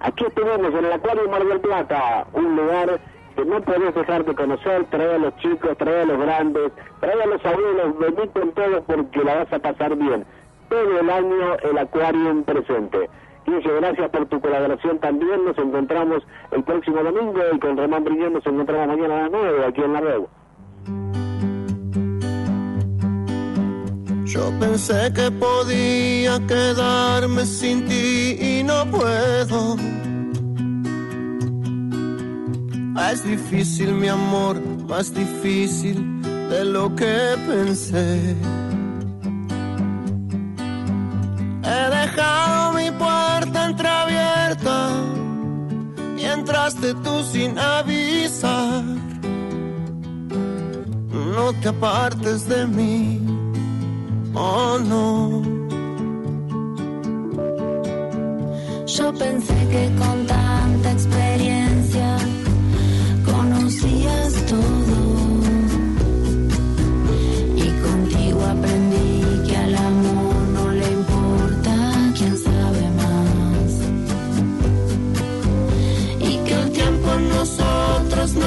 Aquí 0.01 0.25
estuvimos 0.27 0.73
en 0.75 0.85
el 0.85 0.93
Acuario 0.93 1.29
Mar 1.29 1.45
del 1.45 1.61
Plata, 1.61 2.27
un 2.33 2.55
lugar 2.55 3.01
que 3.35 3.45
no 3.45 3.61
podés 3.63 3.95
dejar 3.95 4.25
de 4.25 4.35
conocer, 4.35 4.85
trae 4.91 5.15
a 5.15 5.19
los 5.19 5.37
chicos, 5.37 5.77
trae 5.79 6.03
a 6.03 6.05
los 6.05 6.19
grandes, 6.19 6.73
trae 7.01 7.23
a 7.23 7.27
los 7.27 7.45
abuelos, 7.45 7.99
vení 7.99 8.29
con 8.29 8.53
todos 8.53 8.85
porque 8.87 9.25
la 9.25 9.37
vas 9.37 9.53
a 9.53 9.59
pasar 9.59 9.97
bien. 9.97 10.25
Todo 10.69 11.01
el 11.01 11.11
año 11.11 11.57
el 11.63 11.79
Acuario 11.79 12.43
presente. 12.45 13.09
Guille, 13.49 13.81
gracias 13.81 14.11
por 14.11 14.27
tu 14.27 14.41
colaboración 14.41 14.99
también. 14.99 15.45
Nos 15.45 15.57
encontramos 15.59 16.23
el 16.53 16.63
próximo 16.65 17.03
domingo 17.03 17.41
y 17.55 17.59
con 17.59 17.77
Román 17.77 18.05
Brillón 18.05 18.35
nos 18.35 18.47
encontramos 18.47 18.89
mañana 18.89 19.17
a 19.17 19.23
las 19.23 19.31
9 19.31 19.67
aquí 19.67 19.81
en 19.81 19.93
la 19.93 20.01
red. 20.01 20.21
Yo 24.25 24.53
pensé 24.61 25.13
que 25.15 25.31
podía 25.31 26.39
quedarme 26.47 27.47
sin 27.47 27.87
ti 27.87 28.37
y 28.39 28.63
no 28.63 28.85
puedo. 28.91 29.77
Es 33.11 33.25
difícil, 33.25 33.95
mi 33.95 34.09
amor, 34.09 34.61
más 34.87 35.15
difícil 35.15 36.21
de 36.51 36.65
lo 36.65 36.95
que 36.95 37.37
pensé. 37.49 38.37
He 41.65 41.91
dejado 41.91 42.58
entraste 46.49 46.95
tú 47.05 47.23
sin 47.25 47.59
avisar. 47.59 48.83
No 51.37 51.53
te 51.61 51.69
apartes 51.69 52.49
de 52.49 52.67
mí, 52.67 53.21
oh 54.35 54.79
no. 54.79 55.43
Yo 58.87 59.13
pensé 59.13 59.55
que 59.73 59.91
con 59.99 60.27
tanta 60.27 60.93
experiencia 60.93 62.17
conocías 63.27 64.33
todo. 64.47 65.18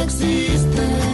Existe 0.03 1.10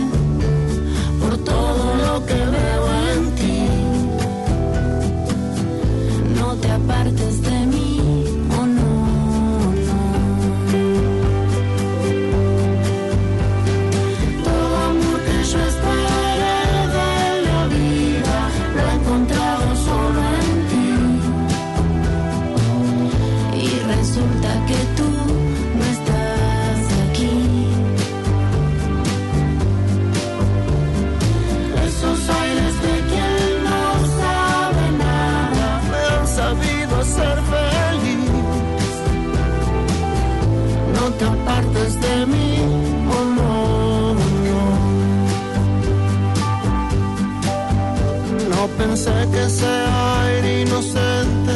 pensé 48.77 49.11
que 49.31 49.43
ese 49.43 49.65
aire 49.65 50.61
inocente 50.61 51.53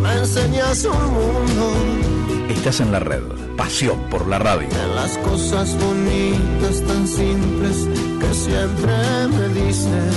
me 0.00 0.12
enseñas 0.14 0.84
un 0.84 1.04
mundo. 1.14 1.72
Estás 2.48 2.80
en 2.80 2.92
la 2.92 3.00
red. 3.00 3.22
Pasión 3.56 3.98
por 4.10 4.26
la 4.26 4.38
radio. 4.38 4.68
En 4.70 4.94
las 4.94 5.18
cosas 5.18 5.76
bonitas 5.78 6.80
tan 6.86 7.06
simples 7.06 7.88
que 8.20 8.34
siempre 8.34 8.92
me 9.28 9.48
dices. 9.60 10.14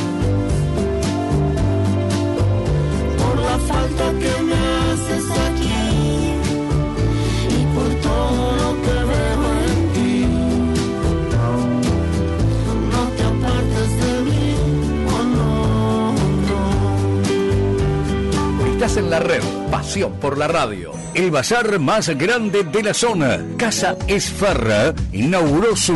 por 3.18 3.40
la 3.44 3.58
falta 3.60 4.06
que 4.20 4.35
en 18.86 19.10
la 19.10 19.20
red. 19.20 19.42
Pasión 19.72 20.14
por 20.20 20.38
la 20.38 20.48
radio. 20.48 20.92
El 21.16 21.32
bazar 21.32 21.80
más 21.80 22.10
grande 22.10 22.64
de 22.64 22.84
la 22.84 22.94
zona, 22.94 23.44
Casa 23.58 23.98
Esfarra, 24.08 24.94
inauguró 25.12 25.76
su 25.76 25.94